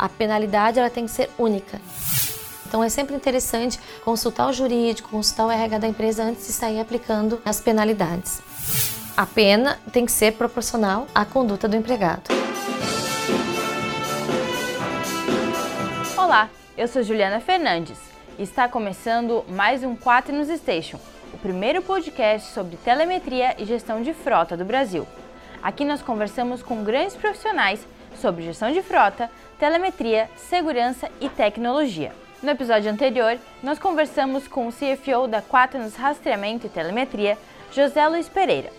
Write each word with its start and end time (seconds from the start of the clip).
a 0.00 0.08
penalidade 0.08 0.78
ela 0.78 0.88
tem 0.88 1.04
que 1.04 1.10
ser 1.10 1.28
única. 1.38 1.78
Então 2.66 2.82
é 2.82 2.88
sempre 2.88 3.14
interessante 3.14 3.78
consultar 4.02 4.48
o 4.48 4.52
jurídico, 4.52 5.10
consultar 5.10 5.46
o 5.46 5.50
RH 5.50 5.78
da 5.78 5.88
empresa 5.88 6.22
antes 6.22 6.46
de 6.46 6.52
sair 6.54 6.80
aplicando 6.80 7.38
as 7.44 7.60
penalidades. 7.60 8.40
A 9.14 9.26
pena 9.26 9.78
tem 9.92 10.06
que 10.06 10.12
ser 10.12 10.32
proporcional 10.32 11.06
à 11.14 11.26
conduta 11.26 11.68
do 11.68 11.76
empregado. 11.76 12.22
Olá, 16.16 16.48
eu 16.78 16.88
sou 16.88 17.02
Juliana 17.02 17.40
Fernandes 17.40 17.98
e 18.38 18.42
está 18.42 18.66
começando 18.68 19.44
mais 19.50 19.84
um 19.84 19.94
4 19.94 20.34
News 20.34 20.48
Station, 20.60 20.98
o 21.34 21.36
primeiro 21.36 21.82
podcast 21.82 22.54
sobre 22.54 22.78
telemetria 22.78 23.54
e 23.58 23.66
gestão 23.66 24.00
de 24.00 24.14
frota 24.14 24.56
do 24.56 24.64
Brasil. 24.64 25.06
Aqui 25.62 25.84
nós 25.84 26.00
conversamos 26.00 26.62
com 26.62 26.82
grandes 26.82 27.16
profissionais 27.16 27.86
sobre 28.18 28.44
gestão 28.44 28.72
de 28.72 28.82
frota, 28.82 29.30
telemetria, 29.60 30.28
segurança 30.36 31.08
e 31.20 31.28
tecnologia. 31.28 32.12
No 32.42 32.48
episódio 32.48 32.90
anterior, 32.90 33.36
nós 33.62 33.78
conversamos 33.78 34.48
com 34.48 34.66
o 34.66 34.72
CFO 34.72 35.28
da 35.28 35.42
Quaternos 35.42 35.96
Rastreamento 35.96 36.66
e 36.66 36.70
Telemetria, 36.70 37.36
José 37.70 38.08
Luiz 38.08 38.26
Pereira. 38.26 38.70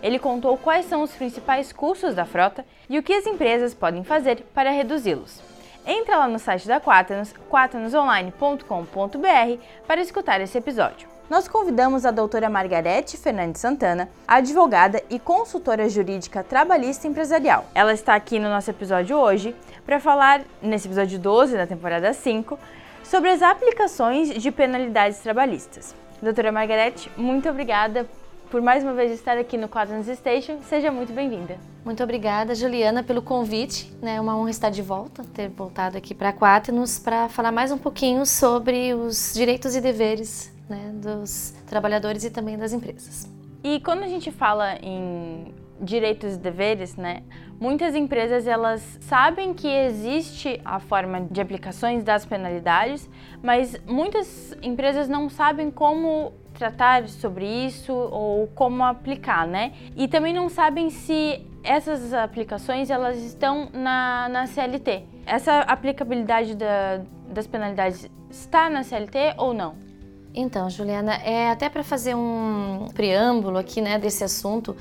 Ele 0.00 0.16
contou 0.16 0.56
quais 0.56 0.86
são 0.86 1.02
os 1.02 1.10
principais 1.10 1.72
custos 1.72 2.14
da 2.14 2.24
frota 2.24 2.64
e 2.88 2.96
o 2.96 3.02
que 3.02 3.14
as 3.14 3.26
empresas 3.26 3.74
podem 3.74 4.04
fazer 4.04 4.46
para 4.54 4.70
reduzi-los. 4.70 5.42
Entra 5.84 6.18
lá 6.18 6.28
no 6.28 6.38
site 6.38 6.68
da 6.68 6.80
Quaternos, 6.80 7.34
quaternosonline.com.br, 7.50 9.62
para 9.88 10.00
escutar 10.00 10.40
esse 10.40 10.56
episódio. 10.56 11.18
Nós 11.28 11.46
convidamos 11.46 12.06
a 12.06 12.10
doutora 12.10 12.48
Margarete 12.48 13.18
Fernandes 13.18 13.60
Santana, 13.60 14.08
advogada 14.26 15.02
e 15.10 15.18
consultora 15.18 15.86
jurídica 15.86 16.42
trabalhista 16.42 17.06
empresarial. 17.06 17.66
Ela 17.74 17.92
está 17.92 18.14
aqui 18.14 18.38
no 18.38 18.48
nosso 18.48 18.70
episódio 18.70 19.14
hoje 19.14 19.54
para 19.88 19.98
falar, 19.98 20.42
nesse 20.60 20.86
episódio 20.86 21.18
12 21.18 21.56
da 21.56 21.66
temporada 21.66 22.12
5, 22.12 22.58
sobre 23.02 23.30
as 23.30 23.40
aplicações 23.40 24.28
de 24.34 24.52
penalidades 24.52 25.18
trabalhistas. 25.20 25.94
Doutora 26.20 26.52
Margarete, 26.52 27.10
muito 27.16 27.48
obrigada 27.48 28.06
por 28.50 28.60
mais 28.60 28.84
uma 28.84 28.92
vez 28.92 29.10
estar 29.10 29.38
aqui 29.38 29.56
no 29.56 29.66
Quadrants 29.66 30.14
Station. 30.18 30.58
Seja 30.60 30.92
muito 30.92 31.14
bem-vinda. 31.14 31.56
Muito 31.86 32.02
obrigada, 32.02 32.54
Juliana, 32.54 33.02
pelo 33.02 33.22
convite. 33.22 33.90
É 34.02 34.04
né? 34.04 34.20
uma 34.20 34.36
honra 34.36 34.50
estar 34.50 34.68
de 34.68 34.82
volta, 34.82 35.24
ter 35.32 35.48
voltado 35.48 35.96
aqui 35.96 36.14
para 36.14 36.28
a 36.28 36.32
Quaternos 36.34 36.98
para 36.98 37.30
falar 37.30 37.50
mais 37.50 37.72
um 37.72 37.78
pouquinho 37.78 38.26
sobre 38.26 38.92
os 38.92 39.32
direitos 39.32 39.74
e 39.74 39.80
deveres 39.80 40.52
né, 40.68 40.92
dos 40.96 41.54
trabalhadores 41.66 42.24
e 42.24 42.30
também 42.30 42.58
das 42.58 42.74
empresas. 42.74 43.26
E 43.64 43.80
quando 43.80 44.02
a 44.02 44.08
gente 44.08 44.30
fala 44.30 44.74
em 44.82 45.54
direitos 45.80 46.34
e 46.34 46.36
deveres, 46.36 46.96
né? 46.96 47.22
Muitas 47.60 47.96
empresas 47.96 48.46
elas 48.46 48.98
sabem 49.00 49.52
que 49.52 49.66
existe 49.66 50.60
a 50.64 50.78
forma 50.78 51.22
de 51.22 51.40
aplicações 51.40 52.04
das 52.04 52.24
penalidades, 52.24 53.10
mas 53.42 53.76
muitas 53.84 54.56
empresas 54.62 55.08
não 55.08 55.28
sabem 55.28 55.68
como 55.68 56.32
tratar 56.54 57.08
sobre 57.08 57.44
isso 57.46 57.92
ou 57.92 58.46
como 58.48 58.84
aplicar, 58.84 59.46
né? 59.46 59.72
E 59.96 60.06
também 60.06 60.32
não 60.32 60.48
sabem 60.48 60.88
se 60.88 61.44
essas 61.64 62.14
aplicações 62.14 62.90
elas 62.90 63.16
estão 63.18 63.68
na, 63.72 64.28
na 64.28 64.46
CLT. 64.46 65.04
Essa 65.26 65.60
aplicabilidade 65.60 66.54
da, 66.54 67.00
das 67.28 67.48
penalidades 67.48 68.08
está 68.30 68.70
na 68.70 68.84
CLT 68.84 69.34
ou 69.36 69.52
não? 69.52 69.88
Então, 70.34 70.70
Juliana, 70.70 71.14
é 71.14 71.50
até 71.50 71.68
para 71.68 71.82
fazer 71.82 72.14
um 72.14 72.86
preâmbulo 72.94 73.58
aqui, 73.58 73.80
né, 73.80 73.98
desse 73.98 74.22
assunto, 74.22 74.76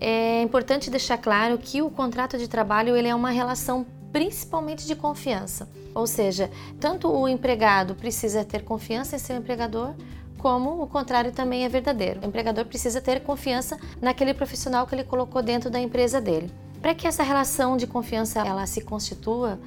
é 0.00 0.42
importante 0.42 0.90
deixar 0.90 1.18
claro 1.18 1.58
que 1.58 1.82
o 1.82 1.90
contrato 1.90 2.38
de 2.38 2.48
trabalho 2.48 2.96
ele 2.96 3.08
é 3.08 3.14
uma 3.14 3.30
relação 3.30 3.86
principalmente 4.12 4.86
de 4.86 4.94
confiança. 4.94 5.68
Ou 5.94 6.06
seja, 6.06 6.50
tanto 6.80 7.08
o 7.10 7.28
empregado 7.28 7.94
precisa 7.94 8.44
ter 8.44 8.64
confiança 8.64 9.16
em 9.16 9.18
seu 9.18 9.36
empregador, 9.36 9.94
como 10.38 10.80
o 10.80 10.86
contrário 10.86 11.32
também 11.32 11.64
é 11.64 11.68
verdadeiro. 11.68 12.20
O 12.22 12.26
empregador 12.26 12.64
precisa 12.64 13.00
ter 13.00 13.20
confiança 13.20 13.78
naquele 14.00 14.32
profissional 14.32 14.86
que 14.86 14.94
ele 14.94 15.04
colocou 15.04 15.42
dentro 15.42 15.68
da 15.68 15.80
empresa 15.80 16.20
dele. 16.20 16.50
Para 16.80 16.94
que 16.94 17.06
essa 17.06 17.22
relação 17.22 17.76
de 17.76 17.86
confiança 17.86 18.40
ela 18.40 18.64
se 18.66 18.80
constitua, 18.80 19.58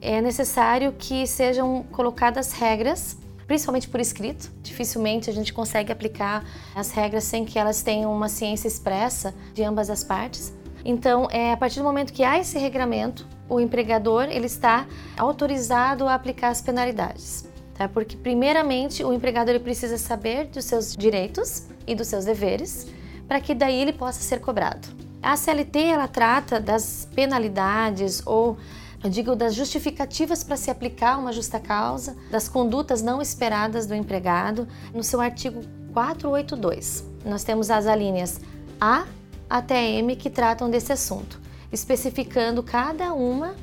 é 0.00 0.20
necessário 0.20 0.92
que 0.96 1.26
sejam 1.26 1.84
colocadas 1.90 2.52
regras 2.52 3.16
principalmente 3.46 3.88
por 3.88 4.00
escrito. 4.00 4.50
Dificilmente 4.62 5.28
a 5.28 5.32
gente 5.32 5.52
consegue 5.52 5.92
aplicar 5.92 6.44
as 6.74 6.90
regras 6.90 7.24
sem 7.24 7.44
que 7.44 7.58
elas 7.58 7.82
tenham 7.82 8.14
uma 8.14 8.28
ciência 8.28 8.68
expressa 8.68 9.34
de 9.54 9.62
ambas 9.62 9.90
as 9.90 10.04
partes. 10.04 10.52
Então, 10.84 11.28
é 11.30 11.52
a 11.52 11.56
partir 11.56 11.78
do 11.78 11.84
momento 11.84 12.12
que 12.12 12.24
há 12.24 12.38
esse 12.38 12.58
regramento, 12.58 13.26
o 13.48 13.60
empregador 13.60 14.24
ele 14.24 14.46
está 14.46 14.86
autorizado 15.16 16.08
a 16.08 16.14
aplicar 16.14 16.48
as 16.48 16.60
penalidades, 16.60 17.46
tá? 17.74 17.88
Porque 17.88 18.16
primeiramente 18.16 19.04
o 19.04 19.12
empregador 19.12 19.54
ele 19.54 19.64
precisa 19.64 19.96
saber 19.98 20.46
dos 20.46 20.64
seus 20.64 20.96
direitos 20.96 21.66
e 21.86 21.94
dos 21.94 22.08
seus 22.08 22.24
deveres, 22.24 22.88
para 23.28 23.40
que 23.40 23.54
daí 23.54 23.80
ele 23.80 23.92
possa 23.92 24.22
ser 24.22 24.40
cobrado. 24.40 24.88
A 25.22 25.36
CLT 25.36 25.78
ela 25.78 26.08
trata 26.08 26.58
das 26.58 27.08
penalidades 27.14 28.22
ou 28.26 28.56
eu 29.02 29.10
digo 29.10 29.34
das 29.34 29.54
justificativas 29.54 30.44
para 30.44 30.56
se 30.56 30.70
aplicar 30.70 31.18
uma 31.18 31.32
justa 31.32 31.58
causa, 31.58 32.16
das 32.30 32.48
condutas 32.48 33.02
não 33.02 33.20
esperadas 33.20 33.86
do 33.86 33.94
empregado, 33.94 34.68
no 34.94 35.02
seu 35.02 35.20
artigo 35.20 35.60
482. 35.92 37.04
Nós 37.24 37.42
temos 37.42 37.70
as 37.70 37.86
alíneas 37.86 38.40
A 38.80 39.04
até 39.50 39.84
M 39.90 40.14
que 40.14 40.30
tratam 40.30 40.70
desse 40.70 40.92
assunto, 40.92 41.40
especificando 41.72 42.62
cada 42.62 43.12
uma 43.12 43.56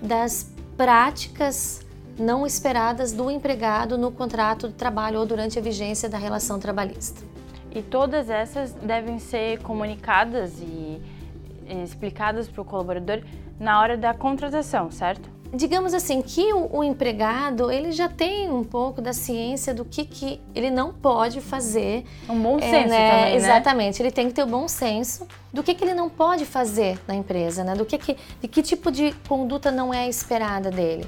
das 0.00 0.50
práticas 0.76 1.80
não 2.18 2.46
esperadas 2.46 3.12
do 3.12 3.30
empregado 3.30 3.98
no 3.98 4.10
contrato 4.10 4.68
de 4.68 4.74
trabalho 4.74 5.20
ou 5.20 5.26
durante 5.26 5.58
a 5.58 5.62
vigência 5.62 6.08
da 6.08 6.16
relação 6.16 6.58
trabalhista. 6.58 7.22
E 7.70 7.82
todas 7.82 8.30
essas 8.30 8.72
devem 8.72 9.18
ser 9.18 9.60
comunicadas 9.60 10.58
e 10.58 11.02
explicadas 11.82 12.48
para 12.48 12.62
o 12.62 12.64
colaborador 12.64 13.22
na 13.58 13.80
hora 13.80 13.96
da 13.96 14.12
contratação, 14.14 14.90
certo? 14.90 15.36
Digamos 15.54 15.94
assim 15.94 16.20
que 16.22 16.52
o, 16.52 16.78
o, 16.78 16.84
empregado 16.84 17.70
ele 17.70 17.92
já 17.92 18.08
tem 18.08 18.50
um 18.50 18.64
pouco 18.64 19.00
da 19.00 19.12
ciência 19.12 19.72
do 19.72 19.84
que, 19.84 20.04
que 20.04 20.40
ele 20.54 20.70
não 20.70 20.92
pode 20.92 21.40
fazer. 21.40 22.04
Um 22.28 22.40
bom 22.40 22.58
é, 22.58 22.62
senso 22.62 22.88
né? 22.88 23.10
também, 23.10 23.24
né? 23.30 23.36
Exatamente, 23.36 24.02
ele 24.02 24.10
tem 24.10 24.28
que 24.28 24.34
ter 24.34 24.42
o 24.42 24.46
bom 24.46 24.66
senso 24.66 25.26
do 25.52 25.62
que, 25.62 25.72
que 25.74 25.84
ele 25.84 25.94
não 25.94 26.10
pode 26.10 26.44
fazer 26.44 26.98
na 27.06 27.14
empresa, 27.14 27.62
né? 27.62 27.74
Do 27.74 27.86
que, 27.86 27.96
que 27.96 28.16
de 28.40 28.48
que 28.48 28.62
tipo 28.62 28.90
de 28.90 29.14
conduta 29.28 29.70
não 29.70 29.94
é 29.94 30.08
esperada 30.08 30.70
dele. 30.70 31.06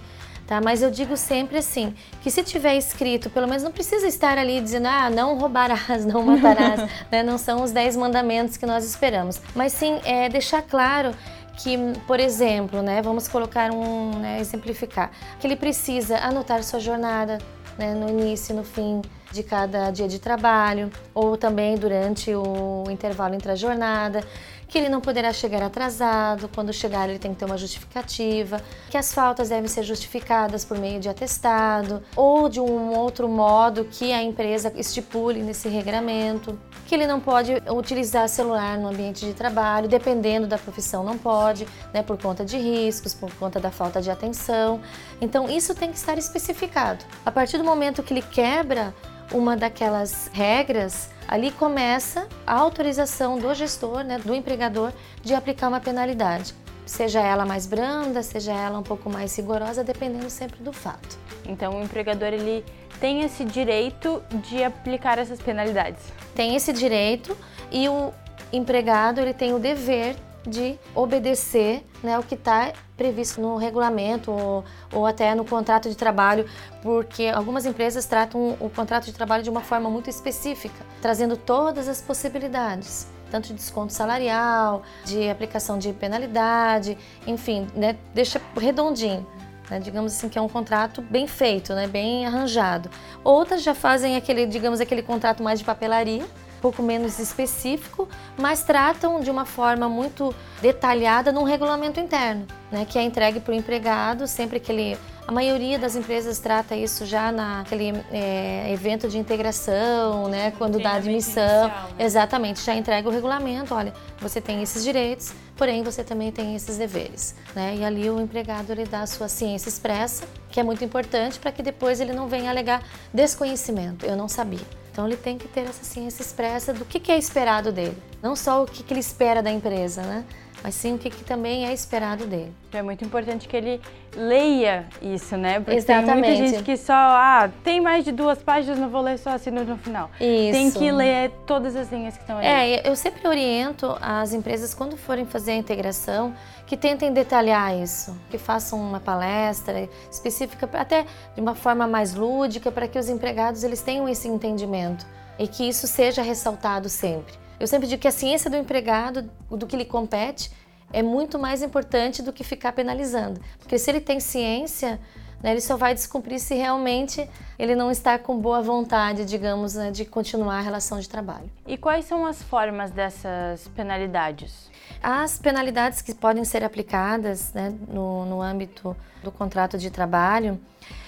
Tá? 0.49 0.63
Mas 0.63 0.81
eu 0.81 0.91
digo 0.91 1.15
sempre 1.15 1.59
assim, 1.59 1.95
que 2.23 2.31
se 2.31 2.43
tiver 2.43 2.75
escrito, 2.75 3.29
pelo 3.29 3.47
menos 3.47 3.63
não 3.63 3.71
precisa 3.71 4.07
estar 4.07 4.39
ali 4.39 4.63
dizendo, 4.63 4.87
ah, 4.89 5.11
não 5.11 5.37
roubarás, 5.37 6.07
não 6.07 6.23
matarás, 6.23 6.89
né? 7.13 7.23
Não 7.23 7.37
são 7.37 7.63
os 7.63 7.71
dez 7.71 7.95
mandamentos 7.95 8.57
que 8.57 8.65
nós 8.65 8.83
esperamos. 8.83 9.43
Mas 9.55 9.75
sim 9.75 10.01
é, 10.05 10.27
deixar 10.31 10.63
claro 10.63 11.11
que, 11.59 11.77
por 12.07 12.21
exemplo, 12.21 12.83
né, 12.83 13.03
vamos 13.03 13.27
colocar 13.29 13.71
um, 13.73 14.19
né, 14.19 14.41
exemplificar, 14.41 15.11
que 15.39 15.47
ele 15.47 15.57
precisa 15.57 16.17
anotar 16.19 16.63
sua 16.63 16.79
jornada 16.79 17.39
né, 17.77 17.95
no 17.95 18.09
início 18.09 18.53
e 18.53 18.57
no 18.57 18.65
fim 18.65 19.03
de 19.31 19.43
cada 19.43 19.91
dia 19.91 20.09
de 20.09 20.19
trabalho, 20.19 20.91
ou 21.13 21.37
também 21.37 21.77
durante 21.77 22.35
o 22.35 22.85
intervalo 22.89 23.35
entre 23.35 23.53
a 23.53 23.55
jornada, 23.55 24.25
que 24.69 24.77
ele 24.77 24.89
não 24.89 25.01
poderá 25.01 25.33
chegar 25.33 25.63
atrasado, 25.63 26.49
quando 26.55 26.73
chegar 26.73 27.09
ele 27.09 27.19
tem 27.19 27.33
que 27.33 27.39
ter 27.39 27.47
uma 27.47 27.57
justificativa, 27.57 28.63
que 28.91 28.99
as 28.99 29.13
faltas 29.13 29.49
devem 29.49 29.67
ser 29.67 29.83
justificadas 29.83 30.65
por 30.65 30.79
meio 30.79 31.01
de 31.01 31.09
atestado 31.09 32.03
ou 32.15 32.49
de 32.49 32.61
um 32.61 32.95
outro 32.95 33.29
modo 33.29 33.87
que 33.87 34.13
a 34.13 34.23
empresa 34.23 34.73
estipule 34.77 35.43
nesse 35.43 35.69
regramento, 35.69 36.59
que 36.87 36.95
ele 36.95 37.07
não 37.07 37.19
pode 37.19 37.63
utilizar 37.71 38.29
celular 38.29 38.79
no 38.79 38.89
ambiente 38.89 39.25
de 39.25 39.33
trabalho, 39.33 39.89
dependendo 39.89 40.47
da 40.47 40.59
profissão 40.59 41.03
não 41.03 41.17
pode, 41.17 41.67
né, 41.93 42.03
por 42.03 42.21
conta 42.21 42.45
de 42.45 42.59
riscos, 42.59 43.15
por 43.15 43.33
conta 43.35 43.59
da 43.59 43.71
falta 43.71 44.03
de 44.03 44.11
atenção. 44.11 44.81
Então 45.21 45.49
isso 45.49 45.75
tem 45.75 45.91
que 45.91 45.97
estar 45.97 46.19
especificado. 46.19 47.05
A 47.25 47.31
partir 47.31 47.57
do 47.57 47.65
momento 47.65 48.03
que 48.03 48.13
ele 48.13 48.23
quebra 48.23 48.95
uma 49.33 49.57
daquelas 49.57 50.31
regras, 50.33 51.11
ali 51.29 51.53
começa 51.53 52.27
a 52.47 52.55
autorização 52.55 53.39
do 53.39 53.53
gestor, 53.55 54.03
né, 54.03 54.19
do 54.19 54.35
empregador, 54.35 54.93
de 55.23 55.35
aplicar 55.35 55.69
uma 55.69 55.79
penalidade. 55.79 56.55
Seja 56.87 57.21
ela 57.21 57.45
mais 57.45 57.67
branda, 57.67 58.23
seja 58.23 58.53
ela 58.53 58.79
um 58.79 58.83
pouco 58.83 59.11
mais 59.11 59.37
rigorosa, 59.37 59.85
dependendo 59.85 60.31
sempre 60.31 60.63
do 60.63 60.73
fato. 60.73 61.19
Então 61.47 61.79
o 61.79 61.83
empregador 61.85 62.29
ele 62.29 62.65
tem 62.99 63.21
esse 63.23 63.45
direito 63.45 64.23
de 64.49 64.65
aplicar 64.65 65.19
essas 65.19 65.39
penalidades. 65.39 66.03
Tem 66.35 66.57
esse 66.57 66.73
direito 66.73 67.37
e 67.71 67.89
o 67.91 68.11
empregado 68.51 69.21
ele 69.21 69.35
tem 69.35 69.53
o 69.53 69.59
dever 69.59 70.17
de 70.47 70.79
obedecer 70.95 71.85
né, 72.03 72.19
o 72.19 72.23
que 72.23 72.35
está 72.35 72.73
previsto 72.97 73.41
no 73.41 73.57
regulamento 73.57 74.31
ou, 74.31 74.65
ou, 74.93 75.07
até 75.07 75.35
no 75.35 75.45
contrato 75.45 75.89
de 75.89 75.97
trabalho, 75.97 76.47
porque 76.83 77.27
algumas 77.27 77.67
empresas 77.67 78.07
tratam 78.07 78.57
o 78.61 78.71
contrato 78.71 79.07
de 79.07 79.13
trabalho 79.13 79.43
de 79.43 79.51
uma 79.51 79.61
forma 79.61 79.89
muito 79.91 80.09
específica, 80.09 80.85
trazendo 81.01 81.37
todas 81.37 81.89
as 81.89 82.01
possibilidades 82.01 83.07
tanto 83.31 83.49
de 83.49 83.55
desconto 83.55 83.93
salarial, 83.93 84.83
de 85.05 85.29
aplicação 85.29 85.79
de 85.79 85.93
penalidade, 85.93 86.97
enfim, 87.27 87.67
né, 87.75 87.97
deixa 88.15 88.41
redondinho. 88.57 89.27
né? 89.71 89.79
digamos 89.79 90.15
assim 90.15 90.31
que 90.31 90.39
é 90.39 90.41
um 90.41 90.49
contrato 90.49 91.03
bem 91.03 91.27
feito, 91.27 91.75
né? 91.75 91.87
bem 91.87 92.27
arranjado. 92.27 92.91
Outras 93.23 93.63
já 93.63 93.75
fazem 93.75 94.17
aquele, 94.17 94.47
digamos, 94.47 94.81
aquele 94.81 95.03
contrato 95.03 95.43
mais 95.43 95.59
de 95.59 95.65
papelaria, 95.65 96.25
pouco 96.61 96.83
menos 96.83 97.19
específico, 97.19 98.09
mas 98.37 98.63
tratam 98.63 99.21
de 99.21 99.31
uma 99.31 99.45
forma 99.45 99.89
muito 99.89 100.35
detalhada 100.61 101.33
num 101.33 101.45
regulamento 101.45 102.01
interno, 102.01 102.47
né? 102.71 102.85
que 102.85 102.99
é 102.99 103.03
entregue 103.03 103.41
para 103.41 103.53
o 103.53 103.55
empregado 103.55 104.27
sempre 104.27 104.61
que 104.61 104.73
ele 104.73 104.99
a 105.29 105.33
maioria 105.33 105.79
das 105.79 105.95
empresas 105.95 106.39
trata 106.39 106.75
isso 106.75 107.05
já 107.05 107.31
naquele 107.31 107.93
é, 108.11 108.73
evento 108.73 109.11
de 109.11 109.19
integração, 109.19 110.27
né? 110.27 110.55
Quando 110.57 110.81
dá 110.81 110.95
admissão. 110.95 111.45
Inicial, 111.45 111.89
né? 111.99 112.05
Exatamente, 112.07 112.65
já 112.65 112.75
entrega 112.75 113.07
o 113.07 113.13
regulamento. 113.13 113.75
Olha, 113.75 113.93
você 114.19 114.41
tem 114.41 114.63
esses 114.63 114.83
direitos, 114.83 115.35
porém 115.55 115.83
você 115.83 116.03
também 116.03 116.33
tem 116.33 116.55
esses 116.55 116.79
deveres, 116.79 117.35
né? 117.55 117.77
E 117.77 117.85
ali 117.85 118.09
o 118.09 118.19
empregado 118.19 118.73
ele 118.73 118.87
dá 118.87 119.03
a 119.03 119.07
sua 119.07 119.29
ciência 119.29 119.69
expressa, 119.69 120.25
que 120.51 120.59
é 120.59 120.63
muito 120.63 120.83
importante 120.83 121.39
para 121.39 121.53
que 121.53 121.63
depois 121.63 122.01
ele 122.01 122.15
não 122.15 122.27
venha 122.27 122.49
alegar 122.49 122.83
desconhecimento. 123.13 124.07
Eu 124.07 124.17
não 124.17 124.29
sabia. 124.31 124.88
Então 124.99 125.07
ele 125.07 125.17
tem 125.17 125.39
que 125.39 125.47
ter 125.47 125.61
essa 125.61 125.85
ciência 125.85 126.23
expressa 126.23 126.75
do 126.75 126.85
que, 126.85 126.99
que 126.99 127.13
é 127.13 127.17
esperado 127.17 127.71
dele, 127.71 127.97
não 128.21 128.35
só 128.35 128.65
o 128.65 128.67
que, 128.67 128.83
que 128.83 128.93
ele 128.93 128.99
espera 128.99 129.41
da 129.41 129.49
empresa, 129.49 130.03
né? 130.03 130.25
Mas 130.63 130.75
sim 130.75 130.95
o 130.95 130.99
que, 130.99 131.11
que, 131.11 131.25
também 131.25 131.67
é 131.67 131.73
esperado 131.73 132.27
dele. 132.27 132.53
É 132.73 132.83
muito 132.83 133.05
importante 133.05 133.47
que 133.47 133.57
ele 133.57 133.81
leia 134.15 134.87
isso, 135.01 135.37
né? 135.37 135.61
Porque 135.61 135.77
Exatamente. 135.77 136.07
tem 136.07 136.37
muita 136.37 136.37
gente 136.37 136.63
que 136.65 136.77
só, 136.77 136.93
ah, 136.93 137.51
tem 137.63 137.81
mais 137.81 138.05
de 138.05 138.13
duas 138.13 138.43
páginas, 138.43 138.79
não 138.79 138.89
vou 138.89 139.01
ler 139.01 139.19
só 139.19 139.31
assim 139.31 139.51
no 139.51 139.77
final. 139.79 140.11
Isso. 140.21 140.53
Tem 140.53 140.71
que 140.71 140.91
ler 140.91 141.31
todas 141.47 141.77
as 141.77 141.91
linhas 141.93 142.17
que 142.17 142.23
estão 142.23 142.39
ali. 142.39 142.47
É, 142.47 142.89
eu 142.89 142.97
sempre 142.97 143.27
oriento 143.27 143.97
as 144.01 144.33
empresas, 144.33 144.75
quando 144.75 144.97
forem 144.97 145.25
fazer 145.25 145.53
a 145.53 145.57
integração, 145.57 146.35
que 146.67 146.77
tentem 146.77 147.13
detalhar 147.13 147.77
isso, 147.77 148.15
que 148.31 148.37
façam 148.37 148.81
uma 148.81 149.01
palestra 149.01 149.89
específica, 150.11 150.69
até 150.75 151.07
de 151.35 151.41
uma 151.41 151.55
forma 151.55 151.87
mais 151.87 152.15
lúdica, 152.15 152.71
para 152.71 152.89
que 152.89 152.99
os 152.99 153.09
empregados 153.09 153.63
eles 153.63 153.81
tenham 153.81 154.09
esse 154.09 154.29
entendimento 154.29 155.07
e 155.39 155.47
que 155.47 155.69
isso 155.69 155.87
seja 155.87 156.21
ressaltado 156.21 156.89
sempre. 156.89 157.33
Eu 157.59 157.67
sempre 157.67 157.89
digo 157.89 158.01
que 158.01 158.09
a 158.09 158.13
ciência 158.13 158.51
do 158.51 158.57
empregado, 158.57 159.31
do 159.51 159.67
que 159.67 159.77
lhe 159.77 159.85
compete, 159.85 160.51
é 160.93 161.03
muito 161.03 161.39
mais 161.39 161.63
importante 161.63 162.23
do 162.23 162.33
que 162.33 162.45
ficar 162.45 162.73
penalizando. 162.73 163.41
Porque 163.59 163.79
se 163.79 163.91
ele 163.91 164.01
tem 164.01 164.21
ciência, 164.21 165.01
né, 165.43 165.53
ele 165.53 165.61
só 165.61 165.77
vai 165.77 165.95
descumprir 165.95 166.41
se 166.41 166.55
realmente 166.55 167.29
ele 167.59 167.75
não 167.75 167.91
está 167.91 168.19
com 168.19 168.39
boa 168.39 168.63
vontade, 168.63 169.25
digamos, 169.25 169.75
né, 169.75 169.91
de 169.91 170.05
continuar 170.05 170.59
a 170.59 170.61
relação 170.61 170.99
de 170.99 171.09
trabalho. 171.09 171.51
E 171.67 171.77
quais 171.77 172.05
são 172.05 172.27
as 172.27 172.43
formas 172.43 172.91
dessas 172.91 173.69
penalidades? 173.69 174.71
As 175.03 175.39
penalidades 175.39 176.03
que 176.03 176.15
podem 176.15 176.45
ser 176.45 176.65
aplicadas 176.65 177.53
né, 177.53 177.75
no, 177.89 178.25
no 178.25 178.43
âmbito 178.43 178.97
do 179.23 179.31
contrato 179.31 179.79
de 179.79 179.91
trabalho 179.91 180.59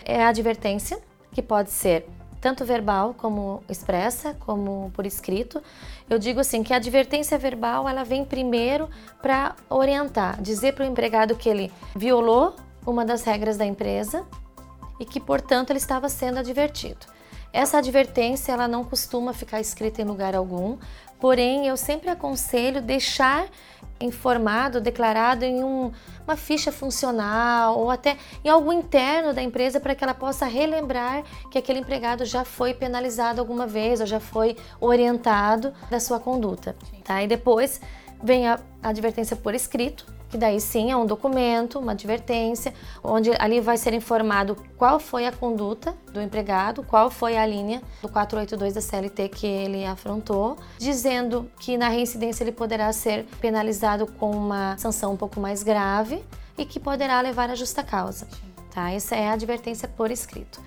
é 0.05 0.23
a 0.23 0.29
advertência, 0.29 1.01
que 1.33 1.43
pode 1.43 1.71
ser 1.71 2.07
tanto 2.41 2.65
verbal 2.65 3.15
como 3.15 3.63
expressa, 3.69 4.35
como 4.41 4.91
por 4.95 5.05
escrito. 5.05 5.63
Eu 6.11 6.19
digo 6.19 6.41
assim 6.41 6.65
que 6.65 6.75
a 6.75 6.77
advertência 6.77 7.39
verbal 7.39 7.89
ela 7.89 8.03
vem 8.03 8.25
primeiro 8.25 8.91
para 9.23 9.55
orientar, 9.69 10.43
dizer 10.43 10.75
para 10.75 10.85
o 10.85 10.89
empregado 10.89 11.37
que 11.37 11.49
ele 11.49 11.73
violou 11.95 12.57
uma 12.85 13.05
das 13.05 13.23
regras 13.23 13.57
da 13.57 13.65
empresa 13.65 14.27
e 14.99 15.05
que, 15.05 15.21
portanto, 15.21 15.71
ele 15.71 15.79
estava 15.79 16.09
sendo 16.09 16.41
advertido. 16.41 17.07
Essa 17.53 17.79
advertência 17.79 18.53
ela 18.53 18.67
não 18.67 18.85
costuma 18.85 19.33
ficar 19.33 19.61
escrita 19.61 20.03
em 20.03 20.05
lugar 20.05 20.35
algum, 20.35 20.79
porém 21.21 21.67
eu 21.67 21.77
sempre 21.77 22.11
aconselho 22.11 22.81
deixar 22.81 23.47
informado, 24.01 24.81
declarado 24.81 25.45
em 25.45 25.63
um, 25.63 25.93
uma 26.27 26.37
ficha 26.37 26.73
funcional 26.73 27.79
ou 27.79 27.91
até 27.91 28.17
em 28.43 28.49
algo 28.49 28.73
interno 28.73 29.35
da 29.35 29.43
empresa 29.43 29.79
para 29.79 29.95
que 29.95 30.03
ela 30.03 30.15
possa 30.15 30.47
relembrar 30.47 31.23
que 31.51 31.59
aquele 31.59 31.81
empregado 31.81 32.25
já 32.25 32.45
foi 32.45 32.73
penalizado 32.73 33.41
alguma 33.41 33.67
vez 33.67 34.01
ou 34.01 34.07
já 34.07 34.19
foi 34.19 34.57
orientado 34.81 35.73
da 35.91 36.01
sua 36.01 36.19
conduta. 36.19 36.75
Tá? 37.05 37.23
E 37.23 37.27
depois 37.27 37.81
vem 38.23 38.49
a 38.49 38.59
advertência 38.83 39.37
por 39.37 39.55
escrito, 39.55 40.07
que 40.31 40.39
daí 40.39 40.61
sim 40.61 40.91
é 40.93 40.97
um 40.97 41.05
documento, 41.05 41.79
uma 41.79 41.93
advertência, 41.93 42.73
onde 43.03 43.31
ali 43.39 43.61
vai 43.61 43.77
ser 43.77 43.93
informado 43.93 44.57
qual 44.79 45.01
foi 45.01 45.27
a 45.27 45.33
conduta 45.33 45.95
do 46.13 46.21
empregado, 46.21 46.85
qual 46.85 47.11
foi 47.11 47.37
a 47.37 47.45
linha 47.45 47.83
do 48.01 48.09
482 48.09 48.75
da 48.75 48.81
CLT 48.81 49.29
que 49.29 49.47
ele 49.47 49.85
afrontou, 49.85 50.57
dizendo 50.79 51.51
que 51.59 51.77
na 51.77 51.89
reincidência 51.89 52.45
ele 52.45 52.53
poderá 52.53 52.93
ser 52.93 53.25
penalizado 53.41 54.07
com 54.07 54.31
uma 54.31 54.79
sanção 54.79 55.13
um 55.13 55.17
pouco 55.17 55.41
mais 55.41 55.65
grave 55.65 56.25
e 56.57 56.65
que 56.65 56.79
poderá 56.79 57.21
levar 57.21 57.51
à 57.51 57.57
justa 57.57 57.83
causa. 57.83 58.29
Tá? 58.71 58.93
Essa 58.93 59.17
é 59.17 59.29
a 59.29 59.33
advertência 59.33 59.89
por 59.89 60.13
escrito. 60.13 60.61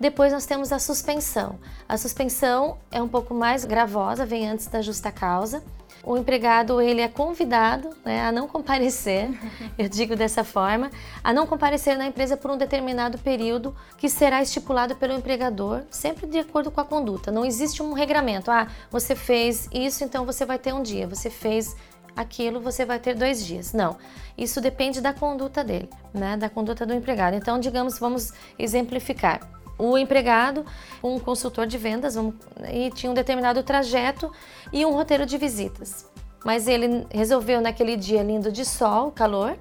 Depois 0.00 0.32
nós 0.32 0.44
temos 0.44 0.72
a 0.72 0.80
suspensão. 0.80 1.58
A 1.88 1.96
suspensão 1.96 2.78
é 2.90 3.00
um 3.00 3.06
pouco 3.06 3.32
mais 3.32 3.64
gravosa, 3.64 4.26
vem 4.26 4.48
antes 4.48 4.66
da 4.66 4.82
justa 4.82 5.12
causa 5.12 5.62
o 6.06 6.16
empregado 6.16 6.80
ele 6.80 7.00
é 7.00 7.08
convidado 7.08 7.90
né, 8.04 8.26
a 8.26 8.32
não 8.32 8.46
comparecer, 8.46 9.30
eu 9.78 9.88
digo 9.88 10.14
dessa 10.14 10.44
forma, 10.44 10.90
a 11.22 11.32
não 11.32 11.46
comparecer 11.46 11.96
na 11.96 12.06
empresa 12.06 12.36
por 12.36 12.50
um 12.50 12.56
determinado 12.56 13.18
período 13.18 13.74
que 13.96 14.08
será 14.08 14.42
estipulado 14.42 14.94
pelo 14.96 15.14
empregador, 15.14 15.82
sempre 15.90 16.26
de 16.26 16.38
acordo 16.38 16.70
com 16.70 16.80
a 16.80 16.84
conduta. 16.84 17.32
Não 17.32 17.44
existe 17.44 17.82
um 17.82 17.92
regramento. 17.92 18.50
Ah, 18.50 18.68
você 18.90 19.14
fez 19.14 19.68
isso, 19.72 20.04
então 20.04 20.26
você 20.26 20.44
vai 20.44 20.58
ter 20.58 20.72
um 20.72 20.82
dia. 20.82 21.06
Você 21.06 21.30
fez 21.30 21.74
aquilo, 22.16 22.60
você 22.60 22.84
vai 22.84 22.98
ter 22.98 23.14
dois 23.14 23.44
dias. 23.44 23.72
Não. 23.72 23.96
Isso 24.36 24.60
depende 24.60 25.00
da 25.00 25.12
conduta 25.12 25.64
dele, 25.64 25.88
né, 26.12 26.36
da 26.36 26.48
conduta 26.48 26.84
do 26.84 26.94
empregado. 26.94 27.34
Então, 27.34 27.58
digamos, 27.58 27.98
vamos 27.98 28.32
exemplificar 28.58 29.40
o 29.90 29.98
empregado, 29.98 30.64
um 31.02 31.18
consultor 31.18 31.66
de 31.66 31.78
vendas, 31.78 32.16
um, 32.16 32.32
e 32.72 32.90
tinha 32.90 33.10
um 33.10 33.14
determinado 33.14 33.62
trajeto 33.62 34.30
e 34.72 34.84
um 34.84 34.92
roteiro 34.92 35.26
de 35.26 35.36
visitas. 35.38 36.06
Mas 36.44 36.68
ele 36.68 37.06
resolveu 37.10 37.60
naquele 37.60 37.96
dia 37.96 38.22
lindo 38.22 38.52
de 38.52 38.64
sol, 38.64 39.10
calor, 39.10 39.56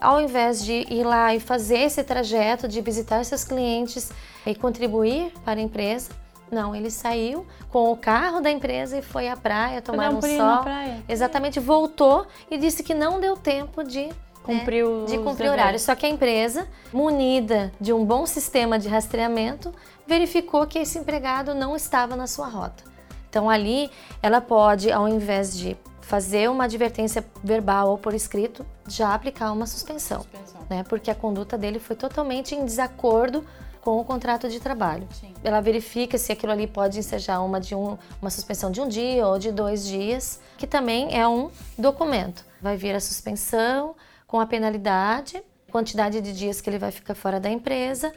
ao 0.00 0.20
invés 0.20 0.64
de 0.64 0.86
ir 0.88 1.04
lá 1.04 1.34
e 1.34 1.40
fazer 1.40 1.78
esse 1.78 2.04
trajeto 2.04 2.68
de 2.68 2.80
visitar 2.80 3.24
seus 3.24 3.42
clientes 3.42 4.12
e 4.46 4.54
contribuir 4.54 5.32
para 5.44 5.58
a 5.58 5.62
empresa, 5.62 6.10
não, 6.50 6.74
ele 6.74 6.90
saiu 6.90 7.46
com 7.70 7.92
o 7.92 7.96
carro 7.96 8.40
da 8.40 8.50
empresa 8.50 8.98
e 8.98 9.02
foi 9.02 9.28
à 9.28 9.36
praia 9.36 9.82
tomar 9.82 10.10
um, 10.10 10.18
um 10.18 10.20
sol. 10.22 10.64
Exatamente, 11.08 11.60
voltou 11.60 12.26
e 12.50 12.56
disse 12.56 12.82
que 12.82 12.94
não 12.94 13.20
deu 13.20 13.36
tempo 13.36 13.84
de 13.84 14.08
cumprir 14.48 14.86
né, 14.86 15.04
de 15.06 15.18
cumprir 15.18 15.48
o 15.48 15.52
horário. 15.52 15.78
Só 15.78 15.94
que 15.94 16.06
a 16.06 16.08
empresa, 16.08 16.66
munida 16.92 17.70
de 17.80 17.92
um 17.92 18.04
bom 18.04 18.24
sistema 18.24 18.78
de 18.78 18.88
rastreamento, 18.88 19.72
verificou 20.06 20.66
que 20.66 20.78
esse 20.78 20.98
empregado 20.98 21.54
não 21.54 21.76
estava 21.76 22.16
na 22.16 22.26
sua 22.26 22.48
rota. 22.48 22.82
Então 23.28 23.50
ali 23.50 23.90
ela 24.22 24.40
pode, 24.40 24.90
ao 24.90 25.06
invés 25.06 25.56
de 25.56 25.76
fazer 26.00 26.48
uma 26.48 26.64
advertência 26.64 27.22
verbal 27.44 27.90
ou 27.90 27.98
por 27.98 28.14
escrito, 28.14 28.64
já 28.88 29.12
aplicar 29.12 29.52
uma 29.52 29.66
suspensão, 29.66 30.22
suspensão. 30.22 30.62
né? 30.70 30.82
Porque 30.88 31.10
a 31.10 31.14
conduta 31.14 31.58
dele 31.58 31.78
foi 31.78 31.94
totalmente 31.94 32.54
em 32.54 32.64
desacordo 32.64 33.44
com 33.82 34.00
o 34.00 34.04
contrato 34.04 34.48
de 34.48 34.58
trabalho. 34.58 35.06
Sim. 35.12 35.34
Ela 35.44 35.60
verifica 35.60 36.16
se 36.16 36.32
aquilo 36.32 36.52
ali 36.52 36.66
pode 36.66 36.98
ensejar 36.98 37.40
uma 37.40 37.60
de 37.60 37.74
um, 37.74 37.98
uma 38.20 38.30
suspensão 38.30 38.70
de 38.70 38.80
um 38.80 38.88
dia 38.88 39.26
ou 39.26 39.38
de 39.38 39.52
dois 39.52 39.86
dias, 39.86 40.40
que 40.56 40.66
também 40.66 41.14
é 41.14 41.28
um 41.28 41.50
documento. 41.76 42.44
Vai 42.60 42.76
vir 42.76 42.94
a 42.94 43.00
suspensão, 43.00 43.94
com 44.28 44.38
a 44.38 44.46
penalidade, 44.46 45.42
quantidade 45.72 46.20
de 46.20 46.32
dias 46.32 46.60
que 46.60 46.70
ele 46.70 46.78
vai 46.78 46.92
ficar 46.92 47.14
fora 47.14 47.40
da 47.40 47.50
empresa, 47.50 48.12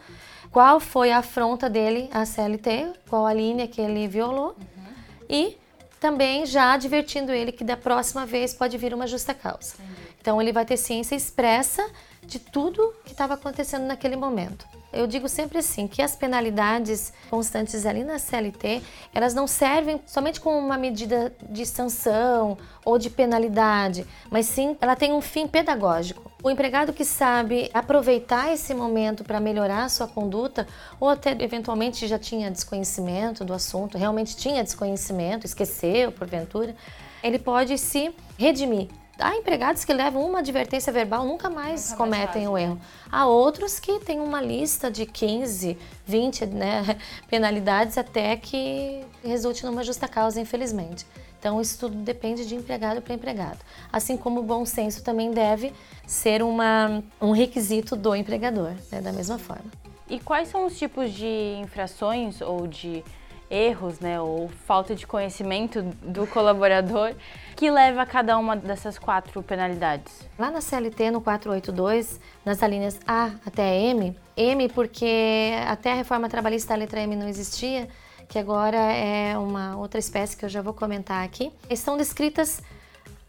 qual 0.51 0.80
foi 0.80 1.12
a 1.12 1.20
afronta 1.20 1.70
dele 1.70 2.10
à 2.13 2.25
CLT, 2.25 2.94
qual 3.10 3.25
a 3.25 3.34
linha 3.34 3.68
que 3.68 3.82
ele 3.82 4.08
violou 4.08 4.50
uhum. 4.50 4.94
e 5.30 5.58
também 6.00 6.46
já 6.46 6.74
advertindo 6.74 7.32
ele 7.32 7.51
que 7.51 7.63
da 7.63 7.77
próxima 7.77 8.25
vez 8.25 8.53
pode 8.53 8.77
vir 8.77 8.94
uma 8.94 9.08
justa 9.08 9.34
causa. 9.34 9.75
Então 10.20 10.41
ele 10.41 10.51
vai 10.51 10.65
ter 10.65 10.75
ciência 10.75 11.15
expressa 11.15 11.89
de 12.24 12.39
tudo 12.39 12.94
que 13.06 13.12
estava 13.12 13.36
acontecendo 13.36 13.86
naquele 13.86 14.15
momento. 14.15 14.68
Eu 14.94 15.08
digo 15.08 15.30
sempre 15.30 15.58
assim, 15.58 15.88
que 15.88 16.02
as 16.02 16.16
penalidades 16.16 17.14
constantes 17.30 17.86
ali 17.86 18.04
na 18.04 18.20
CLT, 18.20 18.82
elas 19.14 19.34
não 19.34 19.48
servem 19.48 20.02
somente 20.06 20.40
como 20.42 20.58
uma 20.58 20.78
medida 20.78 21.34
de 21.50 21.66
sanção 21.66 22.58
ou 22.84 22.98
de 22.98 23.10
penalidade, 23.10 24.06
mas 24.30 24.48
sim 24.48 24.76
ela 24.82 24.96
tem 24.96 25.14
um 25.14 25.22
fim 25.22 25.48
pedagógico. 25.48 26.30
O 26.44 26.50
empregado 26.50 26.92
que 26.92 27.06
sabe 27.06 27.70
aproveitar 27.74 28.52
esse 28.52 28.74
momento 28.74 29.24
para 29.24 29.40
melhorar 29.40 29.86
a 29.86 29.90
sua 29.90 30.08
conduta, 30.08 30.68
ou 31.00 31.08
até 31.08 31.32
eventualmente 31.40 32.08
já 32.08 32.20
tinha 32.20 32.52
desconhecimento 32.52 33.46
do 33.46 33.54
assunto, 33.54 33.98
realmente 33.98 34.36
tinha 34.36 34.64
desconhecimento, 34.64 35.46
esqueceu 35.46 36.12
porventura, 36.12 36.76
ele 37.24 37.38
pode 37.38 37.78
se 37.78 38.14
redimir 38.38 38.90
Há 39.22 39.36
empregados 39.36 39.86
que 39.86 39.94
levam 39.94 40.25
uma 40.25 40.40
advertência 40.40 40.92
verbal, 40.92 41.25
nunca 41.25 41.50
mais 41.50 41.92
nunca 41.92 41.98
cometem 41.98 42.44
mais 42.44 42.54
o 42.54 42.58
erro. 42.58 42.82
Há 43.12 43.28
outros 43.28 43.80
que 43.80 44.00
têm 44.00 44.20
uma 44.20 44.42
lista 44.42 44.90
de 44.90 45.06
15, 45.06 45.78
20 46.06 46.46
né, 46.48 46.98
penalidades 47.30 47.98
até 47.98 48.36
que 48.36 49.06
resulte 49.24 49.66
numa 49.66 49.84
justa 49.84 50.08
causa, 50.08 50.42
infelizmente. 50.42 51.06
Então, 51.40 51.60
isso 51.60 51.80
tudo 51.80 51.96
depende 51.96 52.46
de 52.46 52.56
empregado 52.56 53.01
para 53.01 53.13
empregado. 53.13 53.60
Assim 53.92 54.18
como 54.18 54.42
o 54.42 54.44
bom 54.44 54.66
senso 54.66 55.04
também 55.04 55.32
deve 55.32 55.74
ser 56.06 56.44
uma, 56.44 57.04
um 57.20 57.32
requisito 57.32 57.96
do 57.96 58.16
empregador, 58.16 58.74
né, 58.92 59.01
da 59.01 59.12
mesma 59.12 59.40
forma. 59.40 59.66
E 60.08 60.20
quais 60.20 60.50
são 60.50 60.66
os 60.66 60.78
tipos 60.78 61.12
de 61.12 61.56
infrações 61.60 62.42
ou 62.42 62.68
de 62.68 63.04
erros, 63.51 64.00
né, 64.00 64.20
ou 64.20 64.50
falta 64.65 64.96
de 64.96 65.05
conhecimento 65.05 65.84
do 66.01 66.25
colaborador 66.25 67.13
que 67.55 67.70
leva 67.70 68.01
a 68.01 68.05
cada 68.05 68.38
uma 68.38 68.55
dessas 68.55 68.98
quatro 68.98 69.43
penalidades? 69.43 70.27
Lá 70.39 70.50
na 70.50 70.62
CLT, 70.62 71.12
no 71.12 71.22
482, 71.22 72.20
nas 72.46 72.62
linhas 72.62 73.00
A 73.05 73.31
até 73.46 73.77
M, 73.81 74.15
M 74.38 74.70
porque 74.70 75.51
até 75.67 75.91
a 75.91 75.96
reforma 75.96 76.29
trabalhista 76.29 76.74
a 76.74 76.77
letra 76.77 77.01
M 77.01 77.15
não 77.15 77.27
existia, 77.27 77.89
que 78.29 78.39
agora 78.39 78.77
é 78.77 79.38
uma 79.38 79.77
outra 79.77 80.00
espécie 80.00 80.38
que 80.38 80.46
eu 80.46 80.50
já 80.50 80.62
vou 80.62 80.74
comentar 80.74 81.25
aqui, 81.25 81.51
estão 81.70 81.98
descritas 81.98 82.62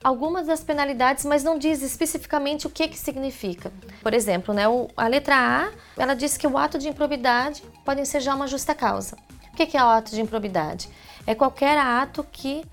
algumas 0.02 0.46
das 0.46 0.62
penalidades, 0.62 1.24
mas 1.24 1.44
não 1.44 1.58
diz 1.58 1.82
especificamente 1.82 2.66
o 2.66 2.70
que 2.70 2.88
que 2.88 2.98
significa. 2.98 3.72
Por 4.02 4.14
exemplo, 4.14 4.54
né, 4.54 4.64
a 4.96 5.06
letra 5.06 5.36
A, 5.36 5.70
ela 6.00 6.14
diz 6.14 6.36
que 6.36 6.46
o 6.46 6.58
ato 6.58 6.78
de 6.78 6.88
improbidade 6.88 7.62
pode 7.84 8.04
ser 8.06 8.20
já 8.20 8.34
uma 8.34 8.46
justa 8.46 8.74
causa. 8.74 9.16
O 9.52 9.56
que 9.56 9.76
é 9.76 9.85
o 9.85 9.87
ato 9.87 10.11
de 10.11 10.21
improbidade? 10.21 10.88
É 11.26 11.35
qualquer 11.35 11.76
ato 11.76 12.25
que 12.32 12.64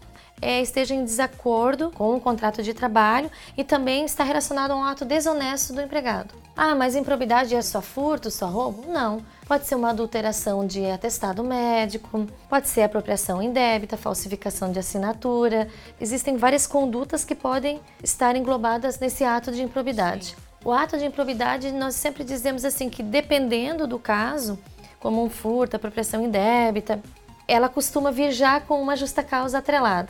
é, 0.41 0.62
esteja 0.62 0.95
em 0.95 1.03
desacordo 1.03 1.91
com 1.91 2.15
o 2.15 2.21
contrato 2.21 2.63
de 2.63 2.74
trabalho 2.74 3.29
e 3.57 3.63
também 3.63 4.05
está 4.05 4.24
relacionado 4.24 4.71
a 4.71 4.75
um 4.75 4.83
ato 4.83 5.03
desonesto 5.03 5.74
do 5.74 5.81
empregado. 5.81 6.33
Ah, 6.55 6.74
mas 6.75 6.95
improbidade 6.95 7.53
é 7.53 7.62
só 7.62 7.81
furto, 7.81 8.31
só 8.31 8.48
roubo? 8.48 8.89
Não. 8.89 9.21
Pode 9.45 9.65
ser 9.65 9.75
uma 9.75 9.89
adulteração 9.89 10.65
de 10.65 10.86
atestado 10.86 11.43
médico, 11.43 12.27
pode 12.48 12.69
ser 12.69 12.83
apropriação 12.83 13.41
indébita, 13.41 13.98
falsificação 13.98 14.71
de 14.71 14.79
assinatura. 14.79 15.67
Existem 16.00 16.38
várias 16.38 16.65
condutas 16.65 17.25
que 17.25 17.36
podem 17.36 17.81
estar 18.01 18.36
englobadas 18.36 19.00
nesse 19.00 19.24
ato 19.24 19.51
de 19.51 19.62
improbidade. 19.62 20.27
Sim. 20.27 20.36
O 20.63 20.71
ato 20.71 20.98
de 20.98 21.05
improbidade, 21.05 21.71
nós 21.71 21.95
sempre 21.95 22.24
dizemos 22.24 22.65
assim 22.65 22.89
que 22.89 23.01
dependendo 23.01 23.88
do 23.88 23.98
caso, 23.98 24.59
como 24.99 25.23
um 25.23 25.29
furto, 25.29 25.75
apropriação 25.75 26.23
indébita, 26.23 27.01
ela 27.47 27.69
costuma 27.69 28.11
vir 28.11 28.31
já 28.31 28.59
com 28.59 28.81
uma 28.81 28.95
justa 28.95 29.23
causa 29.23 29.57
atrelada, 29.57 30.09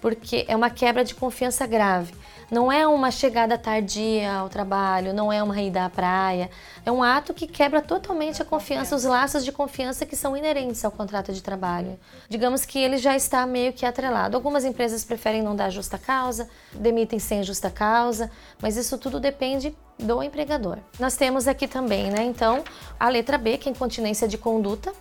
porque 0.00 0.44
é 0.48 0.54
uma 0.54 0.70
quebra 0.70 1.04
de 1.04 1.14
confiança 1.14 1.66
grave. 1.66 2.14
Não 2.48 2.70
é 2.70 2.86
uma 2.86 3.10
chegada 3.10 3.58
tardia 3.58 4.32
ao 4.32 4.48
trabalho, 4.48 5.12
não 5.12 5.32
é 5.32 5.42
uma 5.42 5.60
ida 5.60 5.84
à 5.84 5.90
praia. 5.90 6.48
É 6.84 6.92
um 6.92 7.02
ato 7.02 7.34
que 7.34 7.44
quebra 7.44 7.82
totalmente 7.82 8.40
a 8.40 8.44
confiança, 8.44 8.94
os 8.94 9.02
laços 9.02 9.44
de 9.44 9.50
confiança 9.50 10.06
que 10.06 10.14
são 10.14 10.36
inerentes 10.36 10.84
ao 10.84 10.92
contrato 10.92 11.32
de 11.32 11.42
trabalho. 11.42 11.98
Digamos 12.28 12.64
que 12.64 12.78
ele 12.78 12.98
já 12.98 13.16
está 13.16 13.44
meio 13.46 13.72
que 13.72 13.84
atrelado. 13.84 14.36
Algumas 14.36 14.64
empresas 14.64 15.04
preferem 15.04 15.42
não 15.42 15.56
dar 15.56 15.70
justa 15.70 15.98
causa, 15.98 16.48
demitem 16.72 17.18
sem 17.18 17.42
justa 17.42 17.68
causa, 17.68 18.30
mas 18.62 18.76
isso 18.76 18.96
tudo 18.96 19.18
depende 19.18 19.76
do 19.98 20.22
empregador. 20.22 20.78
Nós 21.00 21.16
temos 21.16 21.48
aqui 21.48 21.66
também, 21.66 22.10
né? 22.10 22.22
Então, 22.22 22.62
a 23.00 23.08
letra 23.08 23.36
B, 23.38 23.58
que 23.58 23.68
é 23.68 23.72
incontinência 23.72 24.28
de 24.28 24.38
conduta. 24.38 24.92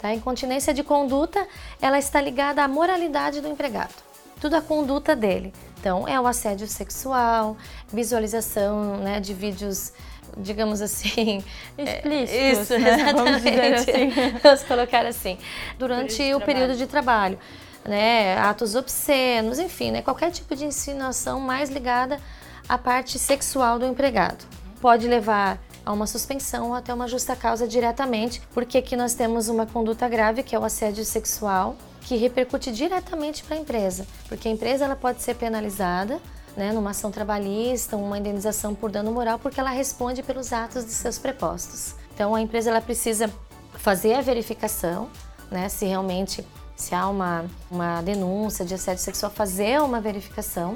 Tá? 0.00 0.12
Incontinência 0.12 0.74
de 0.74 0.82
conduta, 0.82 1.46
ela 1.80 1.98
está 1.98 2.20
ligada 2.20 2.62
à 2.62 2.66
moralidade 2.66 3.40
do 3.40 3.48
empregado. 3.48 3.94
Tudo 4.40 4.54
a 4.54 4.60
conduta 4.60 5.14
dele. 5.14 5.52
Então, 5.78 6.08
é 6.08 6.20
o 6.20 6.26
assédio 6.26 6.66
sexual, 6.66 7.56
visualização 7.92 8.96
né, 8.96 9.20
de 9.20 9.32
vídeos, 9.32 9.92
digamos 10.36 10.82
assim. 10.82 11.42
Explícitos. 11.78 12.34
É, 12.34 12.52
isso, 12.52 12.78
né? 12.78 12.94
exatamente. 12.94 13.42
Vamos, 13.44 13.78
assim. 13.88 14.38
Vamos 14.42 14.62
colocar 14.64 15.06
assim. 15.06 15.38
Durante 15.78 16.16
período 16.16 16.42
o 16.42 16.44
período 16.44 16.76
de 16.76 16.86
trabalho. 16.86 17.38
Né, 17.84 18.36
atos 18.36 18.74
obscenos, 18.74 19.58
enfim, 19.58 19.92
né, 19.92 20.02
qualquer 20.02 20.30
tipo 20.30 20.54
de 20.54 20.66
insinuação 20.66 21.40
mais 21.40 21.70
ligada 21.70 22.20
à 22.68 22.76
parte 22.76 23.18
sexual 23.18 23.78
do 23.78 23.86
empregado. 23.86 24.44
Pode 24.78 25.08
levar 25.08 25.58
a 25.86 25.92
uma 25.92 26.06
suspensão 26.06 26.68
ou 26.68 26.74
até 26.74 26.92
uma 26.92 27.08
justa 27.08 27.34
causa 27.34 27.66
diretamente, 27.66 28.42
porque 28.52 28.76
aqui 28.76 28.94
nós 28.94 29.14
temos 29.14 29.48
uma 29.48 29.64
conduta 29.64 30.06
grave, 30.06 30.42
que 30.42 30.54
é 30.54 30.58
o 30.58 30.64
assédio 30.64 31.02
sexual, 31.02 31.76
que 32.02 32.16
repercute 32.16 32.72
diretamente 32.72 33.42
para 33.44 33.56
a 33.56 33.60
empresa, 33.60 34.06
porque 34.28 34.48
a 34.48 34.50
empresa 34.50 34.84
ela 34.84 34.96
pode 34.96 35.22
ser 35.22 35.34
penalizada 35.34 36.20
né, 36.56 36.72
numa 36.72 36.90
ação 36.90 37.10
trabalhista, 37.10 37.96
uma 37.96 38.18
indenização 38.18 38.74
por 38.74 38.90
dano 38.90 39.12
moral, 39.12 39.38
porque 39.38 39.60
ela 39.60 39.70
responde 39.70 40.22
pelos 40.22 40.52
atos 40.52 40.84
de 40.84 40.90
seus 40.90 41.16
prepostos. 41.16 41.94
Então 42.14 42.34
a 42.34 42.40
empresa 42.40 42.70
ela 42.70 42.80
precisa 42.80 43.30
fazer 43.74 44.14
a 44.14 44.20
verificação, 44.20 45.08
né, 45.50 45.68
se 45.68 45.86
realmente 45.86 46.44
se 46.74 46.94
há 46.94 47.08
uma, 47.08 47.44
uma 47.70 48.00
denúncia 48.02 48.64
de 48.64 48.74
assédio 48.74 49.02
sexual, 49.02 49.30
fazer 49.30 49.80
uma 49.80 50.00
verificação, 50.00 50.74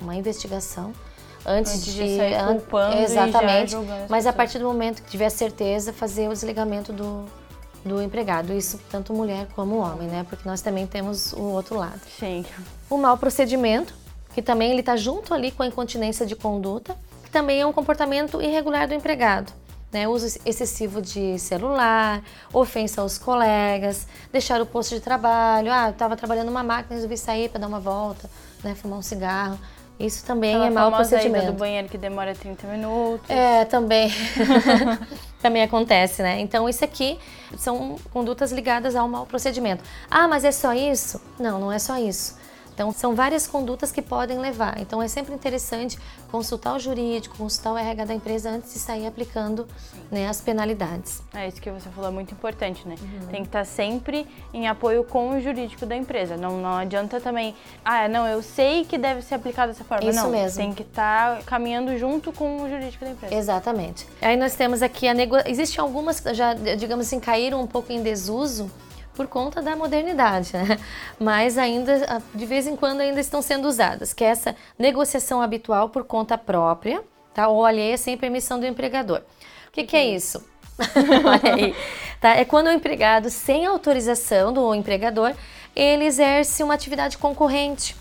uma 0.00 0.14
investigação 0.14 0.92
antes, 1.46 1.72
antes 1.72 1.84
de, 1.84 2.04
de 2.04 2.16
sair 2.16 2.46
culpando 2.46 2.96
exatamente, 2.98 3.76
mas 4.08 4.26
a 4.26 4.32
partir 4.32 4.58
do 4.58 4.64
momento 4.64 5.02
que 5.02 5.10
tiver 5.10 5.30
certeza, 5.30 5.92
fazer 5.92 6.28
o 6.28 6.32
desligamento 6.32 6.92
do, 6.92 7.24
do 7.84 8.00
empregado, 8.00 8.52
isso 8.52 8.80
tanto 8.90 9.12
mulher 9.12 9.46
como 9.54 9.76
homem, 9.76 10.08
né? 10.08 10.24
Porque 10.28 10.48
nós 10.48 10.60
também 10.62 10.86
temos 10.86 11.32
o 11.34 11.42
outro 11.42 11.76
lado. 11.76 12.00
Sim. 12.18 12.44
O 12.88 12.96
mau 12.96 13.16
procedimento, 13.16 13.94
que 14.34 14.40
também 14.40 14.70
ele 14.70 14.80
está 14.80 14.96
junto 14.96 15.34
ali 15.34 15.50
com 15.50 15.62
a 15.62 15.66
incontinência 15.66 16.24
de 16.24 16.34
conduta, 16.34 16.96
que 17.22 17.30
também 17.30 17.60
é 17.60 17.66
um 17.66 17.72
comportamento 17.72 18.40
irregular 18.40 18.88
do 18.88 18.94
empregado. 18.94 19.52
Né, 19.92 20.08
uso 20.08 20.40
excessivo 20.44 21.00
de 21.00 21.38
celular, 21.38 22.20
ofensa 22.52 23.00
aos 23.00 23.16
colegas, 23.16 24.08
deixar 24.32 24.60
o 24.60 24.66
posto 24.66 24.92
de 24.96 25.00
trabalho. 25.00 25.72
Ah, 25.72 25.90
estava 25.90 26.16
trabalhando 26.16 26.46
numa 26.46 26.64
máquina, 26.64 26.96
resolvi 26.96 27.16
sair 27.16 27.48
para 27.48 27.60
dar 27.60 27.68
uma 27.68 27.78
volta, 27.78 28.28
né, 28.64 28.74
fumar 28.74 28.98
um 28.98 29.02
cigarro. 29.02 29.56
Isso 29.98 30.24
também 30.24 30.50
Aquela 30.50 30.66
é 30.66 30.70
mau 30.70 30.92
procedimento. 30.92 31.46
do 31.46 31.52
banheiro 31.52 31.88
que 31.88 31.96
demora 31.96 32.34
30 32.34 32.66
minutos. 32.66 33.30
É, 33.30 33.64
também. 33.64 34.10
também 35.40 35.62
acontece, 35.62 36.22
né? 36.22 36.40
Então, 36.40 36.68
isso 36.68 36.84
aqui 36.84 37.18
são 37.56 37.96
condutas 38.12 38.50
ligadas 38.50 38.96
ao 38.96 39.06
mau 39.06 39.24
procedimento. 39.24 39.84
Ah, 40.10 40.26
mas 40.26 40.44
é 40.44 40.50
só 40.50 40.72
isso? 40.72 41.20
Não, 41.38 41.60
não 41.60 41.70
é 41.70 41.78
só 41.78 41.96
isso. 41.96 42.36
Então, 42.74 42.90
são 42.92 43.14
várias 43.14 43.46
condutas 43.46 43.92
que 43.92 44.02
podem 44.02 44.38
levar. 44.38 44.80
Então, 44.80 45.00
é 45.00 45.06
sempre 45.06 45.32
interessante 45.32 45.96
consultar 46.30 46.74
o 46.74 46.78
jurídico, 46.78 47.36
consultar 47.36 47.72
o 47.72 47.78
RH 47.78 48.04
da 48.04 48.14
empresa 48.14 48.50
antes 48.50 48.72
de 48.72 48.80
sair 48.80 49.06
aplicando 49.06 49.66
né, 50.10 50.28
as 50.28 50.40
penalidades. 50.40 51.22
É 51.32 51.46
isso 51.46 51.60
que 51.60 51.70
você 51.70 51.88
falou, 51.90 52.10
é 52.10 52.12
muito 52.12 52.32
importante, 52.32 52.86
né? 52.86 52.96
Uhum. 53.00 53.28
Tem 53.28 53.42
que 53.42 53.48
estar 53.48 53.64
sempre 53.64 54.26
em 54.52 54.66
apoio 54.66 55.04
com 55.04 55.30
o 55.30 55.40
jurídico 55.40 55.86
da 55.86 55.96
empresa. 55.96 56.36
Não, 56.36 56.58
não 56.60 56.76
adianta 56.76 57.20
também, 57.20 57.54
ah, 57.84 58.08
não, 58.08 58.26
eu 58.26 58.42
sei 58.42 58.84
que 58.84 58.98
deve 58.98 59.22
ser 59.22 59.36
aplicado 59.36 59.72
dessa 59.72 59.84
forma. 59.84 60.10
Isso 60.10 60.20
não, 60.20 60.30
mesmo. 60.30 60.58
Tem 60.58 60.72
que 60.74 60.82
estar 60.82 61.44
caminhando 61.44 61.96
junto 61.96 62.32
com 62.32 62.62
o 62.62 62.68
jurídico 62.68 63.04
da 63.04 63.12
empresa. 63.12 63.34
Exatamente. 63.34 64.06
Aí 64.20 64.36
nós 64.36 64.56
temos 64.56 64.82
aqui 64.82 65.06
a 65.06 65.14
negociação. 65.14 65.52
Existem 65.52 65.80
algumas 65.80 66.18
que 66.18 66.34
já, 66.34 66.54
digamos 66.54 67.06
assim, 67.06 67.20
caíram 67.20 67.60
um 67.60 67.66
pouco 67.66 67.92
em 67.92 68.02
desuso 68.02 68.68
por 69.14 69.26
conta 69.26 69.62
da 69.62 69.76
modernidade, 69.76 70.52
né? 70.52 70.78
Mas 71.18 71.56
ainda, 71.56 72.22
de 72.34 72.46
vez 72.46 72.66
em 72.66 72.76
quando, 72.76 73.00
ainda 73.00 73.20
estão 73.20 73.40
sendo 73.40 73.66
usadas, 73.68 74.12
que 74.12 74.24
é 74.24 74.28
essa 74.28 74.54
negociação 74.78 75.40
habitual 75.40 75.88
por 75.88 76.04
conta 76.04 76.36
própria, 76.36 77.02
tá? 77.32 77.48
Ou 77.48 77.64
alheia 77.64 77.96
sem 77.96 78.16
permissão 78.16 78.58
do 78.58 78.66
empregador. 78.66 79.22
O 79.68 79.70
que, 79.72 79.84
que 79.84 79.96
é 79.96 80.04
isso? 80.04 80.44
Olha 80.78 81.54
aí, 81.54 81.74
tá? 82.20 82.30
É 82.30 82.44
quando 82.44 82.66
o 82.66 82.72
empregado, 82.72 83.30
sem 83.30 83.64
autorização 83.64 84.52
do 84.52 84.74
empregador, 84.74 85.32
ele 85.74 86.04
exerce 86.04 86.62
uma 86.62 86.74
atividade 86.74 87.16
concorrente, 87.16 87.96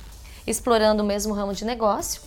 explorando 0.46 1.03
o 1.03 1.05
mesmo 1.05 1.34
ramo 1.34 1.53
de 1.53 1.63
negócio, 1.63 2.22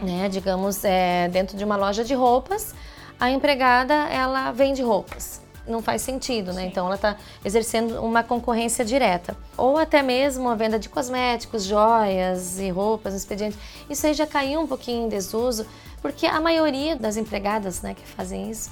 uhum. 0.00 0.06
né? 0.06 0.28
Digamos, 0.28 0.84
é, 0.84 1.28
dentro 1.28 1.56
de 1.56 1.64
uma 1.64 1.76
loja 1.76 2.04
de 2.04 2.14
roupas, 2.14 2.74
a 3.18 3.30
empregada 3.30 3.94
ela 3.94 4.52
vende 4.52 4.82
roupas 4.82 5.41
não 5.66 5.82
faz 5.82 6.02
sentido, 6.02 6.52
né? 6.52 6.62
Sim. 6.62 6.68
Então 6.68 6.86
ela 6.86 6.94
está 6.94 7.16
exercendo 7.44 8.00
uma 8.02 8.22
concorrência 8.22 8.84
direta. 8.84 9.36
Ou 9.56 9.76
até 9.76 10.02
mesmo 10.02 10.48
a 10.48 10.54
venda 10.54 10.78
de 10.78 10.88
cosméticos, 10.88 11.64
joias 11.64 12.58
e 12.58 12.70
roupas 12.70 13.12
no 13.12 13.18
expediente. 13.18 13.56
Isso 13.88 14.06
aí 14.06 14.14
já 14.14 14.26
caiu 14.26 14.60
um 14.60 14.66
pouquinho 14.66 15.06
em 15.06 15.08
desuso, 15.08 15.66
porque 16.00 16.26
a 16.26 16.40
maioria 16.40 16.96
das 16.96 17.16
empregadas 17.16 17.82
né, 17.82 17.94
que 17.94 18.06
fazem 18.06 18.50
isso, 18.50 18.70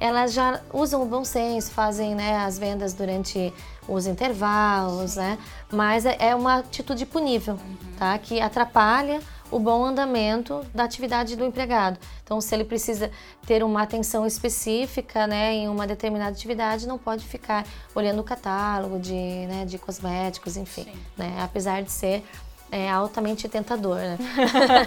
elas 0.00 0.32
já 0.32 0.60
usam 0.72 1.02
o 1.02 1.06
bom 1.06 1.24
senso, 1.24 1.70
fazem 1.70 2.14
né, 2.14 2.36
as 2.38 2.58
vendas 2.58 2.92
durante 2.92 3.52
os 3.86 4.06
intervalos, 4.06 5.16
né? 5.16 5.38
Mas 5.70 6.04
é, 6.06 6.16
é 6.18 6.34
uma 6.34 6.58
atitude 6.58 7.06
punível, 7.06 7.54
uhum. 7.54 7.76
tá? 7.98 8.18
Que 8.18 8.40
atrapalha 8.40 9.20
o 9.52 9.60
bom 9.60 9.84
andamento 9.84 10.64
da 10.74 10.82
atividade 10.82 11.36
do 11.36 11.44
empregado. 11.44 11.98
Então, 12.24 12.40
se 12.40 12.54
ele 12.54 12.64
precisa 12.64 13.10
ter 13.46 13.62
uma 13.62 13.82
atenção 13.82 14.26
específica 14.26 15.26
né, 15.26 15.52
em 15.52 15.68
uma 15.68 15.86
determinada 15.86 16.32
atividade, 16.32 16.88
não 16.88 16.98
pode 16.98 17.24
ficar 17.24 17.64
olhando 17.94 18.20
o 18.20 18.24
catálogo 18.24 18.98
de, 18.98 19.12
né, 19.12 19.64
de 19.66 19.78
cosméticos, 19.78 20.56
enfim. 20.56 20.86
Né, 21.16 21.36
apesar 21.40 21.82
de 21.82 21.92
ser 21.92 22.24
é 22.72 22.88
altamente 22.88 23.46
tentador, 23.50 23.98
né? 23.98 24.18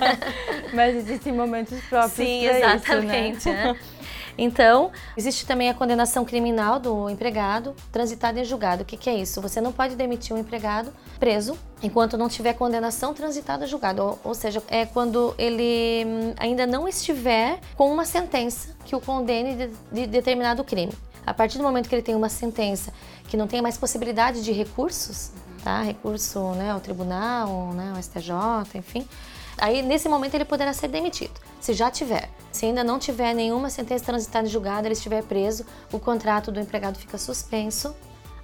Mas 0.73 0.95
existem 0.95 1.31
momentos 1.31 1.79
próprios 1.81 2.13
Sim, 2.13 2.47
exatamente. 2.47 3.37
Isso, 3.37 3.49
né? 3.49 3.77
Então, 4.37 4.91
existe 5.15 5.45
também 5.45 5.69
a 5.69 5.73
condenação 5.73 6.25
criminal 6.25 6.79
do 6.79 7.09
empregado 7.09 7.73
transitado 7.91 8.39
em 8.39 8.43
julgado. 8.43 8.83
O 8.83 8.85
que, 8.85 8.97
que 8.97 9.09
é 9.09 9.15
isso? 9.15 9.41
Você 9.41 9.61
não 9.61 9.71
pode 9.71 9.95
demitir 9.95 10.35
um 10.35 10.39
empregado 10.39 10.91
preso 11.19 11.57
enquanto 11.81 12.17
não 12.17 12.27
tiver 12.27 12.53
condenação 12.53 13.13
transitada 13.13 13.67
julgado, 13.67 14.01
ou, 14.01 14.19
ou 14.23 14.33
seja, 14.33 14.61
é 14.67 14.85
quando 14.85 15.33
ele 15.37 16.03
hum, 16.05 16.33
ainda 16.37 16.65
não 16.65 16.87
estiver 16.87 17.59
com 17.75 17.91
uma 17.91 18.05
sentença 18.05 18.75
que 18.85 18.95
o 18.95 18.99
condene 18.99 19.55
de, 19.55 19.69
de 19.91 20.07
determinado 20.07 20.63
crime. 20.63 20.93
A 21.25 21.33
partir 21.33 21.57
do 21.57 21.63
momento 21.63 21.89
que 21.89 21.95
ele 21.95 22.01
tem 22.01 22.15
uma 22.15 22.29
sentença 22.29 22.93
que 23.27 23.35
não 23.35 23.47
tenha 23.47 23.61
mais 23.61 23.77
possibilidade 23.77 24.43
de 24.43 24.51
recursos, 24.51 25.31
tá? 25.63 25.81
Recurso, 25.81 26.51
né, 26.51 26.71
ao 26.71 26.79
tribunal, 26.79 27.73
né, 27.73 27.91
ao 27.95 28.01
STJ, 28.01 28.31
enfim, 28.75 29.07
Aí, 29.57 29.81
nesse 29.81 30.09
momento, 30.09 30.35
ele 30.35 30.45
poderá 30.45 30.73
ser 30.73 30.87
demitido. 30.87 31.39
Se 31.59 31.73
já 31.73 31.89
tiver. 31.89 32.29
Se 32.51 32.65
ainda 32.65 32.83
não 32.83 32.99
tiver 32.99 33.33
nenhuma 33.33 33.69
sentença 33.69 34.05
transitada 34.05 34.47
em 34.47 34.49
julgado, 34.49 34.87
ele 34.87 34.93
estiver 34.93 35.23
preso, 35.23 35.65
o 35.91 35.99
contrato 35.99 36.51
do 36.51 36.59
empregado 36.59 36.97
fica 36.97 37.17
suspenso 37.17 37.95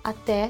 até 0.03 0.50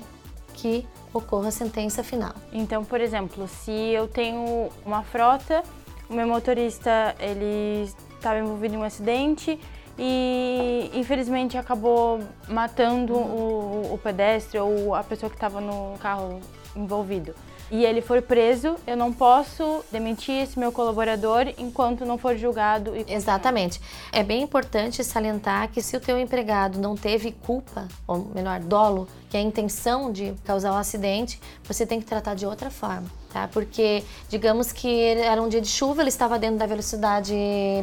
que 0.53 0.87
ocorra 1.13 1.49
a 1.49 1.51
sentença 1.51 2.03
final. 2.03 2.33
Então, 2.51 2.83
por 2.83 3.01
exemplo, 3.01 3.47
se 3.47 3.71
eu 3.71 4.07
tenho 4.07 4.69
uma 4.85 5.03
frota, 5.03 5.63
o 6.09 6.13
meu 6.13 6.27
motorista 6.27 7.15
ele 7.19 7.89
estava 8.15 8.39
envolvido 8.39 8.75
em 8.75 8.77
um 8.77 8.83
acidente 8.83 9.59
e 9.97 10.89
infelizmente 10.93 11.57
acabou 11.57 12.19
matando 12.47 13.13
o, 13.13 13.93
o 13.93 13.97
pedestre 13.97 14.59
ou 14.59 14.95
a 14.95 15.03
pessoa 15.03 15.29
que 15.29 15.35
estava 15.35 15.59
no 15.59 15.97
carro 15.99 16.39
envolvido 16.75 17.35
e 17.71 17.85
ele 17.85 18.01
for 18.01 18.21
preso, 18.21 18.75
eu 18.85 18.97
não 18.97 19.13
posso 19.13 19.83
demitir 19.89 20.43
esse 20.43 20.59
meu 20.59 20.73
colaborador 20.73 21.47
enquanto 21.57 22.05
não 22.05 22.17
for 22.17 22.35
julgado. 22.35 22.93
E... 22.93 23.05
Exatamente. 23.07 23.79
É 24.11 24.21
bem 24.21 24.43
importante 24.43 25.01
salientar 25.05 25.69
que 25.69 25.81
se 25.81 25.95
o 25.95 25.99
teu 25.99 26.19
empregado 26.19 26.77
não 26.77 26.97
teve 26.97 27.31
culpa, 27.31 27.87
ou 28.05 28.29
melhor, 28.35 28.59
dolo, 28.59 29.07
que 29.29 29.37
é 29.37 29.39
a 29.39 29.43
intenção 29.43 30.11
de 30.11 30.33
causar 30.43 30.71
o 30.71 30.75
um 30.75 30.77
acidente, 30.77 31.39
você 31.63 31.85
tem 31.85 32.01
que 32.01 32.05
tratar 32.05 32.35
de 32.35 32.45
outra 32.45 32.69
forma. 32.69 33.09
Tá? 33.31 33.47
Porque, 33.47 34.03
digamos 34.27 34.73
que 34.73 35.05
era 35.05 35.41
um 35.41 35.47
dia 35.47 35.61
de 35.61 35.69
chuva, 35.69 36.01
ele 36.01 36.09
estava 36.09 36.37
dentro 36.37 36.57
da 36.57 36.65
velocidade 36.65 37.33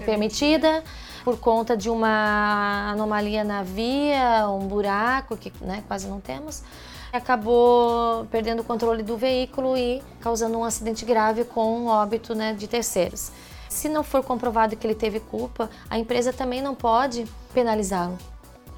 permitida, 0.04 0.84
por 1.24 1.38
conta 1.40 1.74
de 1.74 1.88
uma 1.88 2.90
anomalia 2.90 3.42
na 3.42 3.62
via, 3.62 4.46
um 4.50 4.66
buraco, 4.66 5.34
que 5.34 5.50
né, 5.62 5.82
quase 5.88 6.06
não 6.06 6.20
temos 6.20 6.62
acabou 7.12 8.26
perdendo 8.26 8.60
o 8.60 8.64
controle 8.64 9.02
do 9.02 9.16
veículo 9.16 9.76
e 9.76 10.02
causando 10.20 10.58
um 10.58 10.64
acidente 10.64 11.04
grave 11.04 11.44
com 11.44 11.86
óbito 11.86 12.34
né, 12.34 12.52
de 12.52 12.66
terceiros. 12.66 13.30
Se 13.68 13.88
não 13.88 14.02
for 14.02 14.22
comprovado 14.22 14.76
que 14.76 14.86
ele 14.86 14.94
teve 14.94 15.20
culpa, 15.20 15.70
a 15.90 15.98
empresa 15.98 16.32
também 16.32 16.62
não 16.62 16.74
pode 16.74 17.26
penalizá-lo 17.52 18.18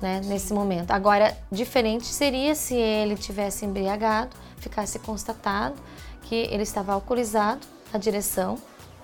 né, 0.01 0.21
nesse 0.25 0.53
momento. 0.53 0.91
Agora, 0.91 1.37
diferente 1.51 2.07
seria 2.07 2.55
se 2.55 2.75
ele 2.75 3.17
tivesse 3.17 3.65
embriagado, 3.65 4.37
ficasse 4.59 4.99
constatado 4.99 5.77
que 6.23 6.35
ele 6.35 6.63
estava 6.63 6.93
alcoolizado 6.93 7.67
na 7.93 7.99
direção, 7.99 8.59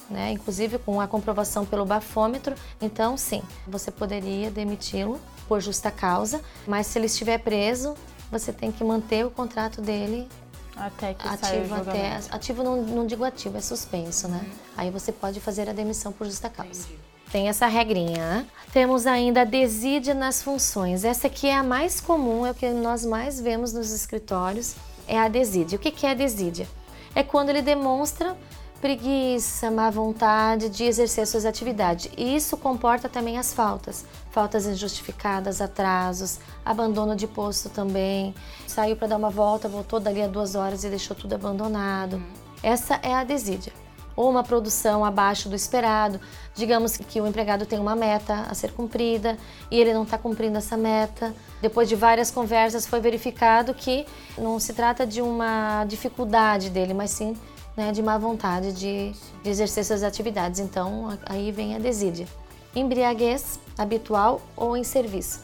né, 0.09 0.31
inclusive 0.31 0.79
com 0.79 1.01
a 1.01 1.07
comprovação 1.07 1.65
pelo 1.65 1.85
bafômetro. 1.85 2.55
Então, 2.81 3.17
sim, 3.17 3.43
você 3.67 3.91
poderia 3.91 4.51
demiti-lo 4.51 5.21
por 5.49 5.61
justa 5.61 5.91
causa, 5.91 6.41
mas 6.67 6.87
se 6.87 6.99
ele 6.99 7.07
estiver 7.07 7.39
preso, 7.39 7.95
você 8.31 8.53
tem 8.53 8.73
que 8.73 8.83
manter 8.83 9.25
o 9.25 9.31
contrato 9.31 9.81
dele 9.81 10.29
até 10.77 11.15
que 11.15 11.27
ativo 11.27 11.75
até 11.75 12.21
ativo 12.31 12.63
não, 12.63 12.83
não, 12.83 13.07
digo 13.07 13.25
ativo 13.25 13.57
é 13.57 13.61
suspenso 13.61 14.29
né 14.29 14.41
uhum. 14.43 14.53
aí 14.77 14.91
você 14.91 15.11
pode 15.11 15.41
fazer 15.41 15.69
a 15.69 15.73
demissão 15.73 16.13
por 16.13 16.27
justa 16.27 16.51
causa 16.51 16.83
Entendi. 16.83 16.99
tem 17.33 17.49
essa 17.49 17.67
regrinha 17.67 18.19
né? 18.19 18.47
temos 18.73 19.07
ainda 19.07 19.41
a 19.43 19.45
desídia 19.45 20.15
nas 20.15 20.43
funções 20.43 21.05
essa 21.05 21.29
aqui 21.29 21.47
é 21.47 21.57
a 21.57 21.63
mais 21.63 22.01
comum 22.01 22.47
é 22.47 22.51
o 22.51 22.55
que 22.55 22.69
nós 22.71 23.07
mais 23.07 23.41
vemos 23.41 23.73
nos 23.73 23.91
escritórios 23.91 24.75
é 25.09 25.19
a 25.19 25.29
desídia 25.29 25.77
o 25.77 25.79
que 25.79 26.05
é 26.05 26.11
a 26.11 26.15
desídia 26.15 26.69
é 27.15 27.23
quando 27.23 27.49
ele 27.49 27.63
demonstra 27.63 28.37
preguiça, 28.81 29.71
má 29.71 29.91
vontade 29.91 30.69
de 30.69 30.85
exercer 30.85 31.27
suas 31.27 31.45
atividades. 31.45 32.11
Isso 32.17 32.57
comporta 32.57 33.09
também 33.09 33.39
as 33.39 33.53
faltas, 33.53 34.05
faltas 34.37 34.67
injustificadas, 34.67 35.63
atrasos, 35.63 36.39
abandono 36.63 37.17
de 37.17 37.27
posto 37.27 37.71
também. 37.71 38.35
Saiu 38.67 38.95
para 38.95 39.09
dar 39.09 39.17
uma 39.17 39.31
volta, 39.31 39.67
voltou 39.67 39.99
dali 39.99 40.21
a 40.21 40.27
duas 40.27 40.55
horas 40.55 40.85
e 40.85 40.91
deixou 40.91 41.17
tudo 41.17 41.35
abandonado. 41.35 42.17
Uhum. 42.17 42.23
Essa 42.63 43.01
é 43.03 43.15
a 43.15 43.25
desídia. 43.25 43.73
Ou 44.15 44.29
uma 44.29 44.45
produção 44.45 45.07
abaixo 45.07 45.49
do 45.49 45.55
esperado. 45.55 46.21
Digamos 46.55 46.99
que 46.99 47.19
o 47.19 47.27
empregado 47.27 47.65
tem 47.65 47.79
uma 47.79 47.97
meta 47.97 48.45
a 48.47 48.53
ser 48.53 48.73
cumprida 48.73 49.39
e 49.71 49.81
ele 49.81 49.95
não 49.95 50.03
está 50.03 50.19
cumprindo 50.19 50.59
essa 50.59 50.77
meta. 50.77 51.35
Depois 51.63 51.89
de 51.89 51.97
várias 51.97 52.31
conversas, 52.31 52.87
foi 52.87 53.01
verificado 53.01 53.73
que 53.73 54.05
não 54.37 54.61
se 54.61 54.75
trata 54.75 55.07
de 55.07 55.23
uma 55.23 55.87
dificuldade 55.87 56.69
dele, 56.69 56.93
mas 56.93 57.11
sim 57.11 57.35
né, 57.75 57.91
de 57.91 58.03
má 58.03 58.19
vontade 58.19 58.75
de, 58.75 59.13
de 59.43 59.49
exercer 59.49 59.83
suas 59.83 60.03
atividades. 60.03 60.61
Então, 60.61 61.19
aí 61.25 61.51
vem 61.51 61.75
a 61.75 61.79
desídia. 61.79 62.29
Embriaguez 62.77 63.59
habitual 63.77 64.41
ou 64.57 64.77
em 64.77 64.85
serviço. 64.85 65.41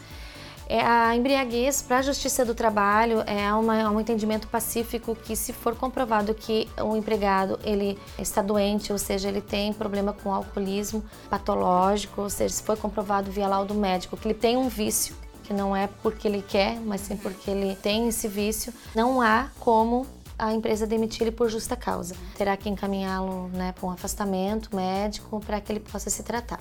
É 0.68 0.80
a 0.80 1.14
embriaguez 1.14 1.82
para 1.82 1.98
a 1.98 2.02
Justiça 2.02 2.44
do 2.44 2.54
Trabalho 2.54 3.22
é 3.26 3.52
uma, 3.52 3.90
um 3.90 4.00
entendimento 4.00 4.48
pacífico 4.48 5.14
que 5.14 5.36
se 5.36 5.52
for 5.52 5.76
comprovado 5.76 6.32
que 6.32 6.66
o 6.80 6.96
empregado 6.96 7.58
ele 7.62 7.98
está 8.18 8.40
doente, 8.40 8.90
ou 8.90 8.98
seja, 8.98 9.28
ele 9.28 9.40
tem 9.40 9.72
problema 9.72 10.14
com 10.14 10.32
alcoolismo 10.32 11.04
patológico, 11.28 12.22
ou 12.22 12.30
seja, 12.30 12.54
se 12.54 12.62
for 12.62 12.78
comprovado 12.78 13.30
via 13.30 13.48
laudo 13.48 13.74
médico 13.74 14.16
que 14.16 14.26
ele 14.26 14.34
tem 14.34 14.56
um 14.56 14.68
vício, 14.68 15.14
que 15.44 15.52
não 15.52 15.76
é 15.76 15.88
porque 16.02 16.26
ele 16.26 16.40
quer, 16.40 16.80
mas 16.80 17.02
sim 17.02 17.16
porque 17.16 17.50
ele 17.50 17.76
tem 17.76 18.08
esse 18.08 18.28
vício, 18.28 18.72
não 18.94 19.20
há 19.20 19.48
como 19.60 20.06
a 20.38 20.52
empresa 20.52 20.86
demitir 20.86 21.22
ele 21.22 21.32
por 21.32 21.50
justa 21.50 21.76
causa. 21.76 22.16
Terá 22.36 22.56
que 22.56 22.68
encaminhá-lo 22.68 23.48
né, 23.48 23.72
para 23.72 23.86
um 23.86 23.90
afastamento 23.90 24.74
médico 24.74 25.40
para 25.40 25.60
que 25.60 25.70
ele 25.70 25.80
possa 25.80 26.08
se 26.08 26.22
tratar. 26.22 26.60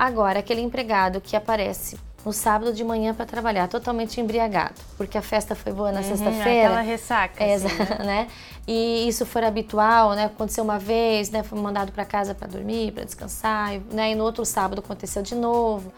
Agora, 0.00 0.38
aquele 0.38 0.62
empregado 0.62 1.20
que 1.20 1.36
aparece 1.36 1.98
no 2.24 2.32
sábado 2.32 2.72
de 2.72 2.82
manhã 2.82 3.12
para 3.12 3.26
trabalhar, 3.26 3.68
totalmente 3.68 4.18
embriagado, 4.18 4.80
porque 4.96 5.18
a 5.18 5.20
festa 5.20 5.54
foi 5.54 5.74
boa 5.74 5.92
na 5.92 6.00
uhum, 6.00 6.06
sexta-feira. 6.06 6.68
Aquela 6.68 6.80
ressaca. 6.80 7.44
É, 7.44 7.52
assim, 7.52 7.66
né? 7.66 7.98
né? 8.02 8.28
E 8.66 9.06
isso 9.06 9.26
for 9.26 9.44
habitual, 9.44 10.14
né? 10.14 10.24
Aconteceu 10.24 10.64
uma 10.64 10.78
vez, 10.78 11.28
né? 11.28 11.42
Foi 11.42 11.60
mandado 11.60 11.92
para 11.92 12.06
casa 12.06 12.34
para 12.34 12.48
dormir, 12.48 12.92
para 12.92 13.04
descansar, 13.04 13.78
né? 13.92 14.12
E 14.12 14.14
no 14.14 14.24
outro 14.24 14.42
sábado 14.46 14.78
aconteceu 14.78 15.22
de 15.22 15.34
novo. 15.34 15.92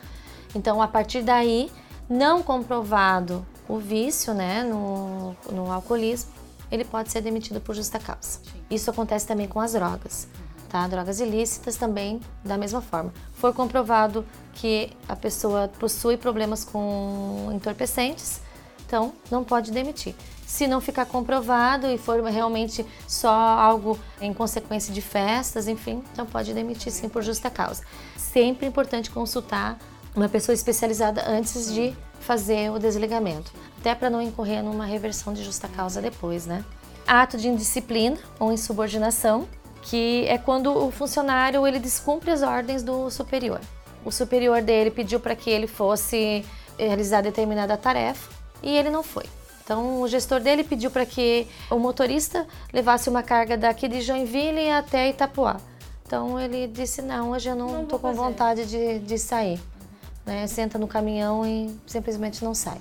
Então, 0.52 0.82
a 0.82 0.88
partir 0.88 1.22
daí, 1.22 1.70
não 2.10 2.42
comprovado 2.42 3.46
o 3.68 3.78
vício, 3.78 4.34
né? 4.34 4.64
No, 4.64 5.36
no 5.48 5.70
alcoolismo, 5.70 6.32
ele 6.72 6.84
pode 6.84 7.12
ser 7.12 7.20
demitido 7.20 7.60
por 7.60 7.72
justa 7.76 8.00
causa. 8.00 8.40
Isso 8.68 8.90
acontece 8.90 9.28
também 9.28 9.46
com 9.46 9.60
as 9.60 9.74
drogas. 9.74 10.26
Tá? 10.72 10.88
Drogas 10.88 11.20
ilícitas 11.20 11.76
também 11.76 12.18
da 12.42 12.56
mesma 12.56 12.80
forma. 12.80 13.12
Foi 13.34 13.52
comprovado 13.52 14.24
que 14.54 14.90
a 15.06 15.14
pessoa 15.14 15.68
possui 15.78 16.16
problemas 16.16 16.64
com 16.64 17.50
entorpecentes, 17.52 18.40
então 18.86 19.12
não 19.30 19.44
pode 19.44 19.70
demitir. 19.70 20.14
Se 20.46 20.66
não 20.66 20.80
ficar 20.80 21.04
comprovado 21.04 21.86
e 21.86 21.98
for 21.98 22.22
realmente 22.24 22.86
só 23.06 23.30
algo 23.30 23.98
em 24.18 24.32
consequência 24.32 24.94
de 24.94 25.02
festas, 25.02 25.68
enfim, 25.68 26.02
então 26.10 26.24
pode 26.24 26.54
demitir 26.54 26.90
sim 26.90 27.06
por 27.06 27.22
justa 27.22 27.50
causa. 27.50 27.82
Sempre 28.16 28.66
importante 28.66 29.10
consultar 29.10 29.78
uma 30.16 30.28
pessoa 30.28 30.54
especializada 30.54 31.22
antes 31.28 31.70
de 31.70 31.94
fazer 32.20 32.70
o 32.70 32.78
desligamento, 32.78 33.52
até 33.78 33.94
para 33.94 34.08
não 34.08 34.22
incorrer 34.22 34.62
numa 34.62 34.86
reversão 34.86 35.34
de 35.34 35.44
justa 35.44 35.68
causa 35.68 36.00
depois, 36.00 36.46
né? 36.46 36.64
Ato 37.06 37.36
de 37.36 37.48
indisciplina 37.48 38.16
ou 38.38 38.50
insubordinação, 38.50 39.46
que 39.82 40.24
é 40.28 40.38
quando 40.38 40.74
o 40.74 40.90
funcionário 40.90 41.66
ele 41.66 41.78
descumpre 41.78 42.30
as 42.30 42.42
ordens 42.42 42.82
do 42.82 43.10
superior. 43.10 43.60
O 44.04 44.10
superior 44.10 44.62
dele 44.62 44.90
pediu 44.90 45.20
para 45.20 45.36
que 45.36 45.50
ele 45.50 45.66
fosse 45.66 46.44
realizar 46.78 47.20
determinada 47.20 47.76
tarefa 47.76 48.30
e 48.62 48.76
ele 48.76 48.90
não 48.90 49.02
foi. 49.02 49.24
Então, 49.64 50.00
o 50.00 50.08
gestor 50.08 50.40
dele 50.40 50.64
pediu 50.64 50.90
para 50.90 51.06
que 51.06 51.46
o 51.70 51.78
motorista 51.78 52.46
levasse 52.72 53.08
uma 53.08 53.22
carga 53.22 53.56
daqui 53.56 53.86
de 53.86 54.00
Joinville 54.00 54.70
até 54.70 55.08
Itapuá. 55.08 55.60
Então, 56.04 56.38
ele 56.38 56.66
disse: 56.66 57.00
Não, 57.00 57.30
hoje 57.30 57.48
eu 57.48 57.54
não 57.54 57.84
estou 57.84 57.98
com 57.98 58.12
vontade 58.12 58.66
de, 58.66 58.98
de 58.98 59.18
sair 59.18 59.60
né, 60.24 60.46
senta 60.46 60.78
no 60.78 60.86
caminhão 60.86 61.46
e 61.46 61.74
simplesmente 61.86 62.44
não 62.44 62.54
sai. 62.54 62.80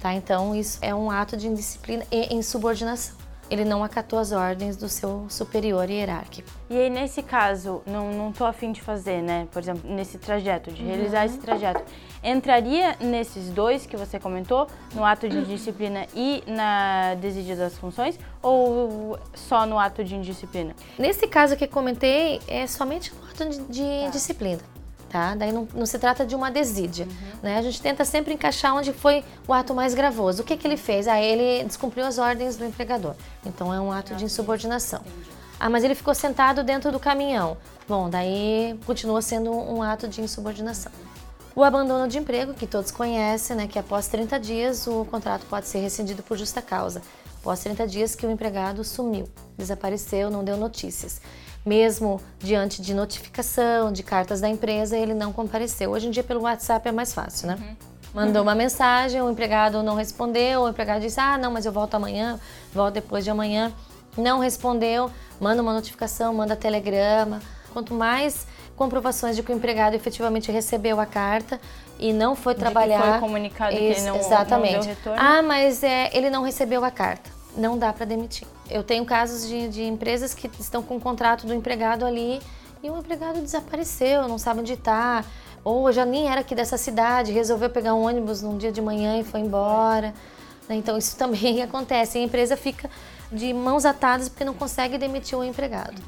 Tá? 0.00 0.12
Então, 0.14 0.54
isso 0.54 0.78
é 0.80 0.94
um 0.94 1.10
ato 1.10 1.36
de 1.36 1.46
indisciplina 1.46 2.04
e 2.10 2.34
insubordinação. 2.34 3.21
Ele 3.52 3.66
não 3.66 3.84
acatou 3.84 4.18
as 4.18 4.32
ordens 4.32 4.78
do 4.78 4.88
seu 4.88 5.26
superior 5.28 5.90
hierárquico. 5.90 6.48
E 6.70 6.74
aí, 6.78 6.88
nesse 6.88 7.22
caso, 7.22 7.82
não, 7.84 8.10
não 8.10 8.32
tô 8.32 8.46
afim 8.46 8.72
de 8.72 8.80
fazer, 8.80 9.20
né? 9.22 9.46
Por 9.52 9.60
exemplo, 9.60 9.82
nesse 9.92 10.16
trajeto, 10.16 10.72
de 10.72 10.82
realizar 10.82 11.18
uhum. 11.18 11.26
esse 11.26 11.36
trajeto. 11.36 11.84
Entraria 12.24 12.96
nesses 12.98 13.50
dois 13.50 13.84
que 13.84 13.94
você 13.94 14.18
comentou, 14.18 14.68
no 14.94 15.04
ato 15.04 15.28
de 15.28 15.44
disciplina 15.44 16.06
e 16.14 16.42
na 16.46 17.14
desídia 17.16 17.54
das 17.54 17.76
funções, 17.76 18.18
ou 18.40 19.18
só 19.34 19.66
no 19.66 19.78
ato 19.78 20.02
de 20.02 20.16
indisciplina? 20.16 20.74
Nesse 20.98 21.26
caso 21.26 21.54
que 21.54 21.66
comentei, 21.66 22.40
é 22.48 22.66
somente 22.66 23.12
no 23.14 23.22
ato 23.28 23.44
de, 23.50 23.58
de 23.64 24.04
tá. 24.04 24.10
disciplina 24.12 24.71
Tá? 25.12 25.34
Daí 25.34 25.52
não, 25.52 25.68
não 25.74 25.84
se 25.84 25.98
trata 25.98 26.24
de 26.24 26.34
uma 26.34 26.50
desídia. 26.50 27.04
Uhum. 27.04 27.38
Né? 27.42 27.58
A 27.58 27.62
gente 27.62 27.82
tenta 27.82 28.02
sempre 28.02 28.32
encaixar 28.32 28.74
onde 28.74 28.94
foi 28.94 29.22
o 29.46 29.52
ato 29.52 29.74
mais 29.74 29.92
gravoso. 29.92 30.42
O 30.42 30.44
que, 30.44 30.56
que 30.56 30.66
ele 30.66 30.78
fez? 30.78 31.06
Ah, 31.06 31.20
ele 31.20 31.64
descumpriu 31.64 32.06
as 32.06 32.16
ordens 32.16 32.56
do 32.56 32.64
empregador. 32.64 33.14
Então 33.44 33.74
é 33.74 33.78
um 33.78 33.92
ato 33.92 34.14
de 34.14 34.24
insubordinação. 34.24 35.02
Ah, 35.60 35.68
mas 35.68 35.84
ele 35.84 35.94
ficou 35.94 36.14
sentado 36.14 36.64
dentro 36.64 36.90
do 36.90 36.98
caminhão. 36.98 37.58
Bom, 37.86 38.08
daí 38.08 38.74
continua 38.86 39.20
sendo 39.20 39.52
um 39.52 39.82
ato 39.82 40.08
de 40.08 40.22
insubordinação. 40.22 40.90
O 41.54 41.62
abandono 41.62 42.08
de 42.08 42.16
emprego, 42.16 42.54
que 42.54 42.66
todos 42.66 42.90
conhecem, 42.90 43.54
né, 43.54 43.66
que 43.66 43.78
após 43.78 44.08
30 44.08 44.40
dias 44.40 44.86
o 44.86 45.04
contrato 45.04 45.44
pode 45.44 45.66
ser 45.66 45.80
rescindido 45.80 46.22
por 46.22 46.38
justa 46.38 46.62
causa. 46.62 47.02
Após 47.38 47.60
30 47.60 47.86
dias 47.86 48.14
que 48.14 48.24
o 48.24 48.30
empregado 48.30 48.82
sumiu, 48.82 49.28
desapareceu, 49.58 50.30
não 50.30 50.42
deu 50.42 50.56
notícias. 50.56 51.20
Mesmo 51.64 52.20
diante 52.38 52.82
de 52.82 52.92
notificação, 52.92 53.92
de 53.92 54.02
cartas 54.02 54.40
da 54.40 54.48
empresa, 54.48 54.96
ele 54.96 55.14
não 55.14 55.32
compareceu. 55.32 55.90
Hoje 55.90 56.08
em 56.08 56.10
dia, 56.10 56.24
pelo 56.24 56.42
WhatsApp 56.42 56.88
é 56.88 56.92
mais 56.92 57.12
fácil, 57.14 57.48
né? 57.48 57.56
Uhum. 57.60 57.92
Mandou 58.14 58.42
uma 58.42 58.54
mensagem, 58.54 59.22
o 59.22 59.30
empregado 59.30 59.82
não 59.82 59.94
respondeu, 59.94 60.62
o 60.62 60.68
empregado 60.68 61.00
disse: 61.00 61.18
Ah, 61.18 61.38
não, 61.38 61.50
mas 61.50 61.64
eu 61.64 61.72
volto 61.72 61.94
amanhã, 61.94 62.38
volto 62.72 62.94
depois 62.94 63.24
de 63.24 63.30
amanhã. 63.30 63.72
Não 64.16 64.40
respondeu, 64.40 65.10
manda 65.40 65.62
uma 65.62 65.72
notificação, 65.72 66.34
manda 66.34 66.54
telegrama. 66.54 67.40
Quanto 67.72 67.94
mais 67.94 68.46
comprovações 68.76 69.36
de 69.36 69.42
que 69.42 69.52
o 69.52 69.54
empregado 69.54 69.94
efetivamente 69.94 70.50
recebeu 70.52 71.00
a 71.00 71.06
carta 71.06 71.60
e 71.98 72.12
não 72.12 72.34
foi 72.36 72.52
de 72.52 72.60
trabalhar. 72.60 73.00
Que 73.00 73.10
foi 73.10 73.18
comunicado 73.20 73.76
que 73.76 73.82
ele 73.82 74.00
não, 74.02 74.16
exatamente. 74.16 74.74
não 74.74 74.80
deu 74.80 74.88
retorno. 74.90 75.22
Ah, 75.22 75.42
mas 75.42 75.82
é, 75.82 76.10
ele 76.12 76.28
não 76.28 76.42
recebeu 76.42 76.84
a 76.84 76.90
carta. 76.90 77.30
Não 77.56 77.78
dá 77.78 77.92
para 77.92 78.04
demitir. 78.04 78.46
Eu 78.72 78.82
tenho 78.82 79.04
casos 79.04 79.46
de, 79.46 79.68
de 79.68 79.82
empresas 79.82 80.32
que 80.32 80.50
estão 80.58 80.82
com 80.82 80.96
o 80.96 81.00
contrato 81.00 81.46
do 81.46 81.52
empregado 81.52 82.06
ali 82.06 82.40
e 82.82 82.88
o 82.88 82.98
empregado 82.98 83.38
desapareceu, 83.42 84.26
não 84.26 84.38
sabe 84.38 84.60
onde 84.60 84.72
está, 84.72 85.22
ou 85.62 85.92
já 85.92 86.06
nem 86.06 86.30
era 86.30 86.40
aqui 86.40 86.54
dessa 86.54 86.78
cidade, 86.78 87.32
resolveu 87.32 87.68
pegar 87.68 87.94
um 87.94 88.06
ônibus 88.06 88.40
num 88.40 88.56
dia 88.56 88.72
de 88.72 88.80
manhã 88.80 89.18
e 89.18 89.24
foi 89.24 89.40
embora. 89.40 90.14
Então 90.70 90.96
isso 90.96 91.14
também 91.18 91.62
acontece. 91.62 92.16
a 92.16 92.22
empresa 92.22 92.56
fica 92.56 92.88
de 93.30 93.52
mãos 93.52 93.84
atadas 93.84 94.30
porque 94.30 94.42
não 94.42 94.54
consegue 94.54 94.96
demitir 94.96 95.36
o 95.38 95.44
empregado. 95.44 96.00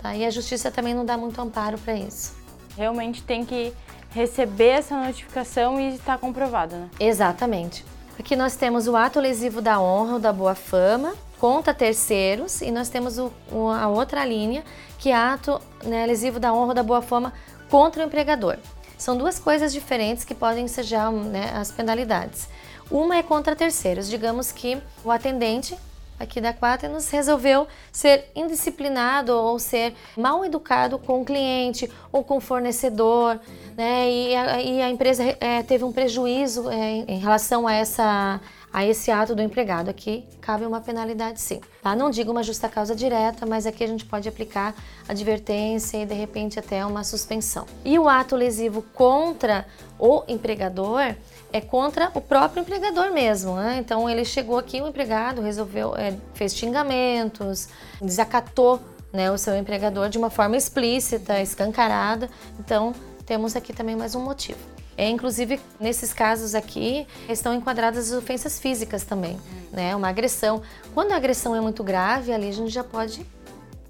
Tá? 0.00 0.14
E 0.14 0.24
a 0.24 0.30
justiça 0.30 0.70
também 0.70 0.94
não 0.94 1.04
dá 1.04 1.16
muito 1.16 1.40
amparo 1.40 1.78
para 1.78 1.94
isso. 1.94 2.32
Realmente 2.76 3.24
tem 3.24 3.44
que 3.44 3.72
receber 4.10 4.68
essa 4.68 4.96
notificação 5.04 5.80
e 5.80 5.96
está 5.96 6.16
comprovado, 6.16 6.76
né? 6.76 6.90
Exatamente. 7.00 7.84
Aqui 8.16 8.36
nós 8.36 8.54
temos 8.54 8.86
o 8.86 8.94
ato 8.94 9.18
lesivo 9.18 9.60
da 9.60 9.80
honra 9.80 10.14
ou 10.14 10.18
da 10.20 10.32
boa 10.32 10.54
fama 10.54 11.12
contra 11.44 11.74
terceiros 11.74 12.62
e 12.62 12.70
nós 12.70 12.88
temos 12.88 13.18
o, 13.18 13.30
o, 13.52 13.68
a 13.68 13.86
outra 13.86 14.24
linha 14.24 14.64
que 14.98 15.10
é 15.10 15.14
ato 15.14 15.60
né, 15.84 16.06
lesivo 16.06 16.40
da 16.40 16.54
honra 16.54 16.68
ou 16.68 16.74
da 16.74 16.82
boa 16.82 17.02
fama 17.02 17.34
contra 17.68 18.02
o 18.02 18.06
empregador. 18.06 18.56
São 18.96 19.14
duas 19.14 19.38
coisas 19.38 19.70
diferentes 19.70 20.24
que 20.24 20.34
podem 20.34 20.66
já 20.66 21.10
né, 21.10 21.52
as 21.54 21.70
penalidades. 21.70 22.48
Uma 22.90 23.18
é 23.18 23.22
contra 23.22 23.54
terceiros, 23.54 24.08
digamos 24.08 24.52
que 24.52 24.78
o 25.04 25.10
atendente 25.10 25.76
aqui 26.18 26.40
da 26.40 26.54
Quaternos 26.54 27.10
resolveu 27.10 27.68
ser 27.92 28.30
indisciplinado 28.34 29.34
ou 29.34 29.58
ser 29.58 29.92
mal 30.16 30.46
educado 30.46 30.98
com 30.98 31.20
o 31.20 31.24
cliente 31.26 31.90
ou 32.10 32.24
com 32.24 32.38
o 32.38 32.40
fornecedor, 32.40 33.38
né? 33.76 34.10
E 34.10 34.34
a, 34.34 34.62
e 34.62 34.80
a 34.80 34.88
empresa 34.88 35.22
é, 35.38 35.62
teve 35.62 35.84
um 35.84 35.92
prejuízo 35.92 36.70
é, 36.70 37.04
em 37.06 37.18
relação 37.18 37.66
a 37.66 37.74
essa 37.74 38.40
a 38.74 38.84
esse 38.84 39.08
ato 39.12 39.36
do 39.36 39.40
empregado. 39.40 39.88
Aqui 39.88 40.24
cabe 40.40 40.66
uma 40.66 40.80
penalidade 40.80 41.40
sim. 41.40 41.60
Tá? 41.80 41.94
Não 41.94 42.10
digo 42.10 42.32
uma 42.32 42.42
justa 42.42 42.68
causa 42.68 42.92
direta, 42.92 43.46
mas 43.46 43.66
aqui 43.66 43.84
a 43.84 43.86
gente 43.86 44.04
pode 44.04 44.28
aplicar 44.28 44.74
advertência 45.08 45.98
e 45.98 46.04
de 46.04 46.12
repente 46.12 46.58
até 46.58 46.84
uma 46.84 47.04
suspensão. 47.04 47.66
E 47.84 47.96
o 48.00 48.08
ato 48.08 48.34
lesivo 48.34 48.82
contra 48.92 49.64
o 49.96 50.24
empregador 50.26 51.14
é 51.52 51.60
contra 51.60 52.10
o 52.14 52.20
próprio 52.20 52.62
empregador 52.62 53.12
mesmo. 53.12 53.54
Né? 53.54 53.76
Então 53.78 54.10
ele 54.10 54.24
chegou 54.24 54.58
aqui, 54.58 54.82
o 54.82 54.88
empregado 54.88 55.40
resolveu, 55.40 55.94
é, 55.96 56.12
fez 56.34 56.52
xingamentos, 56.56 57.68
desacatou 58.02 58.80
né, 59.12 59.30
o 59.30 59.38
seu 59.38 59.56
empregador 59.56 60.08
de 60.08 60.18
uma 60.18 60.30
forma 60.30 60.56
explícita, 60.56 61.40
escancarada. 61.40 62.28
Então 62.58 62.92
temos 63.24 63.54
aqui 63.54 63.72
também 63.72 63.94
mais 63.94 64.16
um 64.16 64.20
motivo. 64.20 64.58
É, 64.96 65.08
inclusive, 65.08 65.60
nesses 65.80 66.12
casos 66.12 66.54
aqui, 66.54 67.06
estão 67.28 67.54
enquadradas 67.54 68.12
as 68.12 68.18
ofensas 68.18 68.58
físicas 68.58 69.04
também, 69.04 69.38
né? 69.72 69.94
Uma 69.96 70.08
agressão. 70.08 70.62
Quando 70.94 71.12
a 71.12 71.16
agressão 71.16 71.54
é 71.54 71.60
muito 71.60 71.82
grave, 71.82 72.32
ali 72.32 72.48
a 72.48 72.52
gente 72.52 72.70
já 72.70 72.84
pode 72.84 73.26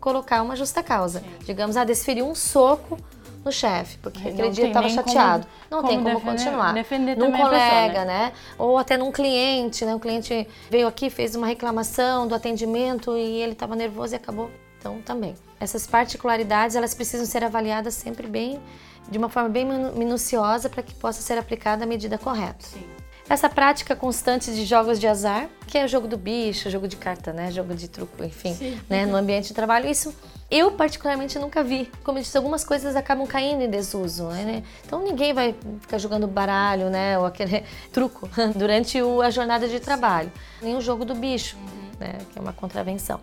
colocar 0.00 0.42
uma 0.42 0.56
justa 0.56 0.82
causa. 0.82 1.20
Sim. 1.20 1.26
Digamos, 1.46 1.76
ah, 1.76 1.84
desferiu 1.84 2.26
um 2.26 2.34
soco 2.34 2.98
no 3.44 3.52
chefe, 3.52 3.98
porque 3.98 4.28
aquele 4.28 4.50
dia 4.50 4.68
estava 4.68 4.88
chateado. 4.88 5.46
Como, 5.68 5.70
não 5.70 5.78
como 5.82 5.88
tem 5.88 5.98
como 5.98 6.14
defender, 6.14 6.30
continuar. 6.30 6.74
Defender 6.74 7.16
num 7.16 7.32
colega, 7.32 7.88
pessoa, 7.88 8.04
né? 8.04 8.32
Ou 8.58 8.78
até 8.78 8.96
num 8.96 9.12
cliente, 9.12 9.84
né? 9.84 9.94
O 9.94 10.00
cliente 10.00 10.48
veio 10.70 10.86
aqui, 10.88 11.10
fez 11.10 11.36
uma 11.36 11.46
reclamação 11.46 12.26
do 12.26 12.34
atendimento 12.34 13.16
e 13.16 13.42
ele 13.42 13.52
estava 13.52 13.76
nervoso 13.76 14.14
e 14.14 14.16
acabou. 14.16 14.50
Então, 14.84 15.00
também. 15.00 15.34
Essas 15.58 15.86
particularidades, 15.86 16.76
elas 16.76 16.92
precisam 16.92 17.24
ser 17.24 17.42
avaliadas 17.42 17.94
sempre 17.94 18.26
bem, 18.26 18.60
de 19.08 19.16
uma 19.16 19.30
forma 19.30 19.48
bem 19.48 19.64
minuciosa 19.64 20.68
para 20.68 20.82
que 20.82 20.94
possa 20.94 21.22
ser 21.22 21.38
aplicada 21.38 21.84
a 21.84 21.86
medida 21.86 22.18
correta. 22.18 22.66
Sim. 22.66 22.84
Essa 23.26 23.48
prática 23.48 23.96
constante 23.96 24.54
de 24.54 24.66
jogos 24.66 25.00
de 25.00 25.06
azar, 25.06 25.48
que 25.66 25.78
é 25.78 25.84
o 25.86 25.88
jogo 25.88 26.06
do 26.06 26.18
bicho, 26.18 26.68
jogo 26.68 26.86
de 26.86 26.96
carta, 26.96 27.32
né? 27.32 27.50
Jogo 27.50 27.74
de 27.74 27.88
truco, 27.88 28.22
enfim, 28.22 28.52
Sim. 28.52 28.78
né? 28.86 29.06
No 29.06 29.16
ambiente 29.16 29.48
de 29.48 29.54
trabalho, 29.54 29.90
isso 29.90 30.14
eu, 30.50 30.72
particularmente, 30.72 31.38
nunca 31.38 31.64
vi. 31.64 31.90
Como 32.04 32.18
eu 32.18 32.22
disse, 32.22 32.36
algumas 32.36 32.62
coisas 32.62 32.94
acabam 32.94 33.26
caindo 33.26 33.62
em 33.62 33.70
desuso, 33.70 34.24
né? 34.24 34.62
Então 34.84 35.02
ninguém 35.02 35.32
vai 35.32 35.54
ficar 35.80 35.96
jogando 35.96 36.26
baralho, 36.26 36.90
né? 36.90 37.18
Ou 37.18 37.24
aquele 37.24 37.64
truco 37.90 38.28
durante 38.54 38.98
a 38.98 39.30
jornada 39.30 39.66
de 39.66 39.80
trabalho. 39.80 40.30
O 40.60 40.80
jogo 40.82 41.06
do 41.06 41.14
bicho, 41.14 41.56
uhum. 41.56 41.90
né? 41.98 42.18
Que 42.30 42.38
é 42.38 42.42
uma 42.42 42.52
contravenção. 42.52 43.18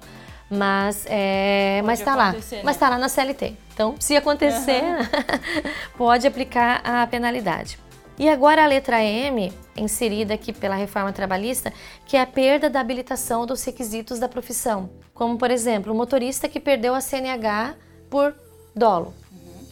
Mas 0.52 1.06
é, 1.08 1.82
mas 1.86 2.00
está 2.00 2.14
lá, 2.14 2.34
né? 2.34 2.40
mas 2.62 2.76
está 2.76 2.90
lá 2.90 2.98
na 2.98 3.08
CLT. 3.08 3.56
Então, 3.74 3.96
se 3.98 4.18
acontecer, 4.18 4.84
uhum. 4.84 5.72
pode 5.98 6.28
aplicar 6.28 6.82
a 6.84 7.08
penalidade. 7.08 7.80
E 8.20 8.28
agora 8.28 8.64
a 8.64 8.68
letra 8.68 9.02
M, 9.02 9.52
inserida 9.78 10.34
aqui 10.34 10.52
pela 10.52 10.76
reforma 10.76 11.14
trabalhista, 11.14 11.74
que 12.06 12.18
é 12.18 12.22
a 12.22 12.28
perda 12.28 12.70
da 12.70 12.82
habilitação 12.82 13.46
dos 13.46 13.64
requisitos 13.64 14.20
da 14.20 14.28
profissão. 14.28 14.90
Como, 15.14 15.38
por 15.38 15.50
exemplo, 15.50 15.94
o 15.94 15.96
motorista 15.96 16.50
que 16.50 16.60
perdeu 16.60 16.94
a 16.94 17.02
CNH 17.02 17.76
por 18.10 18.36
dolo. 18.76 19.14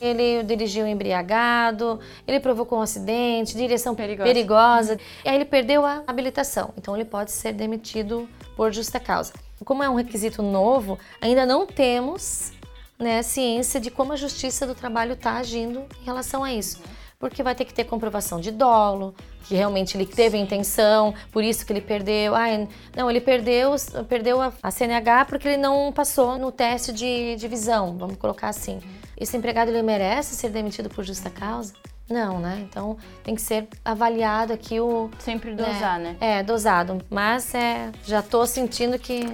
Ele 0.01 0.41
dirigiu 0.43 0.87
embriagado, 0.87 1.99
ele 2.25 2.39
provocou 2.39 2.79
um 2.79 2.81
acidente, 2.81 3.55
direção 3.55 3.93
perigosa. 3.93 4.29
perigosa, 4.29 4.99
e 5.25 5.29
aí 5.29 5.35
ele 5.35 5.45
perdeu 5.45 5.85
a 5.85 6.03
habilitação. 6.07 6.73
Então 6.77 6.95
ele 6.95 7.03
pode 7.03 7.31
ser 7.31 7.51
demitido 7.51 8.29
por 8.55 8.71
justa 8.71 8.97
causa. 8.97 9.33
Como 9.65 9.83
é 9.83 9.89
um 9.89 9.95
requisito 9.95 10.41
novo, 10.41 10.97
ainda 11.21 11.45
não 11.45 11.65
temos 11.65 12.51
né, 12.97 13.21
ciência 13.21 13.79
de 13.79 13.91
como 13.91 14.13
a 14.13 14.15
Justiça 14.15 14.65
do 14.65 14.75
Trabalho 14.75 15.13
está 15.13 15.37
agindo 15.37 15.85
em 16.01 16.05
relação 16.05 16.43
a 16.43 16.53
isso 16.53 16.81
porque 17.19 17.43
vai 17.43 17.53
ter 17.53 17.65
que 17.65 17.73
ter 17.73 17.83
comprovação 17.83 18.39
de 18.39 18.49
dolo, 18.49 19.13
que 19.43 19.53
realmente 19.53 19.97
ele 19.97 20.05
teve 20.05 20.37
a 20.37 20.39
intenção, 20.39 21.13
por 21.33 21.43
isso 21.43 21.65
que 21.65 21.73
ele 21.73 21.81
perdeu. 21.81 22.33
Ah, 22.33 22.47
não, 22.95 23.11
ele 23.11 23.19
perdeu, 23.19 23.75
perdeu 24.07 24.41
a, 24.41 24.53
a 24.63 24.71
CNH 24.71 25.25
porque 25.25 25.49
ele 25.49 25.57
não 25.57 25.91
passou 25.91 26.37
no 26.37 26.49
teste 26.49 26.93
de, 26.93 27.35
de 27.35 27.47
visão, 27.47 27.97
vamos 27.97 28.15
colocar 28.15 28.47
assim. 28.47 28.79
Esse 29.17 29.35
empregado 29.35 29.69
ele 29.69 29.81
merece 29.81 30.33
ser 30.33 30.49
demitido 30.49 30.89
por 30.89 31.03
justa 31.03 31.29
causa? 31.29 31.73
Não, 32.09 32.39
né? 32.39 32.65
Então 32.67 32.97
tem 33.23 33.35
que 33.35 33.41
ser 33.41 33.67
avaliado 33.85 34.51
aqui 34.51 34.79
o. 34.79 35.09
Sempre 35.19 35.51
né, 35.51 35.57
dosar, 35.57 35.99
né? 35.99 36.15
né? 36.19 36.39
É, 36.39 36.43
dosado. 36.43 36.99
Mas 37.09 37.53
é, 37.53 37.91
já 38.03 38.21
tô 38.21 38.45
sentindo 38.45 38.97
que 38.97 39.25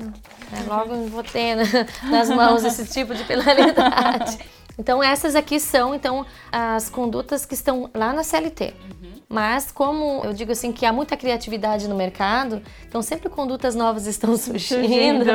é, 0.51 0.67
logo 0.67 0.93
vou 1.07 1.23
ter 1.23 1.55
nas 2.03 2.29
mãos 2.29 2.63
esse 2.63 2.85
tipo 2.85 3.15
de 3.15 3.23
penalidade. 3.23 4.37
Então 4.77 5.01
essas 5.01 5.35
aqui 5.35 5.57
são 5.57 5.95
então 5.95 6.25
as 6.51 6.89
condutas 6.89 7.45
que 7.45 7.53
estão 7.53 7.89
lá 7.93 8.11
na 8.11 8.23
CLT. 8.23 8.73
Uhum. 8.73 9.21
Mas 9.29 9.71
como 9.71 10.21
eu 10.23 10.33
digo 10.33 10.51
assim 10.51 10.71
que 10.71 10.85
há 10.85 10.91
muita 10.91 11.15
criatividade 11.17 11.87
no 11.87 11.95
mercado, 11.95 12.61
então 12.87 13.01
sempre 13.01 13.29
condutas 13.29 13.73
novas 13.73 14.05
estão 14.05 14.35
surgindo. 14.37 15.31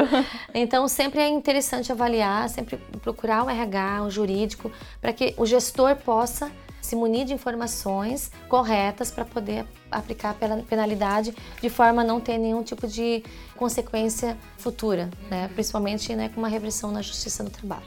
então 0.53 0.87
sempre 0.87 1.21
é 1.21 1.29
interessante 1.29 1.91
avaliar, 1.91 2.49
sempre 2.51 2.77
procurar 3.01 3.45
o 3.45 3.51
RH, 3.51 4.03
o 4.03 4.11
jurídico, 4.11 4.71
para 5.01 5.13
que 5.13 5.35
o 5.37 5.47
gestor 5.47 5.97
possa 5.97 6.51
se 6.91 6.97
munir 6.97 7.25
de 7.25 7.33
informações 7.33 8.33
corretas 8.49 9.13
para 9.13 9.25
poder 9.25 9.65
aplicar 9.93 10.31
a 10.31 10.63
penalidade 10.65 11.33
de 11.63 11.71
forma 11.71 12.03
a 12.03 12.05
não 12.05 12.21
ter 12.21 12.37
nenhum 12.37 12.65
tipo 12.65 12.89
de 12.89 13.23
consequência 13.55 14.37
futura, 14.59 15.09
né? 15.31 15.49
principalmente 15.55 16.17
né, 16.17 16.29
com 16.35 16.41
uma 16.41 16.49
repressão 16.49 16.91
na 16.91 17.01
justiça 17.01 17.45
do 17.45 17.51
trabalho. 17.51 17.85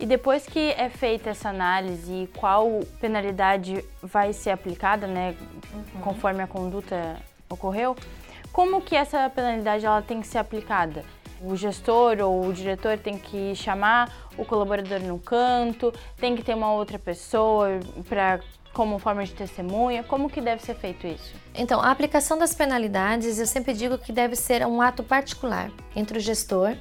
E 0.00 0.04
depois 0.04 0.46
que 0.46 0.72
é 0.72 0.88
feita 0.90 1.30
essa 1.30 1.48
análise, 1.48 2.28
qual 2.36 2.80
penalidade 3.00 3.84
vai 4.02 4.32
ser 4.32 4.50
aplicada, 4.50 5.06
né, 5.06 5.36
uhum. 5.72 6.00
conforme 6.00 6.42
a 6.42 6.46
conduta 6.48 7.18
ocorreu, 7.48 7.96
como 8.50 8.80
que 8.80 8.96
essa 8.96 9.30
penalidade 9.30 9.86
ela 9.86 10.02
tem 10.02 10.20
que 10.20 10.26
ser 10.26 10.38
aplicada? 10.38 11.04
O 11.42 11.56
gestor 11.56 12.18
ou 12.20 12.46
o 12.46 12.52
diretor 12.52 12.98
tem 12.98 13.16
que 13.16 13.54
chamar 13.54 14.30
o 14.36 14.44
colaborador 14.44 15.00
no 15.00 15.18
canto, 15.18 15.92
tem 16.18 16.36
que 16.36 16.42
ter 16.42 16.54
uma 16.54 16.72
outra 16.72 16.98
pessoa 16.98 17.80
para 18.08 18.40
como 18.72 18.98
forma 18.98 19.24
de 19.24 19.32
testemunha? 19.32 20.04
Como 20.04 20.30
que 20.30 20.40
deve 20.40 20.62
ser 20.62 20.74
feito 20.74 21.06
isso? 21.06 21.34
Então, 21.54 21.80
a 21.80 21.90
aplicação 21.90 22.38
das 22.38 22.54
penalidades, 22.54 23.38
eu 23.38 23.46
sempre 23.46 23.74
digo 23.74 23.98
que 23.98 24.12
deve 24.12 24.36
ser 24.36 24.64
um 24.66 24.80
ato 24.80 25.02
particular 25.02 25.70
entre 25.96 26.18
o 26.18 26.20
gestor 26.20 26.76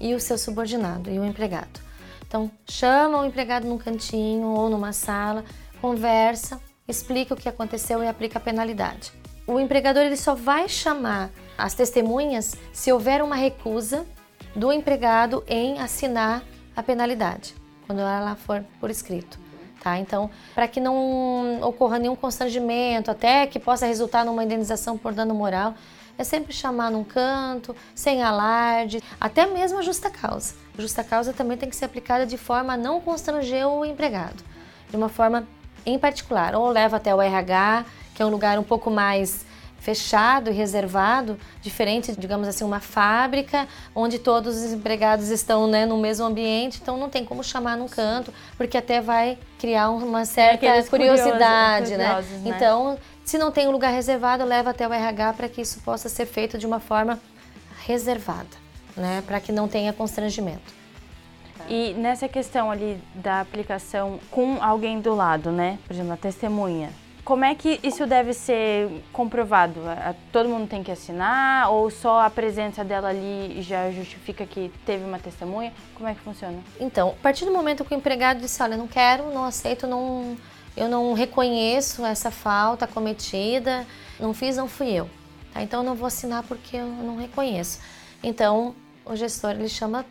e 0.00 0.14
o 0.14 0.20
seu 0.20 0.38
subordinado 0.38 1.10
e 1.10 1.18
o 1.18 1.24
empregado. 1.24 1.80
Então, 2.26 2.50
chama 2.68 3.20
o 3.20 3.24
empregado 3.24 3.66
num 3.66 3.78
cantinho 3.78 4.48
ou 4.48 4.68
numa 4.68 4.92
sala, 4.92 5.44
conversa, 5.80 6.60
explica 6.86 7.34
o 7.34 7.36
que 7.36 7.48
aconteceu 7.48 8.02
e 8.02 8.08
aplica 8.08 8.38
a 8.38 8.42
penalidade. 8.42 9.12
O 9.46 9.58
empregador 9.58 10.02
ele 10.02 10.16
só 10.16 10.34
vai 10.34 10.68
chamar 10.68 11.30
as 11.58 11.74
testemunhas 11.74 12.56
se 12.72 12.92
houver 12.92 13.20
uma 13.20 13.34
recusa 13.34 14.06
do 14.54 14.72
empregado 14.72 15.42
em 15.48 15.80
assinar 15.80 16.44
a 16.76 16.82
penalidade, 16.82 17.54
quando 17.84 18.00
ela 18.00 18.36
for 18.36 18.64
por 18.80 18.88
escrito. 18.88 19.38
Tá? 19.82 19.98
Então, 19.98 20.30
para 20.54 20.68
que 20.68 20.80
não 20.80 21.60
ocorra 21.62 21.98
nenhum 21.98 22.16
constrangimento, 22.16 23.10
até 23.10 23.46
que 23.46 23.58
possa 23.58 23.86
resultar 23.86 24.24
numa 24.24 24.44
indenização 24.44 24.96
por 24.96 25.12
dano 25.12 25.34
moral, 25.34 25.74
é 26.16 26.24
sempre 26.24 26.52
chamar 26.52 26.90
num 26.90 27.04
canto, 27.04 27.74
sem 27.94 28.22
alarde, 28.22 29.02
até 29.20 29.46
mesmo 29.46 29.78
a 29.78 29.82
justa 29.82 30.10
causa. 30.10 30.54
A 30.76 30.82
justa 30.82 31.04
causa 31.04 31.32
também 31.32 31.56
tem 31.56 31.68
que 31.68 31.76
ser 31.76 31.84
aplicada 31.84 32.26
de 32.26 32.36
forma 32.36 32.72
a 32.72 32.76
não 32.76 33.00
constranger 33.00 33.66
o 33.68 33.84
empregado, 33.84 34.42
de 34.90 34.96
uma 34.96 35.08
forma 35.08 35.46
em 35.86 35.96
particular, 35.98 36.56
ou 36.56 36.68
leva 36.68 36.96
até 36.96 37.14
o 37.14 37.22
RH, 37.22 37.84
que 38.14 38.22
é 38.22 38.26
um 38.26 38.30
lugar 38.30 38.58
um 38.58 38.64
pouco 38.64 38.90
mais 38.90 39.46
fechado 39.78 40.50
e 40.50 40.52
reservado, 40.52 41.38
diferente, 41.62 42.14
digamos 42.18 42.48
assim, 42.48 42.64
uma 42.64 42.80
fábrica 42.80 43.66
onde 43.94 44.18
todos 44.18 44.56
os 44.56 44.72
empregados 44.72 45.28
estão 45.28 45.66
né, 45.66 45.86
no 45.86 45.96
mesmo 45.98 46.26
ambiente, 46.26 46.78
então 46.82 46.96
não 46.96 47.08
tem 47.08 47.24
como 47.24 47.42
chamar 47.42 47.76
num 47.76 47.88
canto, 47.88 48.32
porque 48.56 48.76
até 48.76 49.00
vai 49.00 49.38
criar 49.58 49.90
uma 49.90 50.24
certa 50.24 50.82
curiosidade, 50.84 51.96
né? 51.96 52.14
né? 52.14 52.24
Então, 52.44 52.98
se 53.24 53.38
não 53.38 53.50
tem 53.50 53.68
um 53.68 53.70
lugar 53.70 53.92
reservado, 53.92 54.44
leva 54.44 54.70
até 54.70 54.86
o 54.86 54.92
RH 54.92 55.32
para 55.34 55.48
que 55.48 55.60
isso 55.60 55.80
possa 55.80 56.08
ser 56.08 56.26
feito 56.26 56.58
de 56.58 56.66
uma 56.66 56.80
forma 56.80 57.18
reservada, 57.86 58.56
né? 58.96 59.22
Para 59.26 59.40
que 59.40 59.52
não 59.52 59.68
tenha 59.68 59.92
constrangimento. 59.92 60.78
E 61.68 61.92
nessa 61.94 62.28
questão 62.28 62.70
ali 62.70 63.00
da 63.14 63.40
aplicação 63.40 64.18
com 64.30 64.62
alguém 64.62 65.00
do 65.00 65.14
lado, 65.14 65.52
né? 65.52 65.78
Por 65.86 65.92
exemplo, 65.92 66.12
a 66.12 66.16
testemunha, 66.16 66.90
como 67.28 67.44
é 67.44 67.54
que 67.54 67.78
isso 67.82 68.06
deve 68.06 68.32
ser 68.32 68.88
comprovado? 69.12 69.82
Todo 70.32 70.48
mundo 70.48 70.66
tem 70.66 70.82
que 70.82 70.90
assinar 70.90 71.70
ou 71.70 71.90
só 71.90 72.22
a 72.22 72.30
presença 72.30 72.82
dela 72.82 73.10
ali 73.10 73.60
já 73.60 73.90
justifica 73.90 74.46
que 74.46 74.72
teve 74.86 75.04
uma 75.04 75.18
testemunha? 75.18 75.70
Como 75.94 76.08
é 76.08 76.14
que 76.14 76.20
funciona? 76.20 76.56
Então, 76.80 77.10
a 77.10 77.22
partir 77.22 77.44
do 77.44 77.52
momento 77.52 77.84
que 77.84 77.94
o 77.94 77.98
empregado 77.98 78.40
disse, 78.40 78.62
olha, 78.62 78.78
não 78.78 78.88
quero, 78.88 79.30
não 79.30 79.44
aceito, 79.44 79.86
não, 79.86 80.38
eu 80.74 80.88
não 80.88 81.12
reconheço 81.12 82.02
essa 82.02 82.30
falta 82.30 82.86
cometida, 82.86 83.86
não 84.18 84.32
fiz, 84.32 84.56
não 84.56 84.66
fui 84.66 84.88
eu. 84.88 85.06
Tá? 85.52 85.60
Então, 85.62 85.80
eu 85.80 85.84
não 85.84 85.94
vou 85.94 86.06
assinar 86.06 86.44
porque 86.44 86.78
eu 86.78 86.86
não 86.86 87.18
reconheço. 87.18 87.78
Então, 88.22 88.74
o 89.04 89.14
gestor 89.14 89.50
ele 89.50 89.68
chama 89.68 90.02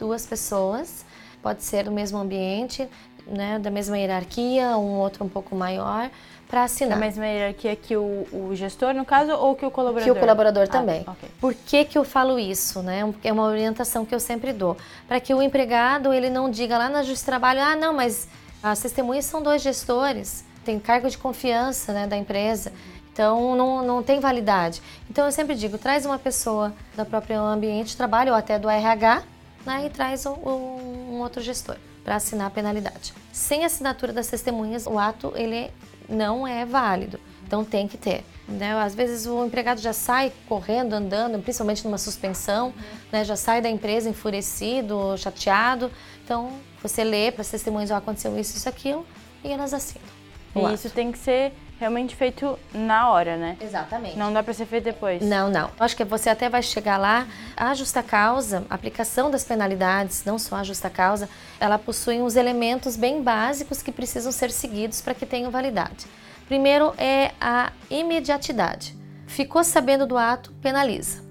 duas 0.00 0.26
pessoas, 0.26 1.06
pode 1.40 1.62
ser 1.62 1.84
do 1.84 1.92
mesmo 1.92 2.18
ambiente, 2.18 2.88
né, 3.26 3.58
da 3.58 3.70
mesma 3.70 3.98
hierarquia, 3.98 4.76
um 4.78 4.98
outro 4.98 5.24
um 5.24 5.28
pouco 5.28 5.54
maior, 5.54 6.10
para 6.48 6.64
assinar. 6.64 6.96
A 6.96 7.00
mesma 7.00 7.26
hierarquia 7.26 7.74
que 7.74 7.96
o, 7.96 8.26
o, 8.32 8.50
gestor, 8.54 8.94
no 8.94 9.04
caso, 9.04 9.32
ou 9.32 9.54
que 9.54 9.66
o 9.66 9.70
colaborador? 9.70 10.12
Que 10.12 10.18
o 10.18 10.20
colaborador 10.20 10.64
ah, 10.64 10.72
também. 10.72 11.00
Okay. 11.02 11.28
Por 11.40 11.54
que, 11.54 11.84
que 11.84 11.98
eu 11.98 12.04
falo 12.04 12.38
isso? 12.38 12.82
Né? 12.82 13.02
É 13.22 13.32
uma 13.32 13.44
orientação 13.44 14.04
que 14.04 14.14
eu 14.14 14.20
sempre 14.20 14.52
dou. 14.52 14.76
Para 15.08 15.20
que 15.20 15.34
o 15.34 15.42
empregado 15.42 16.12
ele 16.12 16.30
não 16.30 16.50
diga 16.50 16.78
lá 16.78 16.88
na 16.88 17.02
Justiça 17.02 17.22
de 17.22 17.26
Trabalho, 17.26 17.60
ah, 17.60 17.76
não, 17.76 17.92
mas 17.92 18.28
as 18.62 18.80
testemunhas 18.80 19.24
são 19.24 19.42
dois 19.42 19.62
gestores, 19.62 20.44
tem 20.64 20.78
cargo 20.78 21.08
de 21.08 21.18
confiança 21.18 21.92
né, 21.92 22.06
da 22.06 22.16
empresa. 22.16 22.72
Então, 23.12 23.56
não, 23.56 23.82
não 23.82 24.02
tem 24.02 24.20
validade. 24.20 24.82
Então, 25.08 25.24
eu 25.24 25.32
sempre 25.32 25.54
digo, 25.54 25.78
traz 25.78 26.04
uma 26.04 26.18
pessoa 26.18 26.74
do 26.94 27.04
próprio 27.06 27.40
ambiente 27.40 27.88
de 27.88 27.96
trabalho 27.96 28.32
ou 28.32 28.36
até 28.36 28.58
do 28.58 28.68
RH 28.68 29.22
né, 29.64 29.86
e 29.86 29.90
traz 29.90 30.26
um, 30.26 30.34
um 30.34 31.20
outro 31.20 31.40
gestor 31.40 31.76
para 32.04 32.16
assinar 32.16 32.46
a 32.46 32.50
penalidade. 32.50 33.14
Sem 33.32 33.64
assinatura 33.64 34.12
das 34.12 34.28
testemunhas, 34.28 34.86
o 34.86 34.98
ato 34.98 35.32
ele 35.34 35.72
não 36.08 36.46
é 36.46 36.64
válido. 36.64 37.18
Então 37.46 37.64
tem 37.64 37.86
que 37.86 37.96
ter. 37.96 38.24
Né? 38.48 38.72
Às 38.72 38.94
vezes 38.94 39.26
o 39.26 39.44
empregado 39.44 39.80
já 39.80 39.92
sai 39.92 40.32
correndo, 40.48 40.94
andando, 40.94 41.40
principalmente 41.40 41.84
numa 41.84 41.98
suspensão, 41.98 42.72
né? 43.12 43.24
já 43.24 43.36
sai 43.36 43.60
da 43.60 43.68
empresa 43.68 44.08
enfurecido, 44.08 45.16
chateado. 45.16 45.90
Então 46.24 46.52
você 46.82 47.04
lê 47.04 47.30
para 47.30 47.42
as 47.42 47.50
testemunhas, 47.50 47.90
oh, 47.90 47.94
aconteceu 47.94 48.36
isso, 48.38 48.56
isso, 48.56 48.68
aquilo, 48.68 49.06
e 49.44 49.50
elas 49.50 49.72
assinam. 49.72 50.15
E 50.58 50.74
isso 50.74 50.90
tem 50.90 51.12
que 51.12 51.18
ser 51.18 51.52
realmente 51.78 52.16
feito 52.16 52.58
na 52.72 53.10
hora, 53.10 53.36
né? 53.36 53.56
Exatamente. 53.60 54.16
Não 54.16 54.32
dá 54.32 54.42
para 54.42 54.54
ser 54.54 54.66
feito 54.66 54.84
depois. 54.84 55.22
Não, 55.22 55.50
não. 55.50 55.70
Acho 55.78 55.96
que 55.96 56.04
você 56.04 56.30
até 56.30 56.48
vai 56.48 56.62
chegar 56.62 56.96
lá. 56.96 57.26
A 57.56 57.74
justa 57.74 58.02
causa, 58.02 58.64
a 58.70 58.74
aplicação 58.74 59.30
das 59.30 59.44
penalidades, 59.44 60.24
não 60.24 60.38
só 60.38 60.56
a 60.56 60.64
justa 60.64 60.88
causa, 60.88 61.28
ela 61.60 61.78
possui 61.78 62.20
uns 62.20 62.36
elementos 62.36 62.96
bem 62.96 63.22
básicos 63.22 63.82
que 63.82 63.92
precisam 63.92 64.32
ser 64.32 64.50
seguidos 64.50 65.00
para 65.00 65.14
que 65.14 65.26
tenham 65.26 65.50
validade. 65.50 66.06
Primeiro 66.46 66.94
é 66.96 67.32
a 67.40 67.72
imediatidade. 67.90 68.96
Ficou 69.26 69.62
sabendo 69.64 70.06
do 70.06 70.16
ato, 70.16 70.52
penaliza. 70.62 71.24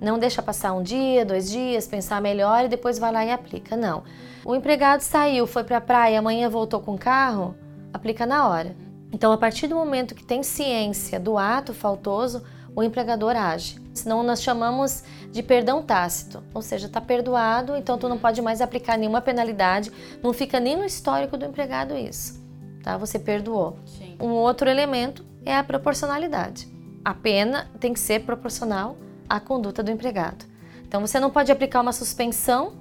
Não 0.00 0.18
deixa 0.18 0.42
passar 0.42 0.74
um 0.74 0.82
dia, 0.82 1.24
dois 1.24 1.50
dias, 1.50 1.86
pensar 1.86 2.20
melhor 2.20 2.64
e 2.64 2.68
depois 2.68 2.98
vai 2.98 3.12
lá 3.12 3.24
e 3.24 3.30
aplica. 3.30 3.76
Não. 3.76 4.02
O 4.44 4.54
empregado 4.54 5.00
saiu, 5.00 5.46
foi 5.46 5.64
para 5.64 5.78
a 5.78 5.80
praia, 5.80 6.18
amanhã 6.18 6.50
voltou 6.50 6.80
com 6.80 6.94
o 6.94 6.98
carro, 6.98 7.56
aplica 7.96 8.24
na 8.24 8.48
hora. 8.48 8.76
Então, 9.12 9.32
a 9.32 9.38
partir 9.38 9.66
do 9.66 9.74
momento 9.74 10.14
que 10.14 10.24
tem 10.24 10.42
ciência 10.42 11.18
do 11.18 11.38
ato 11.38 11.72
faltoso, 11.72 12.42
o 12.76 12.82
empregador 12.82 13.34
age. 13.34 13.80
Senão 13.94 14.22
nós 14.22 14.42
chamamos 14.42 15.02
de 15.32 15.42
perdão 15.42 15.82
tácito, 15.82 16.42
ou 16.52 16.60
seja, 16.60 16.86
está 16.86 17.00
perdoado, 17.00 17.74
então 17.74 17.96
tu 17.96 18.08
não 18.08 18.18
pode 18.18 18.42
mais 18.42 18.60
aplicar 18.60 18.98
nenhuma 18.98 19.22
penalidade, 19.22 19.90
não 20.22 20.34
fica 20.34 20.60
nem 20.60 20.76
no 20.76 20.84
histórico 20.84 21.38
do 21.38 21.46
empregado 21.46 21.96
isso, 21.96 22.38
tá? 22.82 22.98
Você 22.98 23.18
perdoou. 23.18 23.78
Sim. 23.86 24.16
Um 24.20 24.32
outro 24.32 24.68
elemento 24.68 25.24
é 25.44 25.56
a 25.56 25.64
proporcionalidade. 25.64 26.68
A 27.02 27.14
pena 27.14 27.70
tem 27.80 27.94
que 27.94 28.00
ser 28.00 28.24
proporcional 28.24 28.98
à 29.26 29.40
conduta 29.40 29.82
do 29.82 29.90
empregado. 29.90 30.44
Então 30.86 31.00
você 31.00 31.18
não 31.18 31.30
pode 31.30 31.50
aplicar 31.50 31.80
uma 31.80 31.92
suspensão 31.92 32.74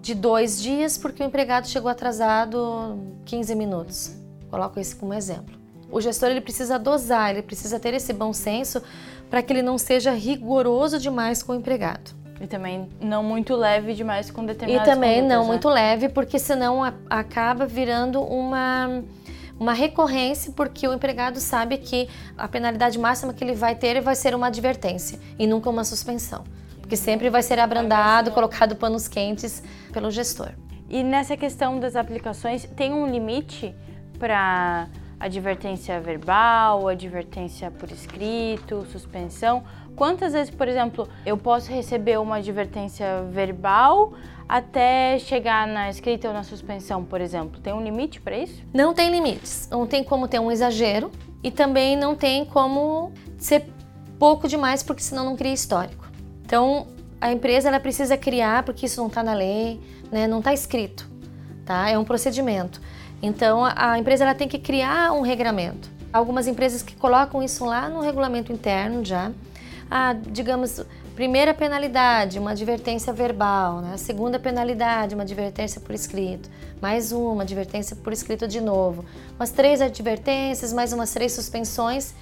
de 0.00 0.14
dois 0.14 0.62
dias 0.62 0.96
porque 0.96 1.22
o 1.22 1.26
empregado 1.26 1.66
chegou 1.66 1.90
atrasado 1.90 2.98
15 3.24 3.54
minutos. 3.56 4.21
Coloco 4.52 4.78
isso 4.78 4.98
como 4.98 5.14
exemplo. 5.14 5.54
O 5.90 5.98
gestor 5.98 6.28
ele 6.28 6.42
precisa 6.42 6.78
dosar, 6.78 7.30
ele 7.30 7.40
precisa 7.40 7.80
ter 7.80 7.94
esse 7.94 8.12
bom 8.12 8.34
senso 8.34 8.82
para 9.30 9.40
que 9.42 9.50
ele 9.50 9.62
não 9.62 9.78
seja 9.78 10.12
rigoroso 10.12 10.98
demais 10.98 11.42
com 11.42 11.52
o 11.52 11.54
empregado. 11.54 12.10
E 12.38 12.46
também 12.46 12.86
não 13.00 13.22
muito 13.22 13.56
leve 13.56 13.94
demais 13.94 14.30
com 14.30 14.44
determinadas 14.44 14.86
E 14.86 14.90
também 14.90 15.22
não 15.22 15.40
né? 15.40 15.46
muito 15.46 15.70
leve, 15.70 16.10
porque 16.10 16.38
senão 16.38 16.84
a, 16.84 16.92
acaba 17.08 17.64
virando 17.64 18.20
uma 18.20 19.02
uma 19.58 19.72
recorrência, 19.72 20.52
porque 20.54 20.86
o 20.86 20.92
empregado 20.92 21.40
sabe 21.40 21.78
que 21.78 22.08
a 22.36 22.46
penalidade 22.46 22.98
máxima 22.98 23.32
que 23.32 23.42
ele 23.42 23.54
vai 23.54 23.74
ter 23.74 24.02
vai 24.02 24.14
ser 24.14 24.34
uma 24.34 24.48
advertência 24.48 25.18
e 25.38 25.46
nunca 25.46 25.70
uma 25.70 25.84
suspensão. 25.84 26.44
Porque 26.78 26.96
sempre 26.96 27.30
vai 27.30 27.42
ser 27.42 27.58
abrandado, 27.58 28.32
colocado 28.32 28.76
panos 28.76 29.08
quentes 29.08 29.62
pelo 29.92 30.10
gestor. 30.10 30.50
E 30.90 31.02
nessa 31.02 31.38
questão 31.38 31.80
das 31.80 31.96
aplicações, 31.96 32.68
tem 32.76 32.92
um 32.92 33.06
limite 33.06 33.74
para 34.22 34.86
advertência 35.18 36.00
verbal, 36.00 36.86
advertência 36.86 37.72
por 37.72 37.90
escrito, 37.90 38.86
suspensão. 38.86 39.64
Quantas 39.96 40.32
vezes, 40.32 40.54
por 40.54 40.68
exemplo, 40.68 41.08
eu 41.26 41.36
posso 41.36 41.72
receber 41.72 42.20
uma 42.20 42.36
advertência 42.36 43.24
verbal 43.32 44.12
até 44.48 45.18
chegar 45.18 45.66
na 45.66 45.90
escrita 45.90 46.28
ou 46.28 46.34
na 46.34 46.44
suspensão, 46.44 47.04
por 47.04 47.20
exemplo? 47.20 47.60
Tem 47.60 47.72
um 47.72 47.82
limite 47.82 48.20
para 48.20 48.38
isso? 48.38 48.62
Não 48.72 48.94
tem 48.94 49.10
limites. 49.10 49.68
Não 49.68 49.88
tem 49.88 50.04
como 50.04 50.28
ter 50.28 50.38
um 50.38 50.52
exagero 50.52 51.10
e 51.42 51.50
também 51.50 51.96
não 51.96 52.14
tem 52.14 52.44
como 52.44 53.10
ser 53.36 53.66
pouco 54.20 54.46
demais, 54.46 54.84
porque 54.84 55.02
senão 55.02 55.24
não 55.24 55.34
cria 55.34 55.52
histórico. 55.52 56.06
Então, 56.46 56.86
a 57.20 57.32
empresa 57.32 57.68
ela 57.68 57.80
precisa 57.80 58.16
criar, 58.16 58.62
porque 58.62 58.86
isso 58.86 59.00
não 59.00 59.08
está 59.08 59.20
na 59.20 59.34
lei, 59.34 59.80
né? 60.12 60.28
não 60.28 60.38
está 60.38 60.52
escrito, 60.52 61.10
tá? 61.66 61.90
É 61.90 61.98
um 61.98 62.04
procedimento. 62.04 62.80
Então 63.22 63.64
a 63.64 63.98
empresa 63.98 64.24
ela 64.24 64.34
tem 64.34 64.48
que 64.48 64.58
criar 64.58 65.12
um 65.12 65.22
regramento. 65.22 65.88
Algumas 66.12 66.46
empresas 66.46 66.82
que 66.82 66.96
colocam 66.96 67.42
isso 67.42 67.64
lá 67.64 67.88
no 67.88 68.00
regulamento 68.00 68.52
interno 68.52 69.04
já. 69.04 69.30
Ah, 69.88 70.12
digamos, 70.12 70.84
primeira 71.14 71.54
penalidade, 71.54 72.38
uma 72.38 72.50
advertência 72.50 73.12
verbal, 73.12 73.80
né? 73.80 73.96
Segunda 73.96 74.38
penalidade, 74.38 75.14
uma 75.14 75.22
advertência 75.22 75.80
por 75.80 75.94
escrito, 75.94 76.50
mais 76.80 77.12
uma 77.12 77.42
advertência 77.42 77.94
por 77.94 78.12
escrito 78.12 78.48
de 78.48 78.60
novo, 78.60 79.04
umas 79.36 79.50
três 79.50 79.80
advertências, 79.80 80.72
mais 80.72 80.92
umas 80.92 81.12
três 81.12 81.32
suspensões 81.32 82.14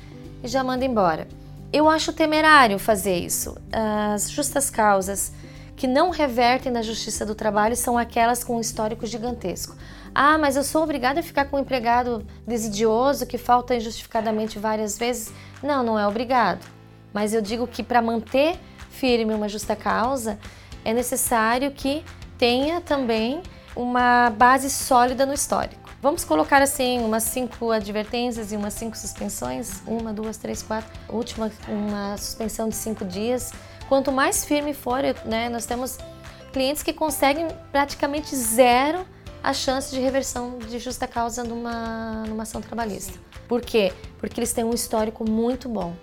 e 0.42 0.48
já 0.48 0.62
manda 0.62 0.84
embora. 0.84 1.26
Eu 1.72 1.88
acho 1.88 2.12
temerário 2.12 2.78
fazer 2.78 3.16
isso. 3.18 3.56
As 3.72 4.28
justas 4.28 4.68
causas 4.68 5.32
que 5.76 5.86
não 5.86 6.10
revertem 6.10 6.70
na 6.72 6.82
justiça 6.82 7.24
do 7.24 7.34
trabalho 7.34 7.76
são 7.76 7.96
aquelas 7.96 8.42
com 8.42 8.56
um 8.56 8.60
histórico 8.60 9.06
gigantesco. 9.06 9.76
Ah, 10.14 10.36
mas 10.36 10.56
eu 10.56 10.64
sou 10.64 10.82
obrigada 10.82 11.20
a 11.20 11.22
ficar 11.22 11.46
com 11.46 11.56
um 11.56 11.60
empregado 11.60 12.26
desidioso 12.46 13.26
que 13.26 13.38
falta 13.38 13.74
injustificadamente 13.74 14.58
várias 14.58 14.98
vezes? 14.98 15.32
Não, 15.62 15.82
não 15.82 15.98
é 15.98 16.06
obrigado. 16.06 16.66
Mas 17.12 17.32
eu 17.32 17.40
digo 17.40 17.66
que 17.66 17.82
para 17.82 18.02
manter 18.02 18.58
firme 18.90 19.32
uma 19.34 19.48
justa 19.48 19.76
causa, 19.76 20.38
é 20.84 20.92
necessário 20.92 21.70
que 21.70 22.04
tenha 22.38 22.80
também 22.80 23.42
uma 23.76 24.30
base 24.30 24.68
sólida 24.68 25.24
no 25.24 25.32
histórico. 25.32 25.80
Vamos 26.02 26.24
colocar 26.24 26.62
assim 26.62 26.98
umas 27.04 27.24
cinco 27.24 27.70
advertências 27.70 28.52
e 28.52 28.56
umas 28.56 28.72
cinco 28.72 28.96
suspensões, 28.96 29.82
uma, 29.86 30.12
duas, 30.12 30.38
três, 30.38 30.62
quatro. 30.62 30.90
Última, 31.08 31.50
uma 31.68 32.16
suspensão 32.16 32.68
de 32.68 32.74
cinco 32.74 33.04
dias. 33.04 33.52
Quanto 33.88 34.10
mais 34.10 34.44
firme 34.44 34.72
for, 34.72 35.02
né, 35.26 35.48
nós 35.50 35.66
temos 35.66 35.98
clientes 36.52 36.82
que 36.82 36.92
conseguem 36.92 37.48
praticamente 37.70 38.34
zero 38.34 39.04
a 39.42 39.52
chance 39.52 39.94
de 39.94 40.00
reversão 40.00 40.58
de 40.58 40.78
justa 40.78 41.06
causa 41.06 41.42
numa, 41.44 42.24
numa 42.28 42.42
ação 42.42 42.60
trabalhista. 42.60 43.18
Por 43.48 43.60
quê? 43.60 43.92
Porque 44.18 44.38
eles 44.38 44.52
têm 44.52 44.64
um 44.64 44.74
histórico 44.74 45.28
muito 45.28 45.68
bom. 45.68 45.94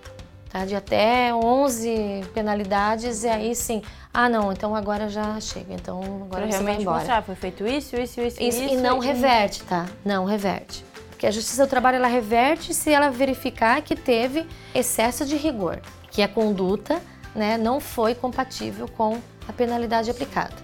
Tá? 0.49 0.65
De 0.65 0.75
até 0.75 1.33
11 1.33 2.25
penalidades, 2.33 3.23
e 3.23 3.27
aí 3.27 3.53
sim, 3.53 3.81
ah 4.13 4.29
não, 4.29 4.51
então 4.51 4.73
agora 4.73 5.09
já 5.09 5.39
chega, 5.41 5.73
então 5.73 6.01
agora 6.25 6.47
pra 6.47 6.51
você 6.57 6.63
vai 6.63 6.75
embora. 6.81 6.97
mostrar, 6.99 7.21
foi 7.21 7.35
feito 7.35 7.67
isso, 7.67 7.95
isso, 7.97 8.21
isso, 8.21 8.41
isso. 8.41 8.63
isso 8.63 8.73
e 8.73 8.77
não 8.77 9.03
e... 9.03 9.05
reverte, 9.05 9.63
tá? 9.63 9.85
Não 10.05 10.23
reverte. 10.23 10.85
Porque 11.09 11.27
a 11.27 11.31
Justiça 11.31 11.65
do 11.65 11.69
Trabalho, 11.69 11.97
ela 11.97 12.07
reverte 12.07 12.73
se 12.73 12.91
ela 12.91 13.09
verificar 13.09 13.81
que 13.81 13.95
teve 13.95 14.47
excesso 14.73 15.25
de 15.25 15.35
rigor, 15.35 15.81
que 16.11 16.21
a 16.21 16.27
conduta 16.27 17.01
né, 17.35 17.57
não 17.57 17.79
foi 17.79 18.15
compatível 18.15 18.87
com 18.87 19.19
a 19.47 19.53
penalidade 19.53 20.09
aplicada. 20.09 20.55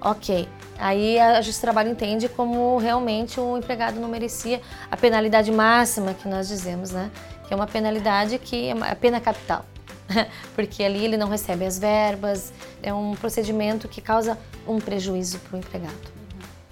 Ok, 0.00 0.48
Aí 0.82 1.16
a 1.20 1.36
Justiça 1.36 1.60
do 1.60 1.62
Trabalho 1.70 1.90
entende 1.90 2.28
como 2.28 2.76
realmente 2.76 3.38
o 3.38 3.56
empregado 3.56 4.00
não 4.00 4.08
merecia 4.08 4.60
a 4.90 4.96
penalidade 4.96 5.52
máxima 5.52 6.12
que 6.12 6.26
nós 6.26 6.48
dizemos, 6.48 6.90
né? 6.90 7.08
Que 7.46 7.54
é 7.54 7.56
uma 7.56 7.68
penalidade 7.68 8.36
que 8.36 8.70
é 8.70 8.72
a 8.72 8.96
pena 8.96 9.20
capital. 9.20 9.64
Porque 10.56 10.82
ali 10.82 11.04
ele 11.04 11.16
não 11.16 11.28
recebe 11.28 11.64
as 11.64 11.78
verbas, 11.78 12.52
é 12.82 12.92
um 12.92 13.14
procedimento 13.14 13.86
que 13.86 14.00
causa 14.00 14.36
um 14.66 14.80
prejuízo 14.80 15.38
para 15.38 15.56
o 15.56 15.58
empregado. 15.60 16.12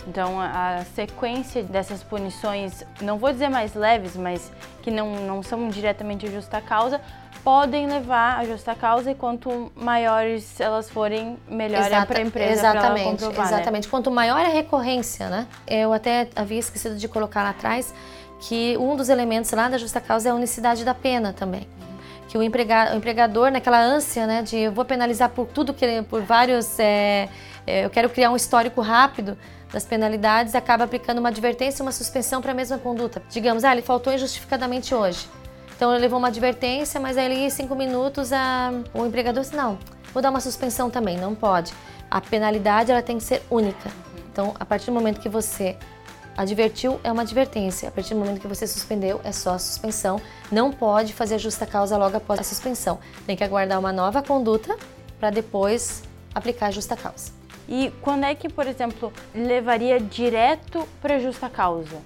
Então, 0.09 0.41
a 0.41 0.85
sequência 0.97 1.63
dessas 1.63 2.03
punições, 2.03 2.83
não 3.01 3.17
vou 3.17 3.31
dizer 3.31 3.49
mais 3.49 3.75
leves, 3.75 4.17
mas 4.17 4.51
que 4.83 4.91
não, 4.91 5.25
não 5.25 5.41
são 5.41 5.69
diretamente 5.69 6.27
justa 6.29 6.61
causa, 6.61 7.01
podem 7.45 7.87
levar 7.87 8.39
a 8.39 8.45
justa 8.45 8.75
causa 8.75 9.11
e 9.11 9.15
quanto 9.15 9.73
maiores 9.75 10.61
elas 10.61 10.91
forem, 10.91 11.39
melhor 11.49 11.81
Exata, 11.81 11.97
é 11.97 12.07
para 12.07 12.19
a 12.19 12.23
empresa 12.23 12.53
Exatamente, 12.53 13.25
né? 13.25 13.31
exatamente. 13.31 13.85
Né? 13.85 13.91
Quanto 13.91 14.11
maior 14.11 14.41
a 14.45 14.49
recorrência, 14.49 15.29
né? 15.29 15.47
Eu 15.67 15.93
até 15.93 16.29
havia 16.37 16.59
esquecido 16.59 16.97
de 16.97 17.09
colocar 17.09 17.43
lá 17.43 17.51
atrás 17.51 17.95
que 18.41 18.77
um 18.79 18.97
dos 18.97 19.09
elementos 19.09 19.51
lá 19.53 19.69
da 19.69 19.79
justa 19.79 20.01
causa 20.01 20.29
é 20.29 20.33
a 20.33 20.35
unicidade 20.35 20.85
da 20.85 20.95
pena 20.95 21.33
também. 21.33 21.67
Que 22.29 22.39
o, 22.39 22.43
emprega, 22.43 22.93
o 22.95 22.97
empregador, 22.97 23.51
naquela 23.51 23.81
ânsia, 23.81 24.27
né, 24.27 24.43
de 24.43 24.57
eu 24.57 24.73
vou 24.73 24.85
penalizar 24.85 25.29
por 25.31 25.47
tudo 25.47 25.75
que 25.75 26.03
por 26.03 26.23
vários, 26.23 26.79
é, 26.79 27.29
é, 27.67 27.85
eu 27.85 27.91
quero 27.91 28.09
criar 28.09 28.31
um 28.31 28.37
histórico 28.37 28.81
rápido 28.81 29.37
das 29.73 29.85
penalidades, 29.85 30.55
acaba 30.55 30.85
aplicando 30.85 31.19
uma 31.19 31.29
advertência 31.29 31.83
e 31.83 31.85
uma 31.85 31.93
suspensão 31.93 32.41
para 32.41 32.53
a 32.53 32.55
mesma 32.55 32.79
conduta. 32.79 33.23
Digamos, 33.31 33.65
ah, 33.65 33.73
ele 33.73 33.83
faltou 33.83 34.13
injustificadamente 34.13 34.95
hoje 34.95 35.29
então 35.81 35.91
ele 35.93 36.03
levou 36.03 36.19
uma 36.19 36.29
advertência, 36.29 37.01
mas 37.01 37.17
aí 37.17 37.47
em 37.47 37.49
cinco 37.49 37.75
minutos 37.75 38.35
a, 38.35 38.71
o 38.93 39.07
empregador 39.07 39.43
disse, 39.43 39.57
não, 39.57 39.79
vou 40.13 40.23
dar 40.23 40.29
uma 40.29 40.39
suspensão 40.39 40.91
também, 40.91 41.17
não 41.17 41.35
pode. 41.35 41.73
A 42.11 42.21
penalidade 42.21 42.93
ela 42.93 43.01
tem 43.01 43.17
que 43.17 43.25
ser 43.25 43.43
única. 43.49 43.91
Então, 44.31 44.55
a 44.61 44.67
partir 44.67 44.85
do 44.85 44.93
momento 44.93 45.19
que 45.19 45.29
você 45.31 45.79
advertiu, 46.37 47.01
é 47.03 47.11
uma 47.11 47.23
advertência. 47.23 47.89
A 47.89 47.93
partir 47.93 48.13
do 48.13 48.21
momento 48.21 48.43
que 48.43 48.47
você 48.47 48.67
suspendeu, 48.67 49.23
é 49.25 49.33
só 49.33 49.55
a 49.55 49.59
suspensão. 49.59 50.21
Não 50.53 50.71
pode 50.71 51.15
fazer 51.15 51.39
justa 51.39 51.65
causa 51.65 51.97
logo 51.97 52.15
após 52.15 52.39
a 52.41 52.45
suspensão. 52.45 52.99
Tem 53.27 53.35
que 53.35 53.43
aguardar 53.43 53.79
uma 53.79 53.91
nova 53.91 54.23
conduta 54.23 54.77
para 55.19 55.31
depois 55.31 56.03
aplicar 56.35 56.67
a 56.67 56.71
justa 56.73 56.95
causa. 56.95 57.33
E 57.67 57.91
quando 58.03 58.25
é 58.25 58.35
que, 58.35 58.51
por 58.51 58.67
exemplo, 58.67 59.11
levaria 59.35 59.99
direto 59.99 60.87
para 61.01 61.19
justa 61.19 61.49
causa? 61.49 61.97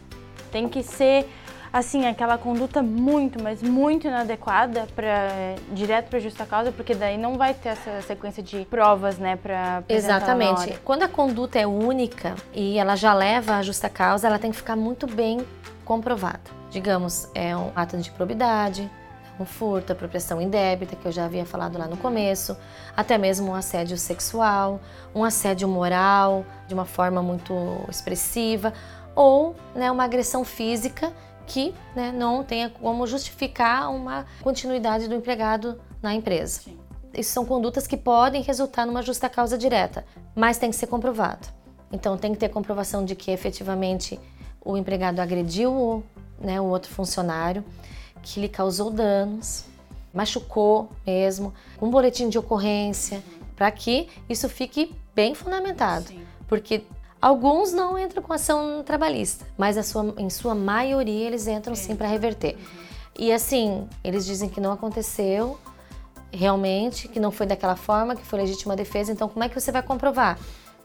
Tem 0.52 0.68
que 0.68 0.80
ser 0.80 1.28
assim, 1.74 2.06
aquela 2.06 2.38
conduta 2.38 2.84
muito, 2.84 3.42
mas 3.42 3.60
muito 3.60 4.06
inadequada 4.06 4.86
para 4.94 5.56
direto 5.72 6.08
para 6.08 6.20
justa 6.20 6.46
causa, 6.46 6.70
porque 6.70 6.94
daí 6.94 7.18
não 7.18 7.36
vai 7.36 7.52
ter 7.52 7.70
essa 7.70 8.00
sequência 8.02 8.40
de 8.40 8.64
provas, 8.66 9.18
né, 9.18 9.34
para 9.34 9.82
Exatamente. 9.88 10.78
Quando 10.84 11.02
a 11.02 11.08
conduta 11.08 11.58
é 11.58 11.66
única 11.66 12.36
e 12.52 12.78
ela 12.78 12.94
já 12.94 13.12
leva 13.12 13.56
a 13.56 13.62
justa 13.62 13.88
causa, 13.88 14.28
ela 14.28 14.38
tem 14.38 14.52
que 14.52 14.56
ficar 14.56 14.76
muito 14.76 15.08
bem 15.08 15.44
comprovada. 15.84 16.38
Digamos, 16.70 17.28
é 17.34 17.56
um 17.56 17.72
ato 17.74 17.96
de 17.96 18.08
probidade, 18.12 18.88
um 19.40 19.44
furto, 19.44 19.92
apropriação 19.92 20.40
indébita, 20.40 20.94
que 20.94 21.06
eu 21.06 21.10
já 21.10 21.24
havia 21.24 21.44
falado 21.44 21.76
lá 21.76 21.88
no 21.88 21.96
começo, 21.96 22.56
até 22.96 23.18
mesmo 23.18 23.50
um 23.50 23.54
assédio 23.54 23.98
sexual, 23.98 24.80
um 25.12 25.24
assédio 25.24 25.66
moral, 25.66 26.46
de 26.68 26.74
uma 26.74 26.84
forma 26.84 27.20
muito 27.20 27.52
expressiva, 27.88 28.72
ou 29.16 29.56
né, 29.74 29.90
uma 29.90 30.04
agressão 30.04 30.44
física 30.44 31.12
que 31.46 31.74
né, 31.94 32.12
não 32.12 32.42
tenha 32.42 32.68
como 32.68 33.06
justificar 33.06 33.90
uma 33.90 34.26
continuidade 34.42 35.08
do 35.08 35.14
empregado 35.14 35.80
na 36.02 36.14
empresa. 36.14 36.62
Sim. 36.62 36.78
Isso 37.12 37.32
são 37.32 37.44
condutas 37.44 37.86
que 37.86 37.96
podem 37.96 38.42
resultar 38.42 38.86
numa 38.86 39.02
justa 39.02 39.28
causa 39.28 39.56
direta, 39.56 40.04
mas 40.34 40.58
tem 40.58 40.70
que 40.70 40.76
ser 40.76 40.88
comprovado. 40.88 41.46
Então 41.92 42.16
tem 42.16 42.32
que 42.32 42.38
ter 42.38 42.48
comprovação 42.48 43.04
de 43.04 43.14
que 43.14 43.30
efetivamente 43.30 44.18
o 44.64 44.76
empregado 44.76 45.20
agrediu 45.20 45.72
o, 45.72 46.02
né, 46.40 46.60
o 46.60 46.64
outro 46.64 46.90
funcionário, 46.90 47.64
que 48.22 48.40
lhe 48.40 48.48
causou 48.48 48.90
danos, 48.90 49.66
machucou 50.12 50.88
mesmo, 51.06 51.54
um 51.80 51.90
boletim 51.90 52.28
de 52.28 52.38
ocorrência, 52.38 53.22
para 53.54 53.70
que 53.70 54.08
isso 54.28 54.48
fique 54.48 54.94
bem 55.14 55.34
fundamentado. 55.34 56.08
Sim. 56.08 56.24
Porque 56.48 56.84
Alguns 57.24 57.72
não 57.72 57.98
entram 57.98 58.22
com 58.22 58.34
ação 58.34 58.82
trabalhista, 58.84 59.46
mas 59.56 59.82
sua, 59.86 60.14
em 60.18 60.28
sua 60.28 60.54
maioria 60.54 61.26
eles 61.26 61.46
entram 61.46 61.74
sim 61.74 61.96
para 61.96 62.06
reverter. 62.06 62.54
E 63.18 63.32
assim, 63.32 63.88
eles 64.04 64.26
dizem 64.26 64.46
que 64.46 64.60
não 64.60 64.70
aconteceu 64.70 65.58
realmente, 66.30 67.08
que 67.08 67.18
não 67.18 67.30
foi 67.30 67.46
daquela 67.46 67.76
forma, 67.76 68.14
que 68.14 68.26
foi 68.26 68.40
legítima 68.40 68.76
defesa. 68.76 69.10
Então, 69.10 69.26
como 69.26 69.42
é 69.42 69.48
que 69.48 69.58
você 69.58 69.72
vai 69.72 69.82
comprovar? 69.82 70.38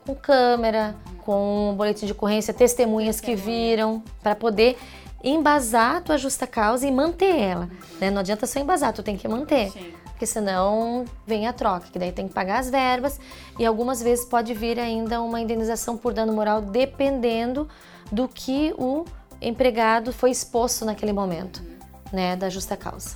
Com 0.06 0.16
câmera, 0.16 0.96
com 1.26 1.74
boletim 1.76 2.06
de 2.06 2.14
ocorrência, 2.14 2.54
testemunhas 2.54 3.20
que 3.20 3.36
viram, 3.36 4.02
para 4.24 4.34
poder 4.34 4.78
embasar 5.22 5.98
a 5.98 6.02
tua 6.02 6.18
justa 6.18 6.48
causa 6.48 6.88
e 6.88 6.92
manter 6.92 7.36
ela. 7.36 7.70
Né? 8.00 8.10
Não 8.10 8.22
adianta 8.22 8.48
só 8.48 8.62
embasar, 8.62 8.94
tu 8.94 9.04
tem 9.04 9.18
que 9.18 9.28
manter. 9.28 9.72
Sim 9.72 9.92
porque 10.20 10.26
senão 10.26 11.06
vem 11.26 11.48
a 11.48 11.54
troca, 11.54 11.88
que 11.90 11.98
daí 11.98 12.12
tem 12.12 12.28
que 12.28 12.34
pagar 12.34 12.60
as 12.60 12.70
verbas 12.70 13.18
e 13.58 13.66
algumas 13.66 14.04
vezes 14.04 14.26
pode 14.26 14.54
vir 14.54 14.78
ainda 14.78 15.22
uma 15.22 15.40
indenização 15.40 15.96
por 15.96 16.12
dano 16.14 16.34
moral 16.34 16.62
dependendo 16.62 17.70
do 18.12 18.28
que 18.28 18.74
o 18.78 19.06
empregado 19.42 20.12
foi 20.12 20.32
exposto 20.32 20.84
naquele 20.84 21.14
momento, 21.14 21.64
né, 22.12 22.36
da 22.36 22.50
justa 22.50 22.76
causa. 22.76 23.16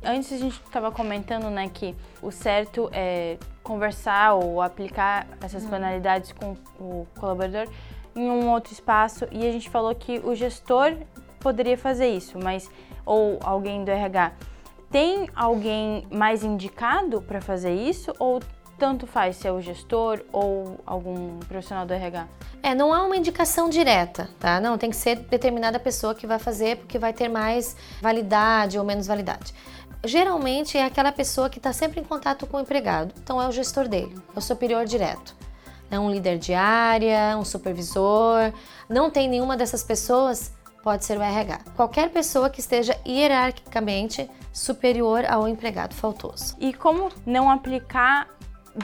Antes 0.00 0.32
a 0.32 0.36
gente 0.36 0.62
estava 0.64 0.92
comentando, 0.92 1.50
né, 1.50 1.68
que 1.68 1.92
o 2.22 2.30
certo 2.30 2.88
é 2.92 3.36
conversar 3.64 4.34
ou 4.34 4.62
aplicar 4.62 5.26
essas 5.42 5.64
penalidades 5.64 6.30
com 6.30 6.56
o 6.78 7.04
colaborador 7.18 7.66
em 8.14 8.30
um 8.30 8.48
outro 8.48 8.72
espaço 8.72 9.26
e 9.32 9.44
a 9.44 9.50
gente 9.50 9.68
falou 9.68 9.92
que 9.92 10.20
o 10.20 10.36
gestor 10.36 10.96
poderia 11.40 11.76
fazer 11.76 12.10
isso, 12.10 12.38
mas 12.38 12.70
ou 13.04 13.40
alguém 13.42 13.84
do 13.84 13.90
RH 13.90 14.53
tem 14.90 15.28
alguém 15.34 16.06
mais 16.10 16.44
indicado 16.44 17.20
para 17.22 17.40
fazer 17.40 17.74
isso 17.74 18.12
ou 18.18 18.40
tanto 18.78 19.06
faz 19.06 19.36
se 19.36 19.46
é 19.46 19.52
o 19.52 19.60
gestor 19.60 20.20
ou 20.32 20.78
algum 20.84 21.38
profissional 21.40 21.86
do 21.86 21.92
RH? 21.92 22.28
É, 22.62 22.74
não 22.74 22.92
há 22.92 23.02
uma 23.02 23.16
indicação 23.16 23.68
direta, 23.68 24.28
tá? 24.38 24.60
Não, 24.60 24.76
tem 24.76 24.90
que 24.90 24.96
ser 24.96 25.16
determinada 25.16 25.78
pessoa 25.78 26.14
que 26.14 26.26
vai 26.26 26.38
fazer 26.38 26.78
porque 26.78 26.98
vai 26.98 27.12
ter 27.12 27.28
mais 27.28 27.76
validade 28.00 28.78
ou 28.78 28.84
menos 28.84 29.06
validade. 29.06 29.54
Geralmente 30.04 30.76
é 30.76 30.84
aquela 30.84 31.12
pessoa 31.12 31.48
que 31.48 31.58
está 31.58 31.72
sempre 31.72 32.00
em 32.00 32.04
contato 32.04 32.46
com 32.46 32.58
o 32.58 32.60
empregado, 32.60 33.14
então 33.22 33.40
é 33.40 33.48
o 33.48 33.52
gestor 33.52 33.88
dele, 33.88 34.14
é 34.34 34.38
o 34.38 34.42
superior 34.42 34.84
direto. 34.84 35.34
É 35.90 35.98
um 35.98 36.10
líder 36.10 36.38
de 36.38 36.52
área, 36.52 37.36
um 37.38 37.44
supervisor. 37.44 38.52
Não 38.88 39.10
tem 39.10 39.28
nenhuma 39.28 39.56
dessas 39.56 39.82
pessoas, 39.82 40.52
pode 40.82 41.04
ser 41.04 41.18
o 41.18 41.22
RH. 41.22 41.60
Qualquer 41.76 42.10
pessoa 42.10 42.50
que 42.50 42.60
esteja 42.60 42.98
hierarquicamente 43.06 44.28
superior 44.54 45.24
ao 45.28 45.48
empregado 45.48 45.94
faltoso. 45.94 46.56
E 46.60 46.72
como 46.72 47.10
não 47.26 47.50
aplicar 47.50 48.28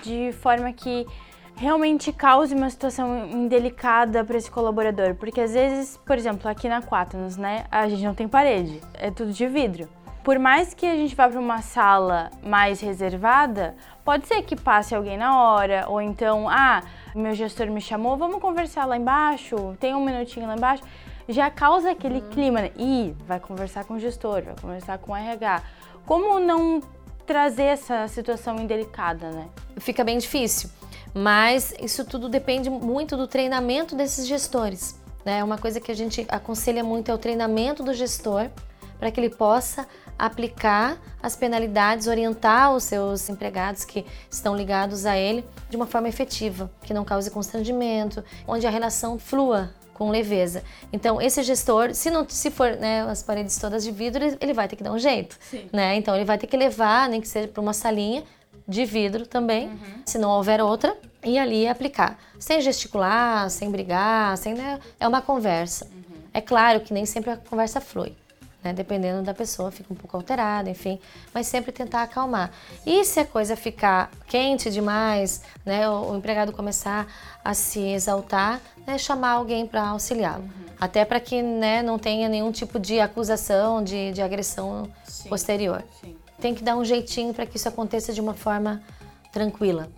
de 0.02 0.32
forma 0.32 0.72
que 0.72 1.06
realmente 1.54 2.12
cause 2.12 2.54
uma 2.54 2.68
situação 2.68 3.26
indelicada 3.26 4.24
para 4.24 4.36
esse 4.36 4.50
colaborador? 4.50 5.14
Porque 5.14 5.40
às 5.40 5.52
vezes, 5.52 5.96
por 6.04 6.18
exemplo, 6.18 6.50
aqui 6.50 6.68
na 6.68 6.82
Quaternos, 6.82 7.36
né, 7.36 7.66
a 7.70 7.88
gente 7.88 8.02
não 8.02 8.14
tem 8.14 8.26
parede, 8.26 8.80
é 8.94 9.12
tudo 9.12 9.32
de 9.32 9.46
vidro. 9.46 9.88
Por 10.24 10.38
mais 10.38 10.74
que 10.74 10.84
a 10.84 10.96
gente 10.96 11.14
vá 11.14 11.28
para 11.28 11.40
uma 11.40 11.62
sala 11.62 12.30
mais 12.42 12.80
reservada, 12.80 13.74
pode 14.04 14.26
ser 14.26 14.42
que 14.42 14.54
passe 14.54 14.94
alguém 14.94 15.16
na 15.16 15.40
hora, 15.40 15.86
ou 15.88 16.00
então, 16.00 16.46
ah, 16.48 16.82
meu 17.14 17.32
gestor 17.32 17.68
me 17.70 17.80
chamou, 17.80 18.18
vamos 18.18 18.40
conversar 18.40 18.84
lá 18.84 18.96
embaixo, 18.96 19.76
tem 19.80 19.94
um 19.94 20.04
minutinho 20.04 20.46
lá 20.46 20.56
embaixo. 20.56 20.82
Já 21.28 21.50
causa 21.50 21.90
aquele 21.90 22.20
uhum. 22.20 22.28
clima, 22.30 22.60
né? 22.62 22.70
Ih, 22.76 23.14
vai 23.26 23.38
conversar 23.38 23.84
com 23.84 23.94
o 23.94 23.98
gestor, 23.98 24.42
vai 24.42 24.54
conversar 24.60 24.98
com 24.98 25.12
o 25.12 25.16
RH. 25.16 25.62
Como 26.06 26.40
não 26.40 26.82
trazer 27.26 27.64
essa 27.64 28.08
situação 28.08 28.58
indelicada, 28.58 29.30
né? 29.30 29.48
Fica 29.76 30.02
bem 30.02 30.18
difícil, 30.18 30.68
mas 31.14 31.72
isso 31.80 32.04
tudo 32.04 32.28
depende 32.28 32.68
muito 32.68 33.16
do 33.16 33.28
treinamento 33.28 33.94
desses 33.94 34.26
gestores. 34.26 34.98
Né? 35.24 35.44
Uma 35.44 35.58
coisa 35.58 35.80
que 35.80 35.92
a 35.92 35.94
gente 35.94 36.26
aconselha 36.28 36.82
muito 36.82 37.10
é 37.10 37.14
o 37.14 37.18
treinamento 37.18 37.82
do 37.82 37.92
gestor 37.94 38.50
para 38.98 39.10
que 39.10 39.18
ele 39.18 39.30
possa 39.30 39.86
aplicar 40.18 40.98
as 41.22 41.34
penalidades, 41.34 42.06
orientar 42.06 42.74
os 42.74 42.84
seus 42.84 43.28
empregados 43.30 43.84
que 43.84 44.04
estão 44.30 44.54
ligados 44.54 45.06
a 45.06 45.16
ele 45.16 45.44
de 45.70 45.76
uma 45.76 45.86
forma 45.86 46.08
efetiva, 46.08 46.70
que 46.82 46.92
não 46.92 47.04
cause 47.04 47.30
constrangimento, 47.30 48.22
onde 48.46 48.66
a 48.66 48.70
relação 48.70 49.18
flua 49.18 49.70
com 50.00 50.08
leveza. 50.08 50.64
Então, 50.90 51.20
esse 51.20 51.42
gestor, 51.42 51.94
se 51.94 52.10
não 52.10 52.26
se 52.26 52.50
for 52.50 52.70
né, 52.76 53.02
as 53.02 53.22
paredes 53.22 53.58
todas 53.58 53.84
de 53.84 53.90
vidro, 53.90 54.34
ele 54.40 54.54
vai 54.54 54.66
ter 54.66 54.74
que 54.74 54.82
dar 54.82 54.92
um 54.92 54.98
jeito. 54.98 55.38
Né? 55.70 55.94
Então, 55.96 56.16
ele 56.16 56.24
vai 56.24 56.38
ter 56.38 56.46
que 56.46 56.56
levar, 56.56 57.06
nem 57.06 57.20
que 57.20 57.28
seja 57.28 57.46
para 57.46 57.60
uma 57.60 57.74
salinha 57.74 58.24
de 58.66 58.86
vidro 58.86 59.26
também, 59.26 59.68
uhum. 59.68 60.02
se 60.06 60.16
não 60.16 60.30
houver 60.30 60.62
outra, 60.62 60.96
e 61.22 61.38
ali 61.38 61.68
aplicar. 61.68 62.18
Sem 62.38 62.62
gesticular, 62.62 63.50
sem 63.50 63.70
brigar, 63.70 64.38
sem, 64.38 64.54
né, 64.54 64.80
é 64.98 65.06
uma 65.06 65.20
conversa. 65.20 65.84
Uhum. 65.84 66.16
É 66.32 66.40
claro 66.40 66.80
que 66.80 66.94
nem 66.94 67.04
sempre 67.04 67.32
a 67.32 67.36
conversa 67.36 67.78
flui 67.78 68.16
né? 68.62 68.72
Dependendo 68.72 69.22
da 69.22 69.34
pessoa, 69.34 69.70
fica 69.70 69.92
um 69.92 69.96
pouco 69.96 70.16
alterada, 70.16 70.68
enfim, 70.70 71.00
mas 71.32 71.46
sempre 71.46 71.72
tentar 71.72 72.02
acalmar. 72.02 72.50
E 72.86 73.04
se 73.04 73.20
a 73.20 73.24
coisa 73.24 73.56
ficar 73.56 74.10
quente 74.26 74.70
demais, 74.70 75.42
né? 75.64 75.88
O, 75.88 76.12
o 76.12 76.16
empregado 76.16 76.52
começar 76.52 77.06
a 77.44 77.54
se 77.54 77.80
exaltar, 77.80 78.60
né? 78.86 78.98
chamar 78.98 79.32
alguém 79.32 79.66
para 79.66 79.88
auxiliá-lo. 79.88 80.42
Uhum. 80.42 80.50
Até 80.80 81.04
para 81.04 81.20
que 81.20 81.42
né, 81.42 81.82
não 81.82 81.98
tenha 81.98 82.28
nenhum 82.28 82.52
tipo 82.52 82.78
de 82.78 83.00
acusação, 83.00 83.82
de, 83.82 84.12
de 84.12 84.22
agressão 84.22 84.88
Sim. 85.04 85.28
posterior. 85.28 85.82
Sim. 86.00 86.16
Tem 86.40 86.54
que 86.54 86.62
dar 86.62 86.76
um 86.76 86.84
jeitinho 86.84 87.34
para 87.34 87.44
que 87.44 87.56
isso 87.56 87.68
aconteça 87.68 88.12
de 88.12 88.20
uma 88.20 88.34
forma 88.34 88.82
tranquila. 89.30 89.90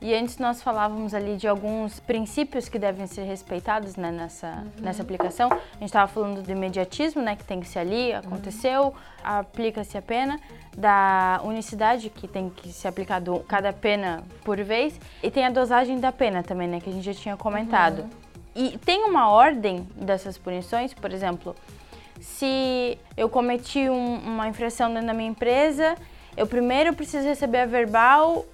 E 0.00 0.14
antes 0.14 0.36
nós 0.36 0.62
falávamos 0.62 1.14
ali 1.14 1.36
de 1.36 1.48
alguns 1.48 1.98
princípios 2.00 2.68
que 2.68 2.78
devem 2.78 3.06
ser 3.06 3.22
respeitados 3.22 3.96
né, 3.96 4.10
nessa, 4.10 4.48
uhum. 4.48 4.82
nessa 4.82 5.02
aplicação. 5.02 5.50
A 5.50 5.78
gente 5.78 5.84
estava 5.84 6.06
falando 6.06 6.42
do 6.42 6.52
imediatismo, 6.52 7.22
né, 7.22 7.34
que 7.34 7.44
tem 7.44 7.60
que 7.60 7.68
ser 7.68 7.78
ali, 7.78 8.12
aconteceu, 8.12 8.84
uhum. 8.84 8.92
aplica-se 9.24 9.96
a 9.96 10.02
pena, 10.02 10.38
da 10.76 11.40
unicidade, 11.44 12.10
que 12.10 12.28
tem 12.28 12.50
que 12.50 12.70
ser 12.70 12.88
aplicado 12.88 13.42
cada 13.48 13.72
pena 13.72 14.22
por 14.44 14.62
vez, 14.62 15.00
e 15.22 15.30
tem 15.30 15.46
a 15.46 15.50
dosagem 15.50 15.98
da 15.98 16.12
pena 16.12 16.42
também, 16.42 16.68
né, 16.68 16.78
que 16.78 16.90
a 16.90 16.92
gente 16.92 17.04
já 17.04 17.14
tinha 17.14 17.36
comentado. 17.36 18.00
Uhum. 18.00 18.10
E 18.54 18.78
tem 18.78 19.04
uma 19.04 19.30
ordem 19.30 19.88
dessas 19.96 20.36
punições, 20.36 20.92
por 20.92 21.10
exemplo, 21.10 21.56
se 22.20 22.98
eu 23.16 23.28
cometi 23.28 23.88
um, 23.88 24.16
uma 24.16 24.48
infração 24.48 24.92
dentro 24.92 25.06
da 25.06 25.14
minha 25.14 25.30
empresa, 25.30 25.96
eu 26.36 26.46
primeiro 26.46 26.94
preciso 26.94 27.26
receber 27.26 27.60
a 27.60 27.66
verbal 27.66 28.44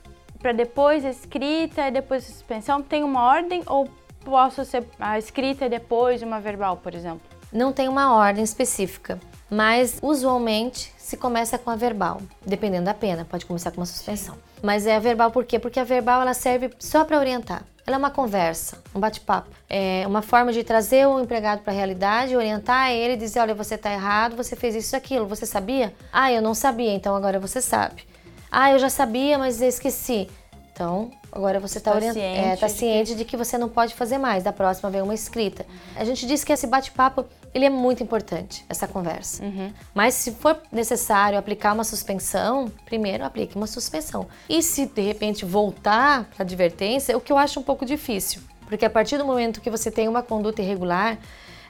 para 0.43 0.53
depois 0.53 1.05
a 1.05 1.11
escrita 1.11 1.87
e 1.87 1.91
depois 1.93 2.25
a 2.25 2.33
suspensão? 2.33 2.83
Tem 2.83 3.05
uma 3.05 3.25
ordem 3.25 3.63
ou 3.67 3.89
posso 4.25 4.65
ser 4.65 4.85
a 4.99 5.17
escrita 5.19 5.67
e 5.67 5.69
depois 5.69 6.21
uma 6.21 6.41
verbal, 6.41 6.77
por 6.77 6.95
exemplo? 6.95 7.23
Não 7.53 7.73
tem 7.73 7.89
uma 7.89 8.15
ordem 8.15 8.43
específica, 8.43 9.21
mas 9.49 9.99
usualmente 10.03 10.93
se 10.99 11.17
começa 11.17 11.59
com 11.59 11.71
a 11.71 11.77
verbal, 11.77 12.21
dependendo 12.45 12.87
da 12.87 12.95
pena, 12.95 13.25
pode 13.25 13.47
começar 13.47 13.71
com 13.71 13.81
uma 13.81 13.87
suspensão. 13.87 14.35
Mas 14.63 14.87
é 14.87 14.97
a 14.97 14.99
verbal 14.99 15.31
por 15.31 15.45
quê? 15.45 15.59
Porque 15.59 15.79
a 15.79 15.85
verbal 15.85 16.23
ela 16.23 16.35
serve 16.35 16.71
só 16.79 17.05
para 17.05 17.19
orientar. 17.19 17.63
Ela 17.87 17.97
é 17.97 17.99
uma 17.99 18.11
conversa, 18.11 18.79
um 18.95 19.01
bate-papo. 19.01 19.51
É 19.69 20.05
uma 20.07 20.23
forma 20.23 20.53
de 20.53 20.63
trazer 20.63 21.07
o 21.07 21.21
empregado 21.21 21.63
para 21.63 21.73
a 21.73 21.77
realidade, 21.77 22.37
orientar 22.37 22.91
ele, 22.91 23.17
dizer: 23.17 23.41
olha, 23.41 23.55
você 23.55 23.75
está 23.75 23.93
errado, 23.93 24.37
você 24.37 24.55
fez 24.55 24.75
isso 24.75 24.97
aquilo, 24.97 25.27
você 25.27 25.45
sabia? 25.45 25.93
Ah, 26.13 26.33
eu 26.33 26.41
não 26.41 26.55
sabia, 26.55 26.95
então 26.95 27.15
agora 27.15 27.41
você 27.41 27.61
sabe. 27.61 28.07
Ah, 28.55 28.71
eu 28.71 28.79
já 28.79 28.91
sabia, 28.91 29.39
mas 29.39 29.63
eu 29.63 29.69
esqueci. 29.69 30.29
Então, 30.75 31.11
agora 31.31 31.59
você 31.59 31.79
está 31.79 31.93
tá, 31.93 32.01
ciente, 32.01 32.19
é, 32.19 32.57
tá 32.57 32.69
ciente 32.69 33.11
de 33.11 33.13
que... 33.13 33.19
de 33.19 33.25
que 33.25 33.37
você 33.37 33.57
não 33.57 33.69
pode 33.69 33.95
fazer 33.95 34.19
mais. 34.19 34.45
Da 34.45 34.53
próxima 34.53 34.91
vem 34.91 35.01
uma 35.01 35.15
escrita. 35.15 35.65
A 35.97 36.05
gente 36.05 36.27
diz 36.27 36.45
que 36.45 36.53
esse 36.53 36.67
bate-papo 36.67 37.25
ele 37.55 37.65
é 37.65 37.71
muito 37.71 38.03
importante, 38.03 38.65
essa 38.69 38.87
conversa. 38.87 39.43
Uhum. 39.43 39.73
Mas 39.95 40.15
se 40.15 40.33
for 40.33 40.59
necessário 40.71 41.39
aplicar 41.39 41.73
uma 41.73 41.85
suspensão, 41.85 42.71
primeiro 42.85 43.25
aplique 43.25 43.57
uma 43.57 43.67
suspensão. 43.67 44.27
E 44.49 44.63
se 44.63 44.87
de 44.87 45.03
repente 45.03 45.45
voltar 45.45 46.25
para 46.35 46.43
advertência, 46.43 47.17
o 47.17 47.21
que 47.21 47.33
eu 47.33 47.39
acho 47.39 47.61
um 47.61 47.63
pouco 47.63 47.85
difícil, 47.85 48.43
porque 48.67 48.85
a 48.85 48.91
partir 48.91 49.19
do 49.19 49.25
momento 49.25 49.61
que 49.61 49.71
você 49.71 49.91
tem 49.91 50.09
uma 50.09 50.23
conduta 50.23 50.63
irregular, 50.63 51.19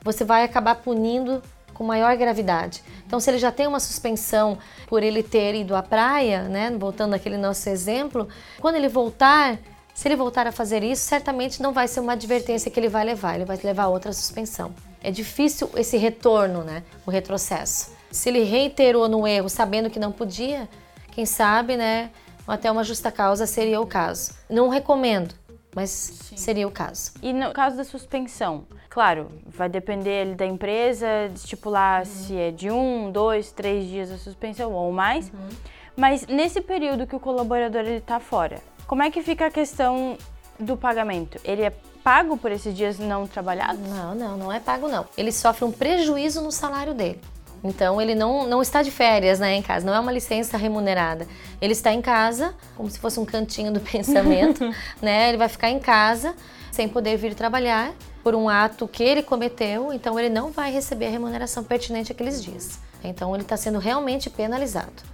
você 0.04 0.24
vai 0.24 0.44
acabar 0.44 0.76
punindo 0.76 1.42
com 1.72 1.84
maior 1.84 2.16
gravidade. 2.16 2.82
Então, 3.06 3.20
se 3.20 3.30
ele 3.30 3.38
já 3.38 3.52
tem 3.52 3.66
uma 3.66 3.80
suspensão 3.80 4.58
por 4.86 5.02
ele 5.02 5.22
ter 5.22 5.54
ido 5.54 5.74
à 5.74 5.82
praia, 5.82 6.44
né, 6.44 6.70
voltando 6.78 7.14
àquele 7.14 7.36
nosso 7.36 7.68
exemplo, 7.68 8.28
quando 8.60 8.76
ele 8.76 8.88
voltar, 8.88 9.58
se 9.94 10.08
ele 10.08 10.16
voltar 10.16 10.46
a 10.46 10.52
fazer 10.52 10.82
isso, 10.82 11.02
certamente 11.02 11.62
não 11.62 11.72
vai 11.72 11.86
ser 11.88 12.00
uma 12.00 12.12
advertência 12.12 12.70
que 12.70 12.80
ele 12.80 12.88
vai 12.88 13.04
levar, 13.04 13.34
ele 13.34 13.44
vai 13.44 13.58
levar 13.62 13.88
outra 13.88 14.12
suspensão. 14.12 14.74
É 15.02 15.10
difícil 15.10 15.68
esse 15.76 15.96
retorno, 15.96 16.62
né, 16.62 16.82
o 17.04 17.10
retrocesso. 17.10 17.92
Se 18.10 18.28
ele 18.28 18.44
reiterou 18.44 19.08
no 19.08 19.26
erro 19.26 19.48
sabendo 19.48 19.90
que 19.90 19.98
não 19.98 20.12
podia, 20.12 20.68
quem 21.10 21.26
sabe, 21.26 21.76
né, 21.76 22.10
até 22.46 22.70
uma 22.70 22.84
justa 22.84 23.10
causa 23.10 23.46
seria 23.46 23.80
o 23.80 23.86
caso. 23.86 24.34
Não 24.48 24.68
recomendo, 24.68 25.34
mas 25.74 25.90
Sim. 25.90 26.36
seria 26.36 26.66
o 26.66 26.70
caso. 26.70 27.12
E 27.22 27.32
no 27.32 27.52
caso 27.52 27.76
da 27.76 27.84
suspensão, 27.84 28.66
claro, 28.92 29.28
vai 29.46 29.70
depender 29.70 30.34
da 30.34 30.44
empresa, 30.44 31.06
de 31.32 31.38
estipular 31.38 32.00
uhum. 32.00 32.04
se 32.04 32.36
é 32.36 32.50
de 32.50 32.70
um, 32.70 33.10
dois, 33.10 33.50
três 33.50 33.88
dias 33.88 34.10
a 34.10 34.18
suspensão 34.18 34.70
ou 34.70 34.92
mais. 34.92 35.32
Uhum. 35.32 35.48
Mas 35.96 36.26
nesse 36.26 36.60
período 36.60 37.06
que 37.06 37.16
o 37.16 37.20
colaborador 37.20 37.84
está 37.84 38.20
fora, 38.20 38.60
como 38.86 39.02
é 39.02 39.10
que 39.10 39.22
fica 39.22 39.46
a 39.46 39.50
questão 39.50 40.18
do 40.60 40.76
pagamento? 40.76 41.40
Ele 41.42 41.62
é 41.62 41.72
pago 42.04 42.36
por 42.36 42.52
esses 42.52 42.76
dias 42.76 42.98
não 42.98 43.26
trabalhados? 43.26 43.80
Não, 43.80 44.14
não, 44.14 44.36
não 44.36 44.52
é 44.52 44.60
pago 44.60 44.86
não. 44.88 45.06
Ele 45.16 45.32
sofre 45.32 45.64
um 45.64 45.72
prejuízo 45.72 46.42
no 46.42 46.52
salário 46.52 46.92
dele. 46.92 47.18
Então 47.64 47.98
ele 47.98 48.14
não, 48.14 48.46
não 48.46 48.60
está 48.60 48.82
de 48.82 48.90
férias 48.90 49.40
né, 49.40 49.54
em 49.54 49.62
casa, 49.62 49.86
não 49.86 49.94
é 49.94 50.00
uma 50.00 50.12
licença 50.12 50.58
remunerada. 50.58 51.26
Ele 51.62 51.72
está 51.72 51.94
em 51.94 52.02
casa, 52.02 52.54
como 52.76 52.90
se 52.90 52.98
fosse 52.98 53.18
um 53.18 53.24
cantinho 53.24 53.72
do 53.72 53.80
pensamento, 53.80 54.62
né? 55.00 55.30
Ele 55.30 55.38
vai 55.38 55.48
ficar 55.48 55.70
em 55.70 55.78
casa 55.78 56.34
sem 56.70 56.86
poder 56.86 57.16
vir 57.16 57.34
trabalhar 57.34 57.94
por 58.22 58.34
um 58.34 58.48
ato 58.48 58.86
que 58.86 59.02
ele 59.02 59.22
cometeu, 59.22 59.92
então 59.92 60.18
ele 60.18 60.28
não 60.28 60.50
vai 60.50 60.72
receber 60.72 61.06
a 61.06 61.10
remuneração 61.10 61.64
pertinente 61.64 62.12
aqueles 62.12 62.42
dias. 62.42 62.78
Então 63.02 63.34
ele 63.34 63.42
está 63.42 63.56
sendo 63.56 63.78
realmente 63.78 64.30
penalizado. 64.30 65.12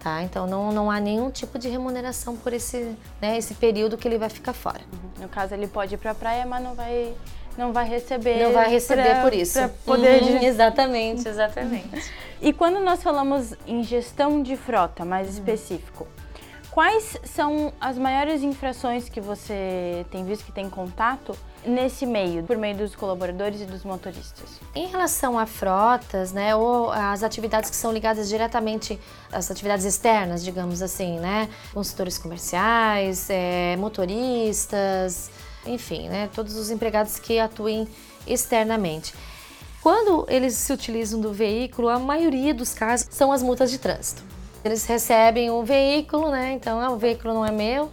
Tá? 0.00 0.22
Então 0.22 0.46
não, 0.46 0.70
não 0.72 0.90
há 0.90 1.00
nenhum 1.00 1.30
tipo 1.30 1.58
de 1.58 1.68
remuneração 1.68 2.36
por 2.36 2.52
esse, 2.52 2.96
né, 3.20 3.36
esse 3.36 3.54
período 3.54 3.98
que 3.98 4.06
ele 4.06 4.16
vai 4.16 4.28
ficar 4.28 4.52
fora. 4.52 4.80
Uhum. 4.92 5.22
No 5.22 5.28
caso, 5.28 5.54
ele 5.54 5.66
pode 5.66 5.94
ir 5.94 5.98
para 5.98 6.12
a 6.12 6.14
praia, 6.14 6.46
mas 6.46 6.62
não 6.62 6.74
vai 6.74 7.14
não 7.58 7.72
vai 7.72 7.88
receber. 7.88 8.40
Não 8.44 8.52
vai 8.52 8.70
receber 8.70 9.02
pra, 9.02 9.22
por 9.22 9.34
isso. 9.34 9.58
poder 9.84 10.22
uhum, 10.22 10.42
exatamente, 10.46 11.28
exatamente. 11.28 12.12
e 12.40 12.52
quando 12.52 12.78
nós 12.78 13.02
falamos 13.02 13.52
em 13.66 13.82
gestão 13.82 14.40
de 14.40 14.56
frota, 14.56 15.04
mais 15.04 15.26
uhum. 15.26 15.34
específico, 15.34 16.06
quais 16.70 17.18
são 17.24 17.72
as 17.80 17.98
maiores 17.98 18.44
infrações 18.44 19.08
que 19.08 19.20
você 19.20 20.06
tem 20.12 20.24
visto 20.24 20.44
que 20.44 20.52
tem 20.52 20.70
contato 20.70 21.36
nesse 21.66 22.06
meio, 22.06 22.42
por 22.42 22.56
meio 22.56 22.76
dos 22.76 22.94
colaboradores 22.94 23.60
e 23.60 23.64
dos 23.64 23.84
motoristas? 23.84 24.60
Em 24.74 24.86
relação 24.86 25.38
a 25.38 25.46
frotas, 25.46 26.32
né, 26.32 26.54
ou 26.54 26.90
as 26.90 27.22
atividades 27.22 27.70
que 27.70 27.76
são 27.76 27.92
ligadas 27.92 28.28
diretamente 28.28 28.98
às 29.32 29.50
atividades 29.50 29.84
externas, 29.84 30.44
digamos 30.44 30.82
assim, 30.82 31.18
né, 31.18 31.48
consultores 31.72 32.18
comerciais, 32.18 33.28
é, 33.30 33.76
motoristas, 33.76 35.30
enfim, 35.66 36.08
né, 36.08 36.28
todos 36.34 36.56
os 36.56 36.70
empregados 36.70 37.18
que 37.18 37.38
atuem 37.38 37.86
externamente. 38.26 39.14
Quando 39.82 40.26
eles 40.28 40.54
se 40.54 40.72
utilizam 40.72 41.20
do 41.20 41.32
veículo, 41.32 41.88
a 41.88 41.98
maioria 41.98 42.52
dos 42.52 42.74
casos 42.74 43.06
são 43.10 43.30
as 43.32 43.42
multas 43.42 43.70
de 43.70 43.78
trânsito. 43.78 44.22
Eles 44.64 44.84
recebem 44.86 45.50
o 45.50 45.62
veículo, 45.62 46.30
né? 46.30 46.52
Então, 46.52 46.80
ah, 46.80 46.90
o 46.90 46.96
veículo 46.96 47.32
não 47.32 47.46
é 47.46 47.52
meu, 47.52 47.90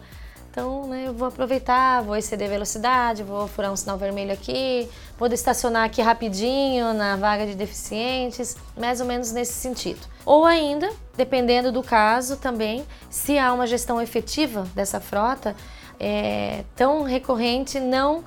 então 0.56 0.88
né, 0.88 1.04
eu 1.08 1.14
vou 1.14 1.28
aproveitar, 1.28 2.02
vou 2.02 2.16
exceder 2.16 2.48
velocidade, 2.50 3.24
vou 3.24 3.46
furar 3.46 3.74
um 3.74 3.76
sinal 3.76 3.98
vermelho 3.98 4.32
aqui, 4.32 4.90
vou 5.20 5.28
estacionar 5.28 5.84
aqui 5.84 6.02
rapidinho 6.02 6.94
na 6.94 7.18
vaga 7.18 7.46
de 7.46 7.56
deficientes, 7.56 8.56
mais 8.78 9.02
ou 9.02 9.06
menos 9.06 9.34
nesse 9.34 9.52
sentido. 9.52 10.00
Ou 10.26 10.46
ainda, 10.46 10.90
dependendo 11.18 11.74
do 11.74 11.84
caso 11.84 12.38
também, 12.38 12.86
se 13.10 13.38
há 13.38 13.52
uma 13.52 13.68
gestão 13.68 14.02
efetiva 14.02 14.66
dessa 14.74 15.02
frota, 15.02 15.54
é, 16.00 16.64
tão 16.74 17.04
recorrente 17.04 17.78
não 17.78 18.24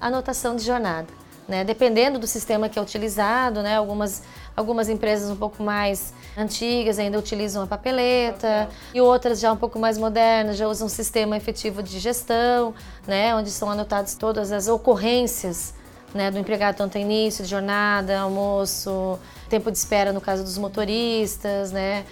anotação 0.00 0.54
de 0.54 0.62
jornada. 0.62 1.08
Né? 1.48 1.64
Dependendo 1.64 2.16
do 2.16 2.28
sistema 2.28 2.68
que 2.68 2.78
é 2.78 2.82
utilizado, 2.82 3.60
né? 3.60 3.76
algumas 3.76 4.22
Algumas 4.56 4.88
empresas 4.88 5.30
um 5.30 5.36
pouco 5.36 5.62
mais 5.62 6.12
antigas 6.36 6.98
ainda 6.98 7.18
utilizam 7.18 7.62
a 7.62 7.66
papeleta 7.66 8.68
e 8.94 9.00
outras 9.00 9.40
já 9.40 9.52
um 9.52 9.56
pouco 9.56 9.78
mais 9.78 9.96
modernas 9.96 10.56
já 10.56 10.68
usam 10.68 10.86
um 10.86 10.90
sistema 10.90 11.36
efetivo 11.36 11.82
de 11.82 11.98
gestão, 11.98 12.74
né, 13.06 13.34
onde 13.34 13.50
são 13.50 13.70
anotadas 13.70 14.14
todas 14.14 14.52
as 14.52 14.68
ocorrências 14.68 15.74
né, 16.14 16.30
do 16.30 16.38
empregado, 16.38 16.76
tanto 16.76 16.98
início 16.98 17.44
de 17.44 17.50
jornada, 17.50 18.20
almoço, 18.20 19.18
tempo 19.48 19.70
de 19.70 19.78
espera 19.78 20.12
no 20.12 20.20
caso 20.20 20.42
dos 20.42 20.58
motoristas, 20.58 21.72
né, 21.72 22.04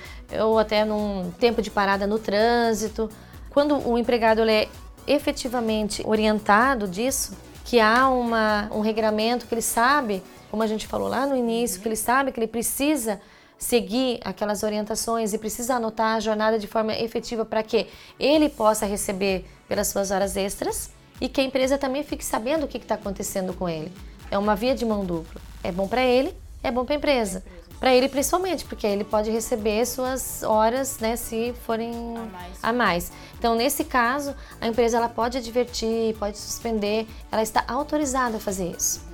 ou 0.42 0.58
até 0.58 0.84
num 0.84 1.30
tempo 1.38 1.60
de 1.60 1.70
parada 1.70 2.06
no 2.06 2.18
trânsito. 2.18 3.10
Quando 3.50 3.76
o 3.86 3.98
empregado 3.98 4.40
é 4.48 4.68
efetivamente 5.06 6.02
orientado 6.06 6.86
disso, 6.86 7.36
que 7.64 7.80
há 7.80 8.08
uma, 8.08 8.68
um 8.72 8.80
regramento 8.80 9.46
que 9.46 9.54
ele 9.54 9.62
sabe, 9.62 10.22
como 10.50 10.62
a 10.62 10.66
gente 10.66 10.86
falou 10.86 11.08
lá 11.08 11.26
no 11.26 11.36
início, 11.36 11.80
que 11.80 11.88
ele 11.88 11.96
sabe 11.96 12.32
que 12.32 12.40
ele 12.40 12.46
precisa 12.46 13.20
seguir 13.56 14.18
aquelas 14.24 14.62
orientações 14.62 15.32
e 15.32 15.38
precisa 15.38 15.74
anotar 15.74 16.16
a 16.16 16.20
jornada 16.20 16.58
de 16.58 16.66
forma 16.66 16.94
efetiva 16.94 17.44
para 17.44 17.62
que 17.62 17.86
ele 18.18 18.48
possa 18.48 18.86
receber 18.86 19.44
pelas 19.68 19.88
suas 19.88 20.10
horas 20.10 20.36
extras 20.36 20.90
e 21.20 21.28
que 21.28 21.40
a 21.40 21.44
empresa 21.44 21.76
também 21.76 22.02
fique 22.02 22.24
sabendo 22.24 22.64
o 22.64 22.68
que 22.68 22.78
está 22.78 22.94
acontecendo 22.94 23.52
com 23.52 23.68
ele. 23.68 23.92
É 24.30 24.38
uma 24.38 24.56
via 24.56 24.74
de 24.74 24.84
mão 24.84 25.04
dupla. 25.04 25.40
É 25.62 25.70
bom 25.70 25.86
para 25.86 26.02
ele, 26.02 26.34
é 26.62 26.70
bom 26.70 26.84
para 26.84 26.94
a 26.94 26.98
empresa. 26.98 27.44
Para 27.78 27.94
ele 27.94 28.08
principalmente, 28.08 28.64
porque 28.64 28.86
ele 28.86 29.04
pode 29.04 29.30
receber 29.30 29.86
suas 29.86 30.42
horas, 30.42 30.98
né, 30.98 31.16
se 31.16 31.54
forem 31.64 31.92
a 32.16 32.24
mais. 32.24 32.58
a 32.62 32.72
mais. 32.72 33.12
Então, 33.38 33.54
nesse 33.54 33.84
caso, 33.84 34.34
a 34.60 34.66
empresa 34.66 34.96
ela 34.96 35.08
pode 35.08 35.38
advertir, 35.38 36.14
pode 36.18 36.36
suspender, 36.36 37.06
ela 37.30 37.42
está 37.42 37.64
autorizada 37.68 38.36
a 38.36 38.40
fazer 38.40 38.74
isso. 38.76 39.09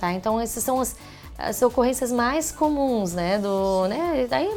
Tá? 0.00 0.12
Então, 0.14 0.40
essas 0.40 0.64
são 0.64 0.80
as, 0.80 0.96
as 1.36 1.60
ocorrências 1.60 2.10
mais 2.10 2.50
comuns, 2.50 3.12
né, 3.12 3.38
do, 3.38 3.86
né, 3.86 4.26
daí 4.30 4.48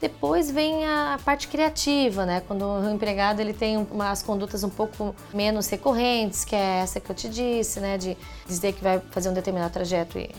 depois 0.00 0.50
vem 0.50 0.86
a 0.86 1.20
parte 1.22 1.46
criativa, 1.46 2.24
né? 2.24 2.42
Quando 2.48 2.64
o 2.64 2.90
empregado 2.90 3.40
ele 3.40 3.52
tem 3.52 3.76
umas 3.76 4.22
condutas 4.22 4.64
um 4.64 4.70
pouco 4.70 5.14
menos 5.34 5.68
recorrentes, 5.68 6.42
que 6.42 6.56
é 6.56 6.78
essa 6.78 6.98
que 6.98 7.10
eu 7.10 7.14
te 7.14 7.28
disse, 7.28 7.80
né? 7.80 7.98
De 7.98 8.16
dizer 8.46 8.72
que 8.72 8.82
vai 8.82 8.98
fazer 9.10 9.28
um 9.28 9.34
determinado 9.34 9.70
trajeto 9.70 10.18
e 10.18 10.30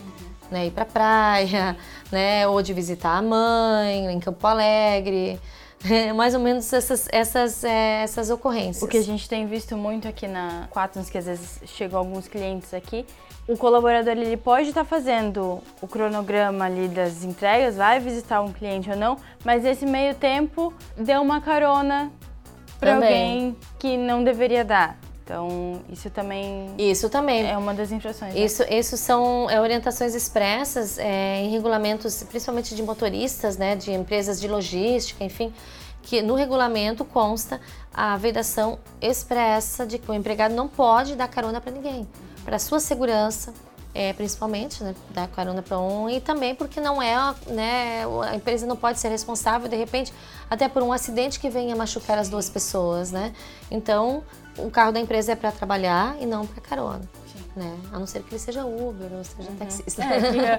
né, 0.50 0.66
ir 0.66 0.72
para 0.72 0.84
praia, 0.84 1.76
né, 2.10 2.46
ou 2.48 2.60
de 2.60 2.74
visitar 2.74 3.16
a 3.16 3.22
mãe 3.22 4.12
em 4.12 4.18
Campo 4.18 4.44
Alegre. 4.44 5.38
É 5.88 6.12
mais 6.12 6.34
ou 6.34 6.40
menos 6.40 6.72
essas, 6.72 7.08
essas, 7.10 7.64
é, 7.64 8.02
essas 8.02 8.30
ocorrências. 8.30 8.82
O 8.82 8.88
que 8.88 8.96
a 8.96 9.02
gente 9.02 9.28
tem 9.28 9.46
visto 9.46 9.76
muito 9.76 10.06
aqui 10.08 10.26
na 10.26 10.68
Quatnos, 10.70 11.08
que 11.08 11.18
às 11.18 11.26
vezes 11.26 11.60
chegam 11.66 11.98
alguns 11.98 12.28
clientes 12.28 12.72
aqui, 12.74 13.04
o 13.52 13.56
colaborador 13.56 14.12
ele 14.12 14.36
pode 14.36 14.68
estar 14.68 14.84
fazendo 14.84 15.60
o 15.80 15.86
cronograma 15.86 16.64
ali 16.64 16.88
das 16.88 17.24
entregas, 17.24 17.76
vai 17.76 18.00
visitar 18.00 18.40
um 18.40 18.52
cliente 18.52 18.90
ou 18.90 18.96
não, 18.96 19.16
mas 19.44 19.64
esse 19.64 19.84
meio 19.84 20.14
tempo 20.14 20.72
deu 20.96 21.20
uma 21.20 21.40
carona 21.40 22.10
para 22.78 22.96
alguém 22.96 23.56
que 23.78 23.96
não 23.96 24.24
deveria 24.24 24.64
dar. 24.64 24.98
Então, 25.24 25.80
isso 25.88 26.10
também. 26.10 26.74
Isso 26.76 27.08
também. 27.08 27.48
É 27.48 27.56
uma 27.56 27.72
das 27.72 27.92
infrações. 27.92 28.34
Né? 28.34 28.40
Isso, 28.40 28.62
né? 28.62 28.78
isso 28.78 28.96
são 28.96 29.48
é, 29.48 29.60
orientações 29.60 30.14
expressas 30.14 30.98
é, 30.98 31.42
em 31.42 31.50
regulamentos, 31.50 32.22
principalmente 32.24 32.74
de 32.74 32.82
motoristas, 32.82 33.56
né, 33.56 33.76
de 33.76 33.92
empresas 33.92 34.40
de 34.40 34.48
logística, 34.48 35.22
enfim, 35.22 35.52
que 36.02 36.20
no 36.20 36.34
regulamento 36.34 37.04
consta 37.04 37.60
a 37.92 38.16
vedação 38.16 38.78
expressa 39.00 39.86
de 39.86 39.98
que 39.98 40.10
o 40.10 40.14
empregado 40.14 40.54
não 40.54 40.68
pode 40.68 41.14
dar 41.14 41.28
carona 41.28 41.60
para 41.60 41.72
ninguém, 41.72 42.08
para 42.44 42.58
sua 42.58 42.80
segurança, 42.80 43.52
é, 43.94 44.12
principalmente, 44.12 44.82
né, 44.82 44.94
dar 45.10 45.28
carona 45.28 45.60
para 45.62 45.78
um 45.78 46.08
e 46.08 46.20
também 46.20 46.54
porque 46.54 46.80
não 46.80 47.00
é, 47.02 47.14
né, 47.46 48.04
a 48.26 48.34
empresa 48.34 48.66
não 48.66 48.76
pode 48.76 48.98
ser 48.98 49.08
responsável 49.08 49.68
de 49.68 49.76
repente 49.76 50.12
até 50.48 50.68
por 50.68 50.82
um 50.82 50.92
acidente 50.92 51.38
que 51.38 51.50
venha 51.50 51.76
machucar 51.76 52.18
as 52.18 52.28
duas 52.28 52.48
pessoas, 52.48 53.12
né? 53.12 53.32
Então 53.70 54.22
o 54.56 54.70
carro 54.70 54.92
da 54.92 55.00
empresa 55.00 55.32
é 55.32 55.36
para 55.36 55.52
trabalhar 55.52 56.16
e 56.20 56.26
não 56.26 56.46
para 56.46 56.60
carona. 56.60 57.02
Né? 57.54 57.78
A 57.92 57.98
não 57.98 58.06
ser 58.06 58.22
que 58.22 58.32
ele 58.32 58.38
seja 58.38 58.64
Uber 58.64 59.12
ou 59.12 59.24
seja 59.24 59.50
uhum. 59.50 59.56
taxista. 59.56 60.02
É, 60.02 60.58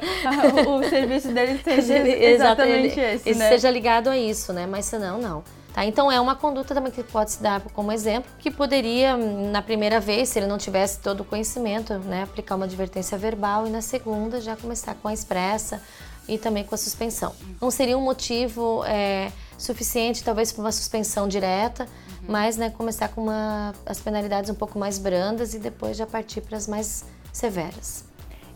o 0.68 0.84
serviço 0.88 1.30
dele 1.30 1.60
seja 1.64 1.98
exatamente 2.08 3.00
esse, 3.00 3.30
ele 3.30 3.40
né? 3.40 3.50
seja 3.50 3.72
ligado 3.72 4.10
a 4.10 4.18
isso, 4.18 4.54
né? 4.54 4.68
Mas 4.68 4.86
senão, 4.86 5.20
não. 5.20 5.44
Tá? 5.74 5.84
Então 5.84 6.12
é 6.12 6.22
uma 6.22 6.36
conduta 6.36 6.76
também 6.76 6.92
que 6.92 7.02
pode 7.02 7.32
se 7.32 7.42
dar 7.42 7.60
como 7.74 7.92
exemplo, 7.92 8.30
que 8.38 8.52
poderia, 8.52 9.18
na 9.18 9.62
primeira 9.62 10.00
vez, 10.00 10.30
se 10.30 10.38
ele 10.38 10.46
não 10.46 10.60
tivesse 10.60 11.00
todo 11.00 11.22
o 11.22 11.26
conhecimento, 11.26 11.96
né, 11.96 12.24
aplicar 12.24 12.56
uma 12.56 12.66
advertência 12.66 13.18
verbal 13.18 13.66
e 13.66 13.72
na 13.72 13.82
segunda 13.82 14.40
já 14.40 14.56
começar 14.56 14.94
com 14.94 15.08
a 15.08 15.14
expressa 15.14 15.82
e 16.28 16.38
também 16.38 16.64
com 16.64 16.76
a 16.76 16.78
suspensão. 16.78 17.34
Não 17.60 17.72
seria 17.72 17.98
um 17.98 18.02
motivo 18.02 18.84
é, 18.86 19.32
suficiente, 19.58 20.24
talvez, 20.24 20.52
para 20.52 20.62
uma 20.62 20.72
suspensão 20.72 21.28
direta. 21.28 21.88
Mas 22.28 22.58
né, 22.58 22.70
começar 22.70 23.10
com 23.10 23.24
uma, 23.24 23.74
as 23.86 24.00
penalidades 24.00 24.50
um 24.50 24.56
pouco 24.56 24.78
mais 24.80 24.98
brandas 24.98 25.54
e 25.54 25.60
depois 25.60 25.98
já 25.98 26.06
partir 26.06 26.42
para 26.42 26.58
as 26.58 26.68
mais 26.68 27.06
severas. 27.32 28.06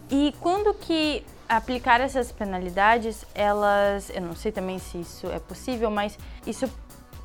E 0.10 0.34
quando 0.40 0.74
que 0.74 1.24
aplicar 1.50 2.02
essas 2.02 2.32
penalidades, 2.32 3.26
elas, 3.34 4.10
eu 4.14 4.22
não 4.22 4.36
sei 4.36 4.52
também 4.52 4.80
se 4.80 5.00
isso 5.00 5.28
é 5.28 5.40
possível, 5.40 5.90
mas 5.90 6.18
isso 6.46 6.70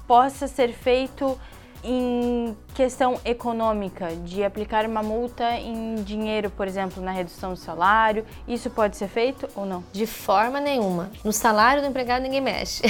possa 0.07 0.47
ser 0.47 0.73
feito 0.73 1.39
em 1.85 2.57
questão 2.75 3.21
econômica, 3.25 4.15
de 4.25 4.45
aplicar 4.45 4.87
uma 4.87 5.03
multa 5.03 5.53
em 5.55 5.97
dinheiro, 5.97 6.49
por 6.51 6.67
exemplo, 6.67 7.03
na 7.03 7.11
redução 7.11 7.55
do 7.55 7.59
salário, 7.59 8.25
isso 8.47 8.71
pode 8.71 8.97
ser 8.97 9.09
feito 9.09 9.49
ou 9.57 9.67
não? 9.67 9.83
De 9.93 10.07
forma 10.07 10.61
nenhuma. 10.61 11.11
No 11.25 11.33
salário 11.33 11.83
do 11.83 11.89
empregado 11.89 12.23
ninguém 12.23 12.41
mexe. 12.41 12.83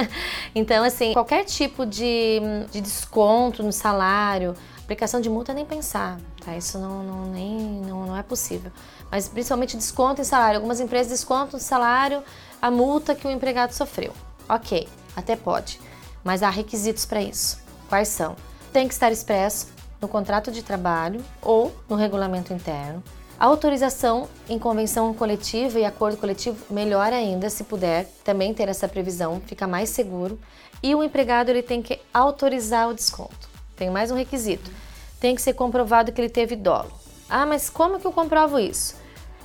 então, 0.54 0.84
assim, 0.84 1.12
qualquer 1.14 1.44
tipo 1.44 1.86
de, 1.86 2.40
de 2.70 2.80
desconto 2.80 3.62
no 3.62 3.72
salário, 3.72 4.54
aplicação 4.82 5.20
de 5.20 5.30
multa 5.30 5.54
nem 5.54 5.64
pensar, 5.64 6.18
tá? 6.44 6.54
Isso 6.54 6.78
não, 6.78 7.02
não, 7.02 7.24
nem, 7.26 7.58
não, 7.58 8.06
não 8.06 8.16
é 8.16 8.22
possível. 8.22 8.70
Mas 9.10 9.26
principalmente 9.26 9.76
desconto 9.76 10.20
em 10.20 10.24
salário. 10.24 10.56
Algumas 10.56 10.80
empresas 10.80 11.10
descontam 11.10 11.58
de 11.58 11.64
salário 11.64 12.22
a 12.60 12.70
multa 12.70 13.14
que 13.14 13.26
o 13.26 13.30
empregado 13.30 13.72
sofreu. 13.72 14.12
Ok, 14.48 14.86
até 15.16 15.34
pode, 15.34 15.80
mas 16.22 16.42
há 16.42 16.50
requisitos 16.50 17.06
para 17.06 17.22
isso. 17.22 17.63
Quais 17.94 18.08
são? 18.08 18.34
Tem 18.72 18.88
que 18.88 18.92
estar 18.92 19.12
expresso 19.12 19.68
no 20.00 20.08
contrato 20.08 20.50
de 20.50 20.64
trabalho 20.64 21.24
ou 21.40 21.72
no 21.88 21.94
regulamento 21.94 22.52
interno. 22.52 23.00
autorização 23.38 24.28
em 24.48 24.58
convenção 24.58 25.14
coletiva 25.14 25.78
e 25.78 25.84
acordo 25.84 26.16
coletivo, 26.16 26.74
melhor 26.74 27.12
ainda, 27.12 27.48
se 27.48 27.62
puder 27.62 28.06
também 28.24 28.52
ter 28.52 28.68
essa 28.68 28.88
previsão, 28.88 29.40
fica 29.46 29.68
mais 29.68 29.90
seguro. 29.90 30.40
E 30.82 30.92
o 30.92 31.04
empregado 31.04 31.50
ele 31.50 31.62
tem 31.62 31.80
que 31.80 32.00
autorizar 32.12 32.88
o 32.88 32.94
desconto. 32.94 33.48
Tem 33.76 33.88
mais 33.88 34.10
um 34.10 34.16
requisito. 34.16 34.72
Tem 35.20 35.36
que 35.36 35.42
ser 35.42 35.52
comprovado 35.52 36.10
que 36.10 36.20
ele 36.20 36.28
teve 36.28 36.56
dolo. 36.56 36.90
Ah, 37.30 37.46
mas 37.46 37.70
como 37.70 38.00
que 38.00 38.06
eu 38.08 38.12
comprovo 38.12 38.58
isso? 38.58 38.96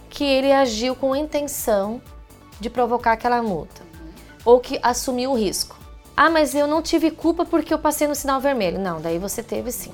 Que 0.10 0.24
ele 0.24 0.52
agiu 0.52 0.95
com 0.95 1.16
intenção 1.16 2.02
de 2.60 2.68
provocar 2.68 3.12
aquela 3.12 3.43
multa 3.43 3.84
ou 4.43 4.60
que 4.60 4.80
assumiu 4.82 5.34
o 5.34 5.38
risco. 5.38 5.78
Ah, 6.22 6.30
mas 6.30 6.53
eu 6.53 6.67
não 6.67 6.82
tive 6.82 7.11
culpa 7.11 7.45
porque 7.45 7.74
eu 7.74 7.80
passei 7.80 8.05
no 8.05 8.13
sinal 8.13 8.41
vermelho. 8.41 8.78
Não, 8.78 8.99
daí 8.99 9.17
você 9.17 9.41
teve 9.41 9.72
sim. 9.72 9.93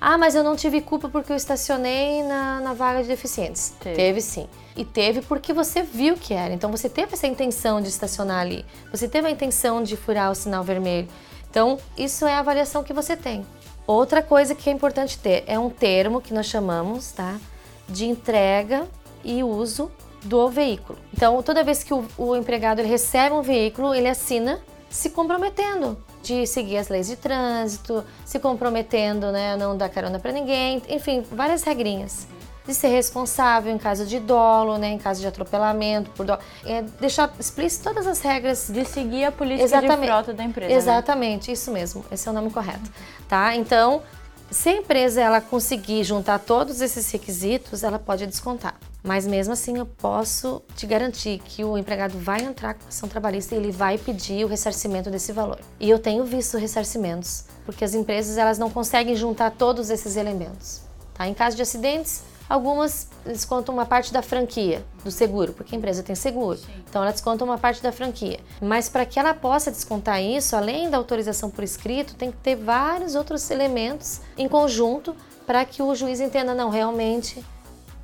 Ah, 0.00 0.16
mas 0.16 0.34
eu 0.34 0.42
não 0.42 0.56
tive 0.56 0.80
culpa 0.80 1.06
porque 1.06 1.30
eu 1.30 1.36
estacionei 1.36 2.22
na, 2.22 2.60
na 2.60 2.72
vaga 2.72 3.02
de 3.02 3.08
deficientes. 3.08 3.74
Teve. 3.78 3.94
teve. 3.94 4.20
sim. 4.22 4.48
E 4.74 4.86
teve 4.86 5.20
porque 5.20 5.52
você 5.52 5.82
viu 5.82 6.14
que 6.16 6.32
era. 6.32 6.54
Então 6.54 6.70
você 6.70 6.88
teve 6.88 7.12
essa 7.12 7.26
intenção 7.26 7.82
de 7.82 7.88
estacionar 7.90 8.40
ali. 8.40 8.64
Você 8.90 9.06
teve 9.06 9.28
a 9.28 9.30
intenção 9.30 9.82
de 9.82 9.98
furar 9.98 10.30
o 10.30 10.34
sinal 10.34 10.64
vermelho. 10.64 11.08
Então, 11.50 11.76
isso 11.94 12.24
é 12.24 12.32
a 12.32 12.38
avaliação 12.38 12.82
que 12.82 12.94
você 12.94 13.14
tem. 13.14 13.44
Outra 13.86 14.22
coisa 14.22 14.54
que 14.54 14.70
é 14.70 14.72
importante 14.72 15.18
ter 15.18 15.44
é 15.46 15.58
um 15.58 15.68
termo 15.68 16.22
que 16.22 16.32
nós 16.32 16.46
chamamos, 16.46 17.12
tá? 17.12 17.38
De 17.86 18.06
entrega 18.06 18.88
e 19.22 19.44
uso 19.44 19.92
do 20.24 20.48
veículo. 20.48 20.98
Então, 21.12 21.42
toda 21.42 21.62
vez 21.62 21.84
que 21.84 21.92
o, 21.92 22.02
o 22.16 22.34
empregado 22.34 22.80
recebe 22.80 23.34
um 23.34 23.42
veículo, 23.42 23.94
ele 23.94 24.08
assina 24.08 24.58
se 24.96 25.10
comprometendo 25.10 25.98
de 26.22 26.46
seguir 26.46 26.78
as 26.78 26.88
leis 26.88 27.06
de 27.06 27.16
trânsito, 27.16 28.02
se 28.24 28.38
comprometendo 28.38 29.30
né, 29.30 29.52
a 29.52 29.56
não 29.56 29.76
dar 29.76 29.90
carona 29.90 30.18
para 30.18 30.32
ninguém, 30.32 30.82
enfim, 30.88 31.22
várias 31.30 31.62
regrinhas. 31.62 32.26
De 32.66 32.74
ser 32.74 32.88
responsável 32.88 33.72
em 33.72 33.78
caso 33.78 34.06
de 34.06 34.18
dolo, 34.18 34.76
né, 34.78 34.88
em 34.88 34.98
caso 34.98 35.20
de 35.20 35.26
atropelamento, 35.26 36.10
por 36.12 36.24
dolo. 36.24 36.40
É 36.64 36.82
deixar 36.82 37.32
explícito 37.38 37.84
todas 37.84 38.06
as 38.06 38.20
regras. 38.20 38.68
De 38.72 38.84
seguir 38.86 39.24
a 39.24 39.30
política 39.30 39.64
Exatamente. 39.64 40.00
de 40.00 40.06
frota 40.06 40.32
da 40.32 40.42
empresa. 40.42 40.72
Né? 40.72 40.76
Exatamente, 40.76 41.48
né? 41.48 41.52
isso 41.52 41.70
mesmo. 41.70 42.04
Esse 42.10 42.26
é 42.26 42.30
o 42.30 42.34
nome 42.34 42.50
correto. 42.50 42.90
Tá? 43.28 43.54
Então, 43.54 44.02
se 44.50 44.70
a 44.70 44.72
empresa 44.72 45.20
ela 45.20 45.40
conseguir 45.40 46.02
juntar 46.02 46.40
todos 46.40 46.80
esses 46.80 47.08
requisitos, 47.12 47.84
ela 47.84 47.98
pode 47.98 48.26
descontar. 48.26 48.74
Mas 49.02 49.26
mesmo 49.26 49.52
assim, 49.52 49.78
eu 49.78 49.86
posso 49.86 50.62
te 50.74 50.86
garantir 50.86 51.38
que 51.38 51.64
o 51.64 51.78
empregado 51.78 52.18
vai 52.18 52.42
entrar 52.42 52.74
com 52.74 52.88
ação 52.88 53.08
trabalhista 53.08 53.54
e 53.54 53.58
ele 53.58 53.70
vai 53.70 53.98
pedir 53.98 54.44
o 54.44 54.48
ressarcimento 54.48 55.10
desse 55.10 55.32
valor. 55.32 55.60
E 55.78 55.88
eu 55.88 55.98
tenho 55.98 56.24
visto 56.24 56.58
ressarcimentos, 56.58 57.44
porque 57.64 57.84
as 57.84 57.94
empresas 57.94 58.36
elas 58.36 58.58
não 58.58 58.70
conseguem 58.70 59.14
juntar 59.14 59.52
todos 59.52 59.90
esses 59.90 60.16
elementos. 60.16 60.82
Tá? 61.14 61.28
Em 61.28 61.34
caso 61.34 61.56
de 61.56 61.62
acidentes, 61.62 62.22
Algumas 62.48 63.08
descontam 63.24 63.74
uma 63.74 63.84
parte 63.84 64.12
da 64.12 64.22
franquia 64.22 64.84
do 65.02 65.10
seguro, 65.10 65.52
porque 65.52 65.74
a 65.74 65.78
empresa 65.78 66.02
tem 66.02 66.14
seguro. 66.14 66.60
Então 66.88 67.02
ela 67.02 67.10
desconta 67.10 67.44
uma 67.44 67.58
parte 67.58 67.82
da 67.82 67.90
franquia. 67.90 68.38
Mas 68.60 68.88
para 68.88 69.04
que 69.04 69.18
ela 69.18 69.34
possa 69.34 69.70
descontar 69.70 70.22
isso, 70.22 70.54
além 70.54 70.88
da 70.88 70.96
autorização 70.96 71.50
por 71.50 71.64
escrito, 71.64 72.14
tem 72.14 72.30
que 72.30 72.36
ter 72.38 72.54
vários 72.54 73.16
outros 73.16 73.50
elementos 73.50 74.20
em 74.38 74.48
conjunto 74.48 75.14
para 75.44 75.64
que 75.64 75.82
o 75.82 75.94
juiz 75.94 76.20
entenda, 76.20 76.54
não, 76.54 76.70
realmente 76.70 77.44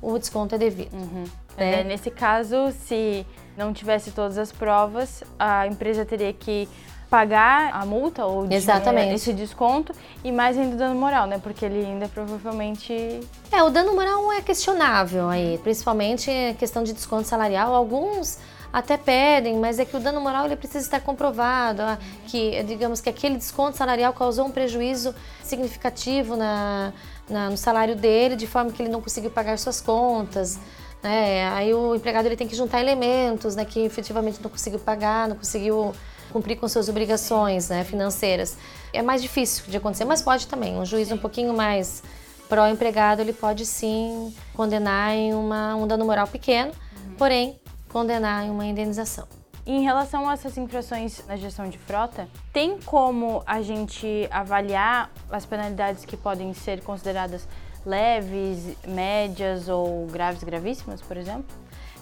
o 0.03 0.19
desconto 0.19 0.55
é 0.55 0.57
devido. 0.57 0.93
Uhum. 0.93 1.25
Né? 1.57 1.81
É, 1.81 1.83
nesse 1.83 2.11
caso, 2.11 2.71
se 2.85 3.25
não 3.57 3.73
tivesse 3.73 4.11
todas 4.11 4.37
as 4.37 4.51
provas, 4.51 5.23
a 5.39 5.67
empresa 5.67 6.05
teria 6.05 6.33
que 6.33 6.67
pagar 7.09 7.75
a 7.75 7.85
multa 7.85 8.25
ou 8.25 8.51
Exatamente. 8.51 9.13
esse 9.13 9.33
desconto 9.33 9.93
e 10.23 10.31
mais 10.31 10.57
ainda 10.57 10.75
o 10.75 10.79
dano 10.79 10.95
moral, 10.99 11.27
né? 11.27 11.37
Porque 11.37 11.63
ele 11.63 11.85
ainda 11.85 12.07
provavelmente. 12.07 13.19
É, 13.51 13.61
o 13.61 13.69
dano 13.69 13.93
moral 13.93 14.31
é 14.31 14.41
questionável 14.41 15.29
aí, 15.29 15.59
principalmente 15.59 16.31
questão 16.57 16.83
de 16.83 16.91
desconto 16.91 17.27
salarial. 17.27 17.71
Alguns 17.71 18.39
até 18.73 18.97
pedem, 18.97 19.59
mas 19.59 19.77
é 19.77 19.85
que 19.85 19.95
o 19.95 19.99
dano 19.99 20.19
moral 20.19 20.45
ele 20.45 20.55
precisa 20.55 20.79
estar 20.79 20.99
comprovado, 21.01 21.83
ah, 21.83 21.99
que 22.25 22.63
digamos 22.63 22.99
que 22.99 23.07
aquele 23.07 23.37
desconto 23.37 23.77
salarial 23.77 24.11
causou 24.13 24.47
um 24.47 24.51
prejuízo 24.51 25.13
significativo 25.43 26.35
na, 26.35 26.91
na, 27.29 27.49
no 27.49 27.57
salário 27.57 27.95
dele, 27.95 28.35
de 28.35 28.47
forma 28.47 28.71
que 28.71 28.81
ele 28.81 28.89
não 28.89 29.01
conseguiu 29.01 29.31
pagar 29.31 29.57
suas 29.57 29.79
contas. 29.81 30.59
Né? 31.01 31.47
Aí 31.49 31.73
o 31.73 31.95
empregado 31.95 32.25
ele 32.25 32.35
tem 32.35 32.47
que 32.47 32.55
juntar 32.55 32.79
elementos 32.79 33.55
né, 33.55 33.65
que 33.65 33.81
efetivamente 33.81 34.41
não 34.41 34.49
conseguiu 34.49 34.79
pagar, 34.79 35.27
não 35.27 35.35
conseguiu 35.35 35.93
cumprir 36.31 36.57
com 36.57 36.67
suas 36.67 36.89
obrigações 36.89 37.69
né, 37.69 37.83
financeiras. 37.83 38.57
É 38.91 39.01
mais 39.01 39.21
difícil 39.21 39.65
de 39.67 39.77
acontecer, 39.77 40.05
mas 40.05 40.21
pode 40.21 40.47
também. 40.47 40.77
Um 40.77 40.85
juiz 40.85 41.11
um 41.11 41.17
pouquinho 41.17 41.53
mais 41.53 42.01
pró-empregado, 42.49 43.21
ele 43.21 43.33
pode 43.33 43.65
sim 43.65 44.33
condenar 44.53 45.13
em 45.13 45.33
uma, 45.33 45.75
um 45.75 45.87
dano 45.87 46.05
moral 46.05 46.27
pequeno, 46.27 46.71
porém 47.17 47.59
condenar 47.89 48.45
em 48.45 48.49
uma 48.49 48.65
indenização. 48.65 49.42
Em 49.65 49.81
relação 49.81 50.27
a 50.27 50.33
essas 50.33 50.57
infrações 50.57 51.25
na 51.25 51.37
gestão 51.37 51.69
de 51.69 51.77
frota, 51.77 52.27
tem 52.51 52.77
como 52.81 53.41
a 53.45 53.61
gente 53.61 54.27
avaliar 54.29 55.09
as 55.31 55.45
penalidades 55.45 56.03
que 56.03 56.17
podem 56.17 56.53
ser 56.53 56.83
consideradas 56.83 57.47
leves, 57.85 58.75
médias 58.85 59.69
ou 59.69 60.05
graves, 60.07 60.43
gravíssimas, 60.43 61.01
por 61.01 61.15
exemplo? 61.15 61.45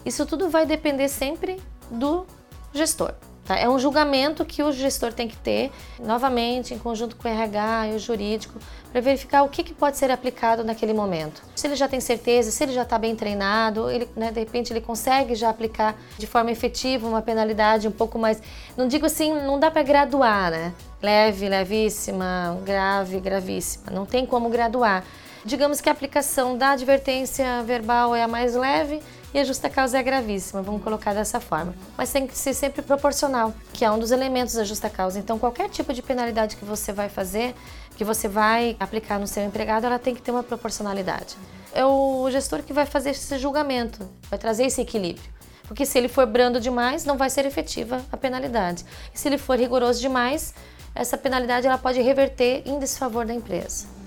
Isso 0.04 0.26
tudo 0.26 0.50
vai 0.50 0.66
depender 0.66 1.08
sempre 1.08 1.62
do 1.92 2.26
gestor. 2.74 3.14
Tá? 3.46 3.58
É 3.58 3.68
um 3.68 3.80
julgamento 3.80 4.46
que 4.46 4.62
o 4.62 4.72
gestor 4.72 5.12
tem 5.12 5.28
que 5.28 5.36
ter, 5.36 5.72
novamente, 6.00 6.74
em 6.74 6.78
conjunto 6.78 7.16
com 7.16 7.28
o 7.28 7.32
RH 7.32 7.88
e 7.88 7.96
o 7.96 8.00
jurídico, 8.00 8.60
para 8.92 9.02
verificar 9.02 9.44
o 9.44 9.50
que, 9.50 9.64
que, 9.64 9.74
pode 9.74 9.98
ser 9.98 10.12
aplicado 10.12 10.64
naquele 10.64 10.94
momento. 10.94 11.42
Se 11.56 11.66
ele 11.66 11.76
já 11.76 11.88
tem 11.88 12.00
certeza, 12.00 12.52
se 12.52 12.64
ele 12.64 12.74
já 12.74 12.84
está 12.84 12.98
bem 13.00 13.16
treinado, 13.16 13.90
ele, 13.90 14.08
né, 14.16 14.32
de 14.32 14.40
repente 14.40 14.72
ele 14.72 14.82
consegue 14.82 15.34
já 15.34 15.50
aplicar 15.50 15.96
de 16.18 16.28
forma 16.28 16.52
efetiva 16.52 17.08
uma 17.08 17.22
penalidade 17.22 17.88
um 17.88 17.92
pouco 17.92 18.20
mais. 18.20 18.42
Não 18.78 18.88
digo 18.88 19.06
assim, 19.06 19.34
não 19.34 19.60
dá 19.60 19.72
para 19.72 19.82
graduar, 19.82 20.52
né? 20.52 20.74
Leve, 21.02 21.50
levíssima, 21.50 22.60
grave, 22.64 23.20
gravíssima. 23.20 23.92
Não 23.92 24.06
tem 24.06 24.26
como 24.26 24.50
graduar. 24.50 25.04
Digamos 25.44 25.82
que 25.82 25.90
a 25.90 25.92
aplicação 25.92 26.56
da 26.56 26.72
advertência 26.72 27.64
verbal 27.64 28.16
é 28.16 28.22
a 28.22 28.28
mais 28.28 28.56
leve 28.56 29.02
e 29.34 29.40
a 29.40 29.44
justa 29.44 29.70
causa 29.70 29.98
é 29.98 30.04
gravíssima, 30.04 30.62
vamos 30.62 30.84
colocar 30.84 31.14
dessa 31.14 31.40
forma. 31.40 31.74
Mas 31.98 32.12
tem 32.12 32.28
que 32.28 32.38
ser 32.38 32.54
sempre 32.54 32.82
proporcional, 32.82 33.54
que 33.74 33.86
é 33.86 33.92
um 33.92 33.98
dos 33.98 34.12
elementos 34.12 34.56
da 34.56 34.64
justa 34.64 34.90
causa. 34.90 35.20
Então, 35.20 35.40
qualquer 35.40 35.70
tipo 35.70 35.94
de 35.94 36.02
penalidade 36.02 36.56
que 36.56 36.66
você 36.66 36.92
vai 36.92 37.10
fazer, 37.10 37.56
que 37.96 38.04
você 38.04 38.28
vai 38.28 38.76
aplicar 38.80 39.20
no 39.20 39.28
seu 39.28 39.44
empregado, 39.44 39.86
ela 39.86 40.00
tem 40.00 40.14
que 40.14 40.22
ter 40.22 40.32
uma 40.32 40.44
proporcionalidade. 40.44 41.38
É 41.74 41.86
o 41.86 42.30
gestor 42.30 42.62
que 42.64 42.74
vai 42.74 42.86
fazer 42.86 43.12
esse 43.12 43.38
julgamento, 43.38 44.08
vai 44.30 44.38
trazer 44.38 44.66
esse 44.66 44.82
equilíbrio. 44.82 45.32
Porque 45.68 45.86
se 45.86 45.98
ele 45.98 46.10
for 46.10 46.26
brando 46.26 46.60
demais, 46.60 47.06
não 47.06 47.18
vai 47.18 47.30
ser 47.30 47.46
efetiva 47.46 48.02
a 48.12 48.18
penalidade. 48.18 48.84
E 49.14 49.18
se 49.18 49.30
ele 49.30 49.38
for 49.38 49.58
rigoroso 49.58 50.02
demais, 50.02 50.54
essa 50.94 51.18
penalidade 51.18 51.66
ela 51.66 51.78
pode 51.78 52.02
reverter 52.02 52.64
em 52.66 52.78
desfavor 52.78 53.26
da 53.26 53.34
empresa. 53.34 54.01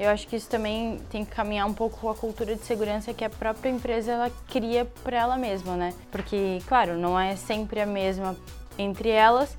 Eu 0.00 0.08
acho 0.08 0.26
que 0.26 0.34
isso 0.34 0.48
também 0.48 0.98
tem 1.10 1.26
que 1.26 1.30
caminhar 1.30 1.66
um 1.66 1.74
pouco 1.74 1.98
com 1.98 2.08
a 2.08 2.14
cultura 2.14 2.56
de 2.56 2.64
segurança 2.64 3.12
que 3.12 3.22
a 3.22 3.28
própria 3.28 3.68
empresa 3.68 4.12
ela 4.12 4.32
cria 4.48 4.86
para 5.04 5.18
ela 5.18 5.36
mesma, 5.36 5.76
né? 5.76 5.92
Porque, 6.10 6.58
claro, 6.66 6.96
não 6.96 7.20
é 7.20 7.36
sempre 7.36 7.82
a 7.82 7.86
mesma 7.86 8.34
entre 8.78 9.10
elas, 9.10 9.54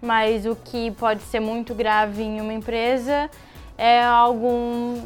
mas 0.00 0.46
o 0.46 0.56
que 0.56 0.90
pode 0.92 1.22
ser 1.24 1.40
muito 1.40 1.74
grave 1.74 2.22
em 2.22 2.40
uma 2.40 2.54
empresa 2.54 3.28
é 3.76 4.02
algum 4.02 5.02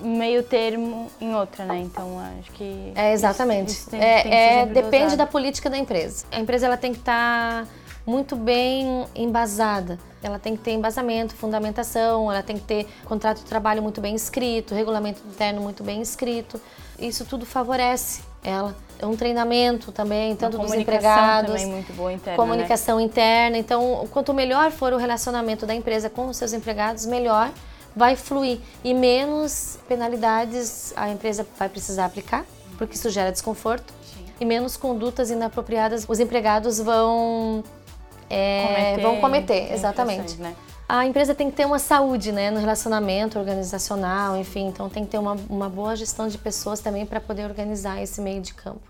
meio 0.00 0.42
termo 0.42 1.10
em 1.20 1.34
outra, 1.34 1.66
né? 1.66 1.78
Então 1.80 2.18
acho 2.40 2.50
que 2.52 2.92
é 2.94 3.12
exatamente. 3.12 3.68
Isso, 3.68 3.80
isso 3.80 3.90
tem, 3.90 4.00
é, 4.00 4.22
tem 4.22 4.32
é 4.32 4.66
depende 4.66 5.16
da 5.16 5.26
política 5.26 5.68
da 5.68 5.76
empresa. 5.76 6.24
A 6.32 6.40
empresa 6.40 6.64
ela 6.64 6.78
tem 6.78 6.94
que 6.94 7.00
estar 7.00 7.66
tá 7.66 7.68
muito 8.06 8.36
bem 8.36 9.06
embasada. 9.14 9.98
Ela 10.22 10.38
tem 10.38 10.56
que 10.56 10.62
ter 10.62 10.72
embasamento, 10.72 11.34
fundamentação, 11.34 12.30
ela 12.30 12.42
tem 12.42 12.56
que 12.56 12.64
ter 12.64 12.86
contrato 13.04 13.38
de 13.38 13.44
trabalho 13.44 13.82
muito 13.82 14.00
bem 14.00 14.14
escrito, 14.14 14.74
regulamento 14.74 15.22
interno 15.26 15.62
muito 15.62 15.82
bem 15.82 16.02
escrito. 16.02 16.60
Isso 16.98 17.24
tudo 17.24 17.46
favorece 17.46 18.22
ela. 18.42 18.76
É 18.98 19.06
um 19.06 19.16
treinamento 19.16 19.90
também, 19.92 20.36
tanto 20.36 20.58
dos 20.58 20.74
empregados. 20.74 21.52
Também 21.52 21.66
muito 21.66 21.92
boa 21.94 22.12
interna, 22.12 22.36
comunicação 22.36 22.98
né? 22.98 23.04
interna. 23.04 23.56
Então, 23.56 24.06
quanto 24.10 24.34
melhor 24.34 24.70
for 24.70 24.92
o 24.92 24.98
relacionamento 24.98 25.64
da 25.64 25.74
empresa 25.74 26.10
com 26.10 26.28
os 26.28 26.36
seus 26.36 26.52
empregados, 26.52 27.06
melhor 27.06 27.50
vai 27.96 28.14
fluir 28.14 28.60
e 28.84 28.94
menos 28.94 29.78
penalidades 29.88 30.92
a 30.96 31.08
empresa 31.10 31.46
vai 31.58 31.68
precisar 31.68 32.04
aplicar, 32.04 32.44
porque 32.76 32.94
isso 32.94 33.08
gera 33.10 33.32
desconforto. 33.32 33.92
Sim. 34.04 34.26
E 34.38 34.44
menos 34.44 34.76
condutas 34.76 35.30
inapropriadas 35.30 36.04
os 36.08 36.20
empregados 36.20 36.78
vão 36.78 37.64
é, 38.30 38.66
cometer, 38.66 39.02
vão 39.02 39.20
cometer, 39.20 39.72
exatamente. 39.72 40.36
Né? 40.40 40.54
A 40.88 41.06
empresa 41.06 41.34
tem 41.34 41.50
que 41.50 41.56
ter 41.56 41.66
uma 41.66 41.78
saúde 41.78 42.32
né, 42.32 42.50
no 42.50 42.58
relacionamento 42.58 43.38
organizacional, 43.38 44.36
enfim, 44.36 44.66
então 44.68 44.88
tem 44.88 45.04
que 45.04 45.10
ter 45.10 45.18
uma, 45.18 45.36
uma 45.48 45.68
boa 45.68 45.94
gestão 45.94 46.26
de 46.26 46.38
pessoas 46.38 46.80
também 46.80 47.04
para 47.04 47.20
poder 47.20 47.44
organizar 47.44 48.02
esse 48.02 48.20
meio 48.20 48.40
de 48.40 48.54
campo. 48.54 48.82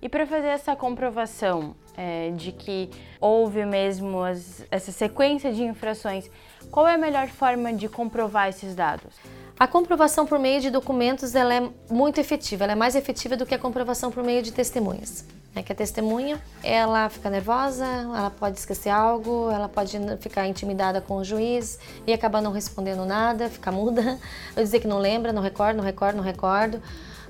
E 0.00 0.08
para 0.08 0.26
fazer 0.26 0.48
essa 0.48 0.76
comprovação 0.76 1.74
é, 1.96 2.30
de 2.30 2.52
que 2.52 2.90
houve 3.20 3.64
mesmo 3.64 4.22
as, 4.22 4.64
essa 4.70 4.92
sequência 4.92 5.52
de 5.52 5.62
infrações, 5.62 6.30
qual 6.70 6.86
é 6.86 6.94
a 6.94 6.98
melhor 6.98 7.28
forma 7.28 7.72
de 7.72 7.88
comprovar 7.88 8.48
esses 8.48 8.74
dados? 8.74 9.14
A 9.58 9.66
comprovação 9.66 10.26
por 10.26 10.38
meio 10.38 10.60
de 10.60 10.68
documentos 10.68 11.34
ela 11.34 11.54
é 11.54 11.70
muito 11.90 12.20
efetiva, 12.20 12.64
ela 12.64 12.74
é 12.74 12.76
mais 12.76 12.94
efetiva 12.94 13.38
do 13.38 13.46
que 13.46 13.54
a 13.54 13.58
comprovação 13.58 14.10
por 14.10 14.22
meio 14.22 14.42
de 14.42 14.52
testemunhas. 14.52 15.24
É 15.54 15.62
que 15.62 15.72
a 15.72 15.74
testemunha, 15.74 16.38
ela 16.62 17.08
fica 17.08 17.30
nervosa, 17.30 17.86
ela 17.86 18.30
pode 18.30 18.58
esquecer 18.58 18.90
algo, 18.90 19.50
ela 19.50 19.66
pode 19.66 19.98
ficar 20.20 20.46
intimidada 20.46 21.00
com 21.00 21.16
o 21.16 21.24
juiz 21.24 21.78
e 22.06 22.12
acabar 22.12 22.42
não 22.42 22.52
respondendo 22.52 23.06
nada, 23.06 23.48
ficar 23.50 23.72
muda, 23.72 24.18
ou 24.54 24.62
dizer 24.62 24.78
que 24.80 24.86
não 24.86 24.98
lembra, 24.98 25.32
não 25.32 25.40
recordo, 25.40 25.78
não 25.78 25.84
recordo, 25.84 26.16
não 26.16 26.22
recordo. 26.22 26.82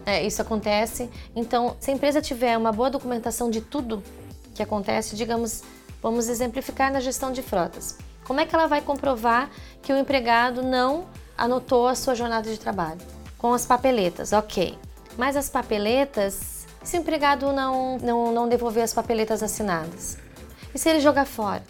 É, 0.05 0.27
isso 0.27 0.43
acontece. 0.43 1.09
Então, 1.37 1.77
se 1.79 1.93
a 1.93 1.95
empresa 1.95 2.21
tiver 2.21 2.59
uma 2.59 2.73
boa 2.73 2.91
documentação 2.91 3.49
de 3.49 3.61
tudo 3.61 4.03
que 4.53 4.65
acontece, 4.65 5.15
digamos, 5.15 5.63
vamos 6.03 6.29
exemplificar 6.29 6.93
na 6.93 6.99
gestão 6.99 7.31
de 7.31 7.41
frotas. 7.41 7.97
Como 8.25 8.41
é 8.41 8.47
que 8.47 8.53
ela 8.53 8.67
vai 8.67 8.81
comprovar 8.81 9.49
que 9.81 9.93
o 9.93 9.97
empregado 9.97 10.61
não 10.65 11.07
anotou 11.37 11.87
a 11.89 11.95
sua 11.95 12.15
jornada 12.15 12.51
de 12.51 12.59
trabalho? 12.59 13.01
Com 13.39 13.53
as 13.53 13.67
papeletas, 13.67 14.33
ok. 14.33 14.79
Mas 15.17 15.37
as 15.37 15.49
papeletas, 15.49 16.67
se 16.83 16.97
o 16.97 17.01
empregado 17.01 17.53
não, 17.53 17.99
não, 17.99 18.33
não 18.33 18.49
devolver 18.49 18.85
as 18.85 18.93
papeletas 18.93 19.43
assinadas? 19.43 20.19
E 20.75 20.79
se 20.79 20.89
ele 20.89 21.01
jogar 21.01 21.25
fora? 21.25 21.63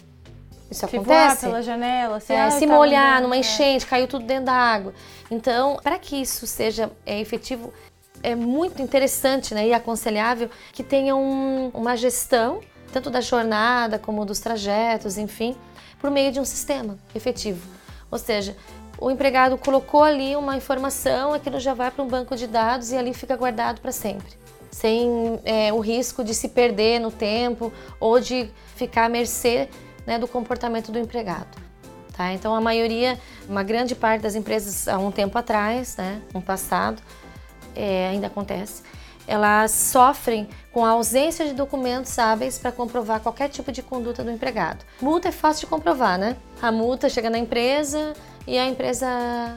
Isso 0.69 0.81
se 0.81 0.85
acontece? 0.85 1.45
pela 1.45 1.61
janela, 1.61 2.19
se, 2.19 2.33
é, 2.33 2.49
se 2.51 2.67
molhar 2.67 3.21
numa 3.21 3.35
é. 3.35 3.39
enchente, 3.39 3.85
é. 3.85 3.87
caiu 3.87 4.07
tudo 4.07 4.25
dentro 4.25 4.45
da 4.45 4.53
água. 4.53 4.93
Então, 5.31 5.79
para 5.81 5.97
que 5.97 6.17
isso 6.17 6.45
seja 6.45 6.91
é, 7.05 7.19
efetivo, 7.19 7.73
é 8.21 8.35
muito 8.35 8.81
interessante 8.81 9.53
né, 9.53 9.67
e 9.67 9.73
aconselhável 9.73 10.49
que 10.73 10.83
tenha 10.83 11.15
um, 11.15 11.69
uma 11.73 11.95
gestão, 11.95 12.59
tanto 12.91 13.09
da 13.09 13.21
jornada 13.21 13.97
como 13.97 14.25
dos 14.25 14.39
trajetos, 14.39 15.17
enfim, 15.17 15.55
por 15.99 16.11
meio 16.11 16.31
de 16.31 16.39
um 16.39 16.45
sistema 16.45 16.97
efetivo. 17.15 17.65
Ou 18.09 18.17
seja, 18.17 18.55
o 18.99 19.11
empregado 19.11 19.57
colocou 19.57 20.03
ali 20.03 20.35
uma 20.35 20.57
informação, 20.57 21.33
aquilo 21.33 21.59
já 21.59 21.73
vai 21.73 21.91
para 21.91 22.03
um 22.03 22.07
banco 22.07 22.35
de 22.35 22.47
dados 22.47 22.91
e 22.91 22.97
ali 22.97 23.13
fica 23.13 23.35
guardado 23.35 23.79
para 23.79 23.91
sempre, 23.91 24.27
sem 24.71 25.39
é, 25.45 25.71
o 25.71 25.79
risco 25.79 26.23
de 26.23 26.33
se 26.33 26.49
perder 26.49 26.99
no 26.99 27.11
tempo 27.11 27.71
ou 27.99 28.19
de 28.19 28.49
ficar 28.75 29.05
à 29.05 29.09
mercê 29.09 29.69
né, 30.05 30.17
do 30.17 30.27
comportamento 30.27 30.91
do 30.91 30.97
empregado. 30.97 31.57
Tá? 32.15 32.33
Então, 32.33 32.55
a 32.55 32.61
maioria, 32.61 33.19
uma 33.47 33.61
grande 33.61 33.93
parte 33.93 34.21
das 34.21 34.33
empresas, 34.33 34.87
há 34.87 34.97
um 34.97 35.11
tempo 35.11 35.37
atrás, 35.37 35.95
né, 35.97 36.21
no 36.33 36.41
passado, 36.41 37.01
é, 37.75 38.07
ainda 38.07 38.25
acontece, 38.25 38.81
elas 39.27 39.71
sofrem 39.71 40.47
com 40.71 40.85
a 40.85 40.91
ausência 40.91 41.45
de 41.45 41.53
documentos 41.53 42.17
hábeis 42.17 42.57
para 42.57 42.71
comprovar 42.71 43.19
qualquer 43.19 43.49
tipo 43.49 43.71
de 43.71 43.83
conduta 43.83 44.23
do 44.23 44.31
empregado. 44.31 44.83
Multa 45.01 45.27
é 45.27 45.31
fácil 45.31 45.61
de 45.61 45.67
comprovar, 45.67 46.17
né? 46.17 46.37
A 46.61 46.71
multa 46.71 47.09
chega 47.09 47.29
na 47.29 47.37
empresa 47.37 48.13
e 48.47 48.57
a 48.57 48.65
empresa 48.65 49.05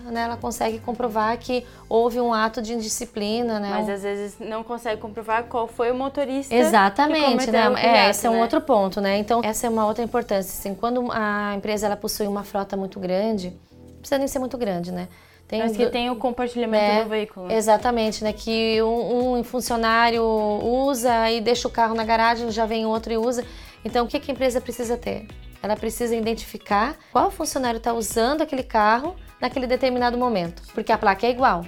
né, 0.06 0.22
ela 0.22 0.36
consegue 0.36 0.80
comprovar 0.80 1.38
que 1.38 1.64
houve 1.88 2.20
um 2.20 2.34
ato 2.34 2.60
de 2.60 2.74
indisciplina, 2.74 3.60
né? 3.60 3.70
Mas 3.70 3.88
às 3.88 4.02
vezes 4.02 4.36
não 4.40 4.64
consegue 4.64 5.00
comprovar 5.00 5.44
qual 5.44 5.68
foi 5.68 5.92
o 5.92 5.94
motorista. 5.94 6.52
Exatamente, 6.52 7.48
né? 7.52 7.72
é, 7.80 8.10
esse 8.10 8.26
é 8.26 8.30
um 8.30 8.34
né? 8.34 8.42
outro 8.42 8.60
ponto, 8.60 9.00
né? 9.00 9.16
Então 9.16 9.40
essa 9.44 9.68
é 9.68 9.70
uma 9.70 9.86
outra 9.86 10.02
importância. 10.02 10.50
Assim, 10.50 10.74
quando 10.74 11.08
a 11.12 11.54
empresa 11.54 11.86
ela 11.86 11.96
possui 11.96 12.26
uma 12.26 12.42
frota 12.42 12.76
muito 12.76 12.98
grande, 12.98 13.50
não 13.70 13.98
precisa 14.00 14.18
nem 14.18 14.26
ser 14.26 14.40
muito 14.40 14.58
grande, 14.58 14.90
né? 14.90 15.06
Tem 15.46 15.60
Mas 15.60 15.76
que 15.76 15.86
tem 15.86 16.10
o 16.10 16.16
compartilhamento 16.16 16.84
é, 16.84 17.02
do 17.04 17.10
veículo. 17.10 17.50
Exatamente, 17.50 18.24
né? 18.24 18.32
Que 18.32 18.82
um, 18.82 19.38
um, 19.38 19.44
funcionário 19.44 20.22
usa 20.24 21.30
e 21.30 21.40
deixa 21.40 21.66
o 21.66 21.70
carro 21.70 21.94
na 21.94 22.04
garagem, 22.04 22.50
já 22.52 22.66
vem 22.66 22.86
outro 22.86 23.12
e 23.12 23.16
usa. 23.16 23.44
Então, 23.84 24.04
o 24.04 24.08
que, 24.08 24.20
que 24.20 24.30
a 24.30 24.34
empresa 24.34 24.60
precisa 24.60 24.96
ter? 24.96 25.26
Ela 25.62 25.76
precisa 25.76 26.14
identificar 26.14 26.96
qual 27.12 27.30
funcionário 27.30 27.78
está 27.78 27.92
usando 27.92 28.42
aquele 28.42 28.62
carro 28.62 29.14
naquele 29.40 29.66
determinado 29.66 30.16
momento, 30.16 30.62
porque 30.74 30.92
a 30.92 30.98
placa 30.98 31.26
é 31.26 31.30
igual. 31.30 31.64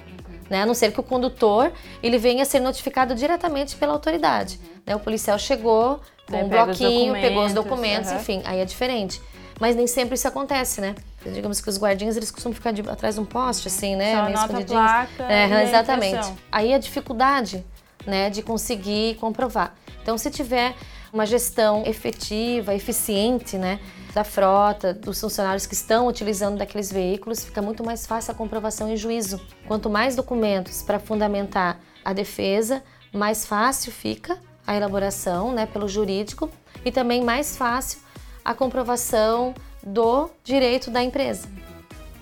Né? 0.49 0.61
A 0.61 0.65
não 0.65 0.73
ser 0.73 0.91
que 0.91 0.99
o 0.99 1.03
condutor 1.03 1.71
ele 2.01 2.17
venha 2.17 2.43
a 2.43 2.45
ser 2.45 2.59
notificado 2.59 3.15
diretamente 3.15 3.75
pela 3.75 3.93
autoridade. 3.93 4.59
Né? 4.85 4.95
O 4.95 4.99
policial 4.99 5.37
chegou 5.39 6.01
com 6.29 6.43
um 6.43 6.49
bloquinho, 6.49 7.13
pegou 7.13 7.45
os 7.45 7.53
documentos, 7.53 8.11
uhum. 8.11 8.17
enfim, 8.17 8.41
aí 8.45 8.59
é 8.59 8.65
diferente. 8.65 9.21
Mas 9.59 9.75
nem 9.75 9.87
sempre 9.87 10.15
isso 10.15 10.27
acontece, 10.27 10.81
né? 10.81 10.95
Digamos 11.25 11.61
que 11.61 11.69
os 11.69 11.77
guardinhas 11.77 12.17
eles 12.17 12.31
costumam 12.31 12.55
ficar 12.55 12.71
de, 12.71 12.81
atrás 12.81 13.15
de 13.15 13.21
um 13.21 13.25
poste, 13.25 13.67
assim, 13.67 13.95
né? 13.95 14.13
Só 14.15 14.29
nota 14.29 14.57
a 14.57 14.65
placa 14.65 15.23
é, 15.31 15.63
exatamente. 15.63 16.33
Aí 16.51 16.73
a 16.73 16.77
dificuldade, 16.77 17.63
né, 18.05 18.29
de 18.29 18.41
conseguir 18.41 19.15
comprovar. 19.15 19.75
Então, 20.01 20.17
se 20.17 20.29
tiver 20.29 20.75
uma 21.13 21.27
gestão 21.27 21.83
efetiva, 21.85 22.73
eficiente, 22.73 23.55
né, 23.55 23.79
da 24.15 24.23
frota, 24.23 24.95
dos 24.95 25.21
funcionários 25.21 25.67
que 25.67 25.75
estão 25.75 26.07
utilizando 26.07 26.57
daqueles 26.57 26.91
veículos, 26.91 27.45
fica 27.45 27.61
muito 27.61 27.83
mais 27.83 28.07
fácil 28.07 28.31
a 28.31 28.35
comprovação 28.35 28.89
em 28.89 28.97
juízo. 28.97 29.39
Quanto 29.67 29.91
mais 29.91 30.15
documentos 30.15 30.81
para 30.81 30.99
fundamentar 30.99 31.79
a 32.03 32.13
defesa, 32.13 32.83
mais 33.13 33.45
fácil 33.45 33.91
fica 33.91 34.39
a 34.65 34.75
elaboração, 34.75 35.51
né, 35.51 35.67
pelo 35.67 35.87
jurídico 35.87 36.49
e 36.83 36.91
também 36.91 37.23
mais 37.23 37.55
fácil 37.55 37.99
a 38.43 38.55
comprovação 38.55 39.53
do 39.83 40.31
direito 40.43 40.89
da 40.89 41.03
empresa, 41.03 41.47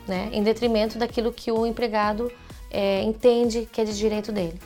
né, 0.05 0.29
em 0.33 0.43
detrimento 0.43 0.99
daquilo 0.99 1.31
que 1.31 1.49
o 1.49 1.65
empregado 1.65 2.29
é, 2.69 3.01
entende 3.03 3.69
que 3.71 3.79
é 3.79 3.85
de 3.85 3.97
direito 3.97 4.33
dele. 4.33 4.59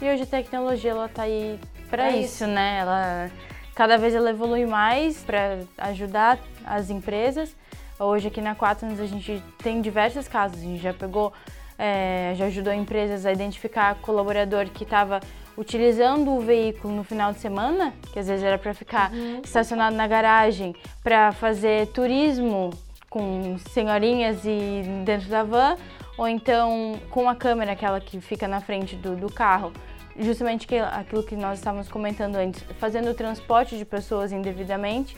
E 0.00 0.08
hoje 0.08 0.22
a 0.22 0.26
tecnologia 0.26 0.92
ela 0.92 1.06
está 1.06 1.22
aí 1.22 1.58
para 1.90 2.10
isso, 2.10 2.44
isso, 2.44 2.46
né? 2.46 2.78
Ela 2.80 3.30
Cada 3.74 3.96
vez 3.96 4.14
ela 4.14 4.30
evolui 4.30 4.66
mais 4.66 5.24
para 5.24 5.60
ajudar 5.78 6.38
as 6.64 6.90
empresas. 6.90 7.54
Hoje 7.98 8.28
aqui 8.28 8.40
na 8.40 8.54
Quaternos 8.54 9.00
a 9.00 9.06
gente 9.06 9.42
tem 9.62 9.80
diversos 9.80 10.28
casos. 10.28 10.58
A 10.58 10.62
gente 10.62 10.82
já 10.82 10.92
pegou, 10.92 11.32
é, 11.78 12.34
já 12.36 12.46
ajudou 12.46 12.72
empresas 12.72 13.24
a 13.24 13.32
identificar 13.32 13.94
colaborador 13.96 14.68
que 14.68 14.84
estava 14.84 15.20
utilizando 15.56 16.30
o 16.30 16.40
veículo 16.40 16.94
no 16.94 17.04
final 17.04 17.32
de 17.32 17.38
semana, 17.38 17.92
que 18.12 18.18
às 18.18 18.26
vezes 18.26 18.44
era 18.44 18.58
para 18.58 18.74
ficar 18.74 19.10
uhum. 19.12 19.40
estacionado 19.42 19.94
na 19.96 20.06
garagem, 20.06 20.74
para 21.02 21.32
fazer 21.32 21.88
turismo 21.88 22.70
com 23.08 23.58
senhorinhas 23.70 24.44
e 24.44 24.82
dentro 25.04 25.28
da 25.28 25.42
van, 25.42 25.76
ou 26.16 26.26
então 26.26 26.98
com 27.10 27.28
a 27.28 27.34
câmera, 27.34 27.72
aquela 27.72 28.00
que 28.00 28.20
fica 28.20 28.48
na 28.48 28.60
frente 28.60 28.96
do, 28.96 29.14
do 29.14 29.30
carro, 29.30 29.72
justamente 30.18 30.66
aquilo 30.92 31.22
que 31.22 31.36
nós 31.36 31.58
estávamos 31.58 31.88
comentando 31.88 32.36
antes, 32.36 32.62
fazendo 32.78 33.10
o 33.10 33.14
transporte 33.14 33.76
de 33.76 33.84
pessoas 33.84 34.32
indevidamente. 34.32 35.16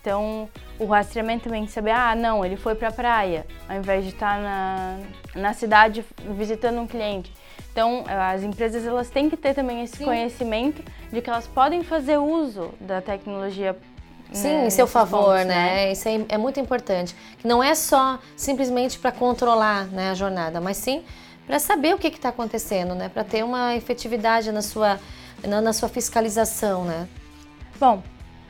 Então, 0.00 0.48
o 0.78 0.86
rastreamento 0.86 1.44
também 1.44 1.64
de 1.64 1.70
saber, 1.72 1.90
ah, 1.90 2.14
não, 2.14 2.44
ele 2.44 2.56
foi 2.56 2.76
para 2.76 2.88
a 2.88 2.92
praia, 2.92 3.44
ao 3.68 3.76
invés 3.76 4.04
de 4.04 4.10
estar 4.10 4.40
na, 4.40 4.98
na 5.34 5.52
cidade 5.52 6.04
visitando 6.36 6.80
um 6.80 6.86
cliente. 6.86 7.32
Então, 7.72 8.04
as 8.06 8.42
empresas 8.42 8.86
elas 8.86 9.10
têm 9.10 9.28
que 9.28 9.36
ter 9.36 9.52
também 9.52 9.82
esse 9.82 9.96
Sim. 9.96 10.04
conhecimento 10.04 10.82
de 11.12 11.20
que 11.20 11.28
elas 11.28 11.46
podem 11.46 11.82
fazer 11.82 12.18
uso 12.18 12.72
da 12.80 13.02
tecnologia 13.02 13.76
Sim, 14.32 14.48
né, 14.48 14.66
em 14.66 14.70
seu 14.70 14.86
favor, 14.86 15.34
pontos, 15.34 15.46
né? 15.46 15.54
né? 15.54 15.92
Isso 15.92 16.08
é, 16.08 16.24
é 16.28 16.38
muito 16.38 16.60
importante. 16.60 17.14
Que 17.38 17.46
não 17.46 17.62
é 17.62 17.74
só 17.74 18.18
simplesmente 18.36 18.98
para 18.98 19.12
controlar 19.12 19.86
né, 19.86 20.10
a 20.10 20.14
jornada, 20.14 20.60
mas 20.60 20.76
sim 20.76 21.04
para 21.46 21.58
saber 21.58 21.94
o 21.94 21.98
que 21.98 22.08
está 22.08 22.30
acontecendo, 22.30 22.94
né? 22.94 23.08
Para 23.08 23.24
ter 23.24 23.44
uma 23.44 23.76
efetividade 23.76 24.50
na 24.50 24.62
sua, 24.62 24.98
na, 25.46 25.60
na 25.60 25.72
sua 25.72 25.88
fiscalização, 25.88 26.84
né? 26.84 27.08
Bom, 27.78 28.02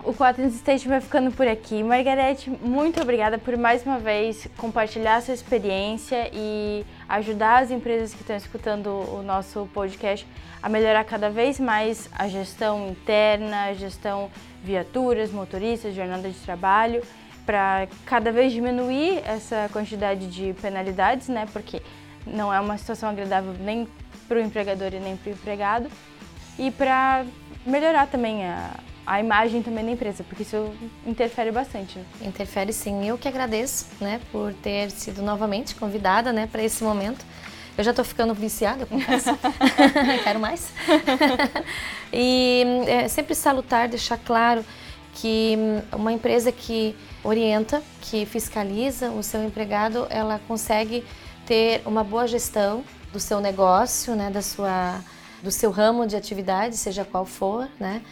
o 0.07 0.15
Quaternos 0.15 0.55
Station 0.55 0.89
vai 0.89 1.01
ficando 1.01 1.33
por 1.33 1.49
aqui. 1.49 1.83
Margarete, 1.83 2.49
muito 2.49 3.01
obrigada 3.03 3.39
por 3.39 3.57
mais 3.57 3.85
uma 3.85 3.99
vez 3.99 4.49
compartilhar 4.57 5.21
sua 5.21 5.35
experiência 5.35 6.31
e 6.33 6.87
ajudar 7.09 7.65
as 7.65 7.71
empresas 7.71 8.15
que 8.15 8.21
estão 8.21 8.37
escutando 8.37 8.89
o 8.89 9.23
nosso 9.23 9.69
podcast 9.75 10.27
a 10.63 10.69
melhorar 10.69 11.05
cada 11.05 11.29
vez 11.29 11.59
mais 11.59 12.09
a 12.13 12.29
gestão 12.29 12.89
interna, 12.91 13.65
a 13.65 13.75
gestão 13.75 14.31
viaturas, 14.63 15.31
motoristas, 15.31 15.95
jornada 15.95 16.29
de 16.31 16.39
trabalho, 16.39 17.03
para 17.45 17.89
cada 18.05 18.33
vez 18.33 18.53
diminuir 18.53 19.23
essa 19.25 19.69
quantidade 19.73 20.29
de 20.29 20.55
penalidades, 20.61 21.29
né? 21.29 21.47
Porque 21.53 21.83
não 22.27 22.53
é 22.53 22.61
uma 22.61 22.77
situação 22.77 23.09
agradável 23.09 23.55
nem 23.61 23.89
para 24.27 24.39
o 24.39 24.41
empregador 24.41 24.93
e 24.93 24.99
nem 24.99 25.17
para 25.17 25.31
o 25.31 25.33
empregado. 25.33 25.89
E 26.59 26.71
para 26.71 27.25
melhorar 27.65 28.07
também 28.07 28.45
a, 28.45 28.71
a 29.07 29.21
imagem 29.21 29.63
também 29.63 29.85
da 29.85 29.93
empresa, 29.93 30.25
porque 30.25 30.43
isso 30.43 30.73
interfere 31.07 31.53
bastante. 31.53 31.99
Né? 31.99 32.05
Interfere 32.23 32.73
sim. 32.73 33.07
Eu 33.07 33.17
que 33.17 33.29
agradeço, 33.29 33.87
né, 34.01 34.21
por 34.33 34.53
ter 34.55 34.91
sido 34.91 35.23
novamente 35.23 35.75
convidada, 35.75 36.33
né, 36.33 36.49
para 36.51 36.63
esse 36.63 36.83
momento. 36.83 37.25
Eu 37.79 37.85
já 37.85 37.91
estou 37.91 38.05
ficando 38.05 38.33
viciada, 38.33 38.83
eu 38.83 38.87
confesso. 38.87 39.31
Quero 40.25 40.41
mais. 40.41 40.73
e 42.11 42.65
é 42.87 43.07
sempre 43.07 43.35
salutar 43.35 43.87
deixar 43.87 44.17
claro 44.17 44.65
que 45.13 45.57
uma 45.93 46.11
empresa 46.11 46.51
que 46.51 46.97
orienta, 47.23 47.83
que 48.01 48.25
fiscaliza 48.25 49.11
o 49.11 49.23
seu 49.23 49.45
empregado, 49.45 50.07
ela 50.09 50.41
consegue 50.49 51.05
ter 51.47 51.83
uma 51.87 52.03
boa 52.03 52.27
gestão 52.27 52.85
do 53.13 53.21
seu 53.21 53.41
negócio, 53.41 54.15
né, 54.15 54.31
da 54.31 54.43
sua, 54.43 55.01
do 55.43 55.51
seu 55.51 55.71
ramo 55.71 56.07
de 56.07 56.17
atividade, 56.17 56.77
seja 56.77 57.05
qual 57.05 57.25
for, 57.25 57.69
né? 57.79 58.03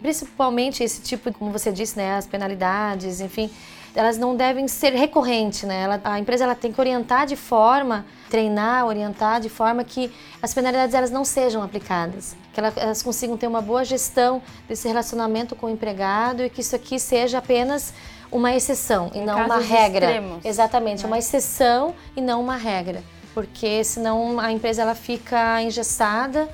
Principalmente 0.00 0.84
esse 0.84 1.00
tipo, 1.00 1.32
como 1.32 1.50
você 1.50 1.72
disse, 1.72 1.96
né, 1.96 2.16
as 2.16 2.26
penalidades, 2.26 3.20
enfim, 3.20 3.50
elas 3.94 4.16
não 4.16 4.34
devem 4.34 4.66
ser 4.68 4.92
recorrentes, 4.92 5.62
né? 5.64 5.82
Ela, 5.82 6.00
a 6.04 6.18
empresa 6.18 6.44
ela 6.44 6.54
tem 6.54 6.72
que 6.72 6.80
orientar 6.80 7.26
de 7.26 7.36
forma, 7.36 8.06
treinar, 8.30 8.86
orientar 8.86 9.40
de 9.40 9.48
forma 9.48 9.84
que 9.84 10.12
as 10.40 10.52
penalidades 10.54 10.94
elas 10.94 11.10
não 11.10 11.24
sejam 11.24 11.62
aplicadas, 11.62 12.36
que 12.52 12.60
elas 12.60 13.02
consigam 13.02 13.36
ter 13.36 13.46
uma 13.46 13.60
boa 13.60 13.84
gestão 13.84 14.42
desse 14.68 14.88
relacionamento 14.88 15.54
com 15.54 15.66
o 15.66 15.70
empregado 15.70 16.42
e 16.42 16.50
que 16.50 16.60
isso 16.60 16.74
aqui 16.74 16.98
seja 16.98 17.38
apenas 17.38 17.92
uma 18.32 18.54
exceção 18.54 19.10
e 19.14 19.20
não 19.20 19.44
uma 19.44 19.58
regra. 19.58 20.06
Extremos, 20.06 20.44
Exatamente, 20.44 21.02
né? 21.02 21.06
uma 21.06 21.18
exceção 21.18 21.94
e 22.16 22.20
não 22.20 22.40
uma 22.40 22.56
regra, 22.56 23.02
porque 23.34 23.84
senão 23.84 24.40
a 24.40 24.50
empresa 24.50 24.82
ela 24.82 24.94
fica 24.94 25.62
engessada 25.62 26.48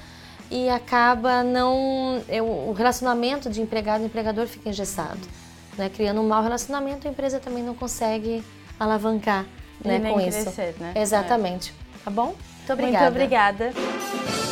e 0.50 0.68
acaba 0.68 1.42
não 1.42 2.20
o 2.68 2.72
relacionamento 2.72 3.48
de 3.48 3.62
empregado 3.62 4.02
e 4.02 4.06
empregador 4.06 4.46
fica 4.46 4.68
engessado, 4.68 5.20
né? 5.76 5.88
Criando 5.88 6.20
um 6.20 6.26
mau 6.26 6.42
relacionamento, 6.42 7.06
a 7.06 7.10
empresa 7.10 7.38
também 7.38 7.62
não 7.62 7.74
consegue 7.74 8.42
alavancar, 8.80 9.46
né, 9.84 10.00
com 10.00 10.14
crescer, 10.14 10.70
isso. 10.70 10.82
Né? 10.82 10.92
Exatamente. 10.96 11.74
É. 12.00 12.04
Tá 12.04 12.10
bom? 12.10 12.34
Muito 12.34 12.72
obrigada. 12.72 13.04
Muito 13.04 13.14
obrigada. 13.14 14.47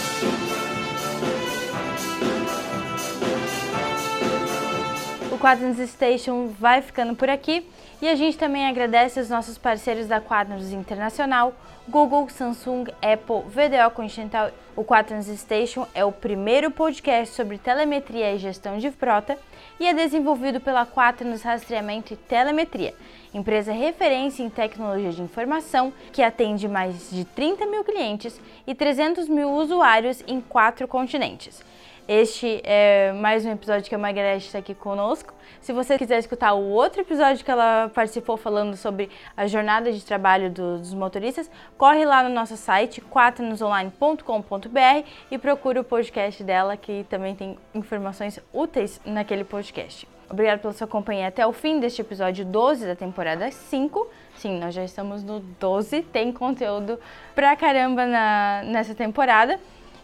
Quadrants 5.46 5.78
Station 5.90 6.48
vai 6.58 6.82
ficando 6.82 7.14
por 7.14 7.30
aqui 7.30 7.64
e 8.02 8.08
a 8.08 8.16
gente 8.16 8.36
também 8.36 8.66
agradece 8.66 9.20
os 9.20 9.30
nossos 9.30 9.56
parceiros 9.56 10.08
da 10.08 10.20
Quadrants 10.20 10.72
Internacional, 10.72 11.54
Google, 11.88 12.28
Samsung, 12.28 12.86
Apple, 13.00 13.48
VDO 13.48 13.94
Continental. 13.94 14.50
O 14.74 14.82
Quadrants 14.82 15.28
Station 15.38 15.86
é 15.94 16.04
o 16.04 16.10
primeiro 16.10 16.68
podcast 16.72 17.32
sobre 17.32 17.58
telemetria 17.58 18.34
e 18.34 18.38
gestão 18.38 18.76
de 18.78 18.90
frota 18.90 19.38
e 19.78 19.86
é 19.86 19.94
desenvolvido 19.94 20.60
pela 20.60 20.84
Quaternos 20.84 21.42
Rastreamento 21.42 22.12
e 22.12 22.16
Telemetria, 22.16 22.92
empresa 23.32 23.70
referência 23.70 24.42
em 24.42 24.50
tecnologia 24.50 25.12
de 25.12 25.22
informação 25.22 25.92
que 26.12 26.24
atende 26.24 26.66
mais 26.66 27.08
de 27.12 27.24
30 27.24 27.66
mil 27.66 27.84
clientes 27.84 28.40
e 28.66 28.74
300 28.74 29.28
mil 29.28 29.52
usuários 29.52 30.24
em 30.26 30.40
quatro 30.40 30.88
continentes. 30.88 31.62
Este 32.08 32.60
é 32.62 33.10
mais 33.10 33.44
um 33.44 33.50
episódio 33.50 33.88
que 33.88 33.94
a 33.94 33.98
Margareth 33.98 34.36
está 34.36 34.58
aqui 34.58 34.76
conosco. 34.76 35.34
Se 35.60 35.72
você 35.72 35.98
quiser 35.98 36.20
escutar 36.20 36.52
o 36.52 36.62
outro 36.62 37.00
episódio 37.00 37.44
que 37.44 37.50
ela 37.50 37.90
participou 37.92 38.36
falando 38.36 38.76
sobre 38.76 39.10
a 39.36 39.48
jornada 39.48 39.90
de 39.90 40.04
trabalho 40.04 40.48
dos 40.48 40.94
motoristas, 40.94 41.50
corre 41.76 42.04
lá 42.04 42.22
no 42.22 42.28
nosso 42.28 42.56
site 42.56 43.00
quaternosonline.com.br 43.00 45.08
e 45.32 45.36
procure 45.36 45.80
o 45.80 45.84
podcast 45.84 46.44
dela 46.44 46.76
que 46.76 47.04
também 47.10 47.34
tem 47.34 47.58
informações 47.74 48.38
úteis 48.52 49.00
naquele 49.04 49.42
podcast. 49.42 50.06
Obrigada 50.30 50.60
pela 50.60 50.74
sua 50.74 50.86
companhia 50.86 51.26
até 51.26 51.44
o 51.44 51.52
fim 51.52 51.80
deste 51.80 52.02
episódio 52.02 52.44
12 52.44 52.86
da 52.86 52.94
temporada 52.94 53.50
5. 53.50 54.06
Sim, 54.36 54.60
nós 54.60 54.74
já 54.74 54.84
estamos 54.84 55.24
no 55.24 55.40
12, 55.40 56.02
tem 56.02 56.32
conteúdo 56.32 57.00
pra 57.34 57.56
caramba 57.56 58.06
na, 58.06 58.62
nessa 58.64 58.94
temporada 58.94 59.58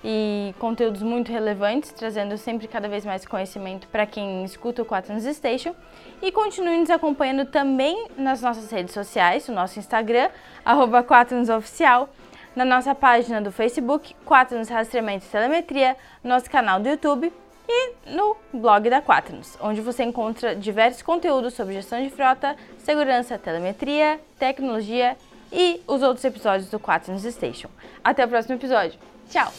e 0.05 0.55
conteúdos 0.59 1.03
muito 1.03 1.31
relevantes, 1.31 1.93
trazendo 1.93 2.37
sempre 2.37 2.67
cada 2.67 2.89
vez 2.89 3.05
mais 3.05 3.25
conhecimento 3.25 3.87
para 3.89 4.05
quem 4.07 4.45
escuta 4.45 4.83
o 4.83 4.85
4 4.85 5.13
News 5.13 5.37
Station. 5.37 5.75
E 6.21 6.33
continue 6.33 6.79
nos 6.79 6.91
acompanhando 6.91 7.47
também 7.47 8.09
nas 8.17 8.43
nossas 8.43 8.71
redes 8.71 8.93
sociais, 8.93 9.49
o 9.49 9.53
nosso 9.53 9.79
Instagram, 9.79 10.29
arroba 10.65 11.03
4 11.03 11.39
Oficial, 11.57 12.09
na 12.55 12.65
nossa 12.65 12.95
página 12.95 13.41
do 13.41 13.51
Facebook, 13.51 14.15
4 14.25 14.59
Nos 14.59 14.69
Rastreamento 14.69 15.25
e 15.25 15.29
Telemetria, 15.29 15.97
nosso 16.23 16.51
canal 16.51 16.81
do 16.81 16.89
YouTube 16.89 17.33
e 17.69 17.93
no 18.07 18.37
blog 18.53 18.91
da 18.91 19.01
Quaternos, 19.01 19.57
onde 19.61 19.81
você 19.81 20.03
encontra 20.03 20.55
diversos 20.55 21.03
conteúdos 21.03 21.55
sobre 21.55 21.75
gestão 21.75 22.03
de 22.03 22.11
frota, 22.11 22.57
segurança, 22.79 23.39
telemetria, 23.39 24.21
tecnologia 24.39 25.17
e 25.53 25.81
os 25.87 26.03
outros 26.03 26.25
episódios 26.25 26.69
do 26.71 26.81
Quaternos 26.81 27.23
Station. 27.23 27.69
Até 28.03 28.25
o 28.25 28.29
próximo 28.29 28.57
episódio. 28.57 29.12
Tchau! 29.33 29.51